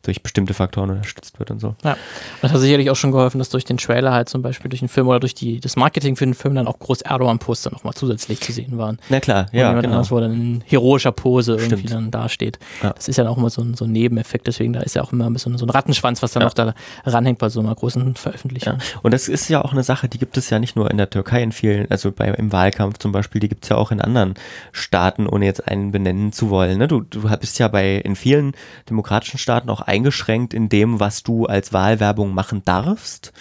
durch 0.03 0.22
bestimmte 0.22 0.55
Faktoren 0.55 0.90
unterstützt 0.90 1.38
wird 1.38 1.51
und 1.51 1.61
so. 1.61 1.74
Ja, 1.84 1.96
das 2.42 2.53
hat 2.53 2.61
sicherlich 2.61 2.90
auch 2.90 2.96
schon 2.96 3.12
geholfen, 3.12 3.38
dass 3.38 3.49
durch 3.51 3.64
den 3.64 3.76
Trailer 3.78 4.12
halt 4.12 4.28
zum 4.28 4.42
Beispiel 4.42 4.68
durch 4.68 4.80
den 4.80 4.88
Film 4.88 5.09
oder 5.09 5.20
durch 5.20 5.34
die, 5.34 5.61
das 5.61 5.76
Marketing 5.76 6.16
für 6.16 6.24
den 6.24 6.34
Film 6.34 6.55
dann 6.55 6.66
auch 6.66 6.78
groß 6.78 7.03
Erdogan-Poster 7.03 7.70
nochmal 7.70 7.94
zusätzlich 7.94 8.40
zu 8.40 8.53
sehen 8.53 8.78
waren. 8.78 8.99
Na 9.09 9.20
klar, 9.20 9.46
ja, 9.53 9.72
genau. 9.74 9.88
Anders, 9.94 10.11
wo 10.11 10.20
dann 10.20 10.32
in 10.32 10.64
heroischer 10.66 11.12
Pose 11.12 11.53
irgendwie 11.57 11.86
Stimmt. 11.88 11.92
dann 11.92 12.11
dasteht. 12.11 12.59
Ja. 12.82 12.90
Das 12.92 13.09
ist 13.09 13.16
ja 13.16 13.28
auch 13.28 13.36
immer 13.36 13.51
so 13.51 13.62
ein, 13.62 13.74
so 13.74 13.84
ein 13.84 13.92
Nebeneffekt, 13.92 14.46
deswegen 14.46 14.72
da 14.72 14.80
ist 14.80 14.94
ja 14.94 15.03
auch 15.03 15.12
immer 15.12 15.26
ein 15.26 15.32
bisschen 15.32 15.57
so 15.59 15.66
ein 15.66 15.70
Rattenschwanz, 15.70 16.22
was 16.22 16.32
dann 16.32 16.42
Ja. 16.42 16.46
noch 16.46 16.55
da 16.55 16.74
ranhängt 17.05 17.38
bei 17.38 17.49
so 17.49 17.61
einer 17.61 17.74
großen 17.74 18.14
Veröffentlichung. 18.16 18.74
Ja. 18.74 19.01
Und 19.03 19.12
das 19.12 19.28
ist 19.28 19.49
ja 19.49 19.64
auch 19.64 19.72
eine 19.72 19.82
Sache, 19.82 20.09
die 20.09 20.18
gibt 20.18 20.36
es 20.36 20.51
ja 20.51 20.59
nicht 20.59 20.76
nur 20.76 20.90
in 20.90 20.96
der 20.96 21.11
Türkei 21.11 21.42
in 21.42 21.53
vielen, 21.53 21.90
also 21.90 22.12
bei, 22.12 22.28
im 22.28 22.53
Wahlkampf 22.53 22.99
zum 22.99 23.12
Beispiel, 23.12 23.40
die 23.40 23.49
gibt 23.49 23.64
es 23.64 23.70
ja 23.70 23.76
auch 23.76 23.90
in 23.90 24.01
anderen 24.01 24.34
Staaten, 24.72 25.26
ohne 25.26 25.44
jetzt 25.44 25.66
einen 25.68 25.90
benennen 25.92 26.32
zu 26.32 26.51
wollen. 26.51 26.78
Ne? 26.78 26.88
Du, 26.88 27.01
du 27.01 27.28
bist 27.38 27.59
ja 27.59 27.68
bei 27.68 27.96
in 27.96 28.16
vielen 28.16 28.53
demokratischen 28.88 29.38
Staaten 29.38 29.70
auch 29.70 29.80
eingeschränkt 29.89 30.55
in 30.55 30.68
dem, 30.68 31.01
was 31.01 31.22
du 31.22 31.47
als 31.47 31.72
Wahlwerbung 31.72 32.34
machen 32.34 32.62
darfst. 32.64 33.32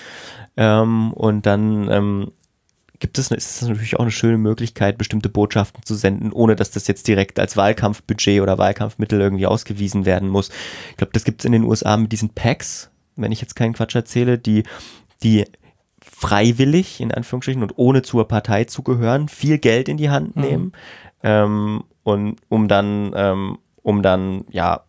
Ähm, 0.55 1.13
und 1.13 1.45
dann 1.45 1.89
ähm, 1.91 2.31
gibt 2.99 3.17
es, 3.17 3.31
ist 3.31 3.61
es 3.61 3.67
natürlich 3.67 3.95
auch 3.97 4.01
eine 4.01 4.11
schöne 4.11 4.37
Möglichkeit, 4.37 4.97
bestimmte 4.97 5.29
Botschaften 5.29 5.83
zu 5.83 5.95
senden, 5.95 6.31
ohne 6.31 6.55
dass 6.55 6.71
das 6.71 6.87
jetzt 6.87 7.07
direkt 7.07 7.39
als 7.39 7.57
Wahlkampfbudget 7.57 8.41
oder 8.41 8.57
Wahlkampfmittel 8.57 9.19
irgendwie 9.19 9.45
ausgewiesen 9.45 10.05
werden 10.05 10.29
muss. 10.29 10.49
Ich 10.91 10.97
glaube, 10.97 11.13
das 11.13 11.23
gibt 11.23 11.41
es 11.41 11.45
in 11.45 11.51
den 11.51 11.63
USA 11.63 11.97
mit 11.97 12.11
diesen 12.11 12.29
Packs, 12.29 12.89
wenn 13.15 13.31
ich 13.31 13.41
jetzt 13.41 13.55
keinen 13.55 13.73
Quatsch 13.73 13.95
erzähle, 13.95 14.37
die, 14.37 14.63
die 15.21 15.45
freiwillig, 16.01 17.01
in 17.01 17.11
Anführungsstrichen, 17.11 17.61
und 17.61 17.73
ohne 17.75 18.01
zur 18.01 18.27
Partei 18.27 18.63
zu 18.63 18.81
gehören, 18.81 19.27
viel 19.27 19.59
Geld 19.59 19.89
in 19.89 19.97
die 19.97 20.09
Hand 20.09 20.35
nehmen, 20.35 20.71
ähm, 21.23 21.83
und 22.03 22.37
um 22.47 22.67
dann, 22.67 23.11
ähm, 23.15 23.57
um 23.83 24.01
dann, 24.01 24.45
ja, 24.49 24.86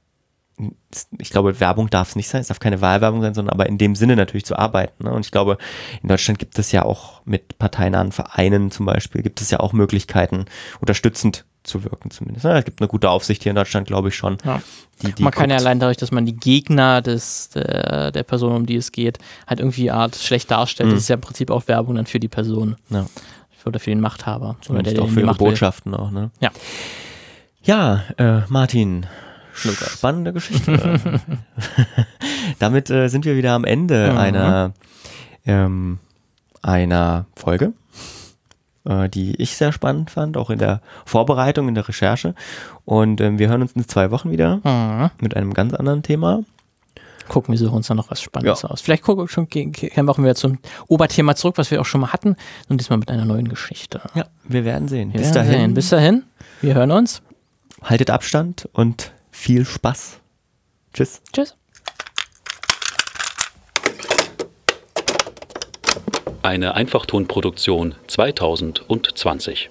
ich 1.19 1.31
glaube, 1.31 1.61
Werbung 1.61 1.91
darf 1.91 2.11
es 2.11 2.17
nicht 2.17 2.29
sein, 2.29 2.41
es 2.41 2.49
darf 2.49 2.61
keine 2.61 2.81
Wahlwerbung 2.81 3.21
sein, 3.21 3.35
sondern 3.35 3.53
aber 3.53 3.67
in 3.67 3.79
dem 3.79 3.95
Sinne 3.95 4.17
natürlich 4.17 4.45
zu 4.45 4.59
arbeiten. 4.59 5.05
Ne? 5.05 5.13
Und 5.13 5.25
ich 5.25 5.31
glaube, 5.31 5.59
in 6.03 6.09
Deutschland 6.09 6.39
gibt 6.39 6.59
es 6.59 6.73
ja 6.73 6.85
auch 6.85 7.21
mit 7.25 7.59
parteinahen 7.59 8.13
Vereinen 8.13 8.71
zum 8.71 8.87
Beispiel, 8.87 9.23
gibt 9.23 9.41
es 9.41 9.51
ja 9.51 9.61
auch 9.61 9.73
Möglichkeiten, 9.73 10.47
unterstützend 10.81 11.45
zu 11.63 11.85
wirken 11.85 12.11
zumindest. 12.11 12.45
Ne? 12.45 12.59
Es 12.59 12.65
gibt 12.65 12.81
eine 12.81 12.89
gute 12.89 13.11
Aufsicht 13.11 13.43
hier 13.43 13.51
in 13.51 13.57
Deutschland, 13.57 13.87
glaube 13.87 14.09
ich 14.09 14.17
schon. 14.17 14.39
Ja. 14.45 14.63
Die, 15.03 15.13
die 15.13 15.23
man 15.23 15.33
kann 15.33 15.51
ja 15.51 15.57
allein 15.57 15.79
dadurch, 15.79 15.99
dass 15.99 16.11
man 16.11 16.27
die 16.27 16.35
Gegner 16.35 17.03
des, 17.03 17.51
der, 17.51 18.11
der 18.11 18.23
Person, 18.25 18.55
um 18.55 18.67
die 18.67 18.77
es 18.77 18.91
geht, 18.91 19.19
halt 19.47 19.61
irgendwie 19.61 19.91
Art 19.91 20.17
schlecht 20.17 20.51
darstellt. 20.51 20.89
Mhm. 20.89 20.95
Das 20.95 21.03
ist 21.03 21.09
ja 21.09 21.15
im 21.15 21.21
Prinzip 21.21 21.51
auch 21.51 21.69
Werbung 21.69 21.95
dann 21.97 22.07
für 22.07 22.19
die 22.19 22.29
Person. 22.29 22.77
Ja. 22.91 23.07
Oder 23.65 23.81
für 23.81 23.91
den 23.91 24.01
Machthaber. 24.01 24.51
Oder 24.51 24.59
Zumindest 24.63 24.97
der, 24.97 25.05
auch 25.05 25.09
für 25.09 25.15
die 25.15 25.21
ihre 25.21 25.27
Macht 25.27 25.41
will. 25.41 25.49
Botschaften 25.49 25.95
auch, 25.95 26.11
ne? 26.11 26.31
Ja. 26.41 26.51
Ja, 27.63 28.05
äh, 28.17 28.41
Martin. 28.49 29.07
Spannende 29.59 30.33
Geschichte. 30.33 31.01
Damit 32.59 32.91
äh, 32.91 33.09
sind 33.09 33.25
wir 33.25 33.37
wieder 33.37 33.53
am 33.53 33.65
Ende 33.65 34.11
Mhm. 34.13 34.19
einer, 34.19 34.73
ähm, 35.47 35.99
einer 36.63 37.27
Folge, 37.37 37.73
äh, 38.85 39.09
die 39.09 39.35
ich 39.41 39.57
sehr 39.57 39.73
spannend 39.73 40.11
fand, 40.11 40.37
auch 40.37 40.51
in 40.51 40.59
der 40.59 40.81
Vorbereitung, 41.05 41.69
in 41.69 41.75
der 41.75 41.89
Recherche. 41.89 42.35
Und 42.85 43.21
ähm, 43.21 43.39
wir 43.39 43.49
hören 43.49 43.63
uns 43.63 43.73
in 43.73 43.87
zwei 43.89 44.11
Wochen 44.11 44.31
wieder 44.31 44.61
Mhm. 44.65 45.11
mit 45.21 45.37
einem 45.37 45.55
ganz 45.55 45.75
anderen 45.75 46.03
Thema. 46.03 46.43
Gucken, 47.29 47.53
wir 47.53 47.59
suchen 47.59 47.75
uns 47.77 47.87
dann 47.89 47.99
noch 47.99 48.11
was 48.11 48.23
Spannendes 48.23 48.63
Ja. 48.63 48.71
aus. 48.71 48.81
Vielleicht 48.81 49.03
gucken 49.03 49.25
wir 49.25 49.29
schon, 49.29 49.49
kommen 49.51 50.25
wir 50.25 50.35
zum 50.35 50.59
Oberthema 50.87 51.35
zurück, 51.37 51.59
was 51.59 51.71
wir 51.71 51.79
auch 51.79 51.85
schon 51.85 52.01
mal 52.01 52.13
hatten. 52.15 52.37
Und 52.71 52.81
diesmal 52.81 52.99
mit 52.99 53.11
einer 53.11 53.27
neuen 53.27 53.49
Geschichte. 53.49 54.01
Ja, 54.15 54.25
wir 54.45 54.65
werden 54.65 54.89
sehen. 54.89 55.13
Wir 55.13 55.21
Bis 55.21 55.35
werden 55.35 55.47
dahin, 55.47 55.61
sehen. 55.61 55.75
Bis 55.75 55.89
dahin. 55.91 56.23
Wir 56.63 56.75
hören 56.75 56.91
uns. 56.91 57.21
haltet 57.83 58.09
Abstand 58.11 58.67
und 58.73 59.13
viel 59.39 59.65
Spaß. 59.65 60.19
Tschüss. 60.93 61.23
Tschüss. 61.33 61.57
Eine 66.43 66.75
Einfachtonproduktion 66.75 67.95
2020. 68.09 69.71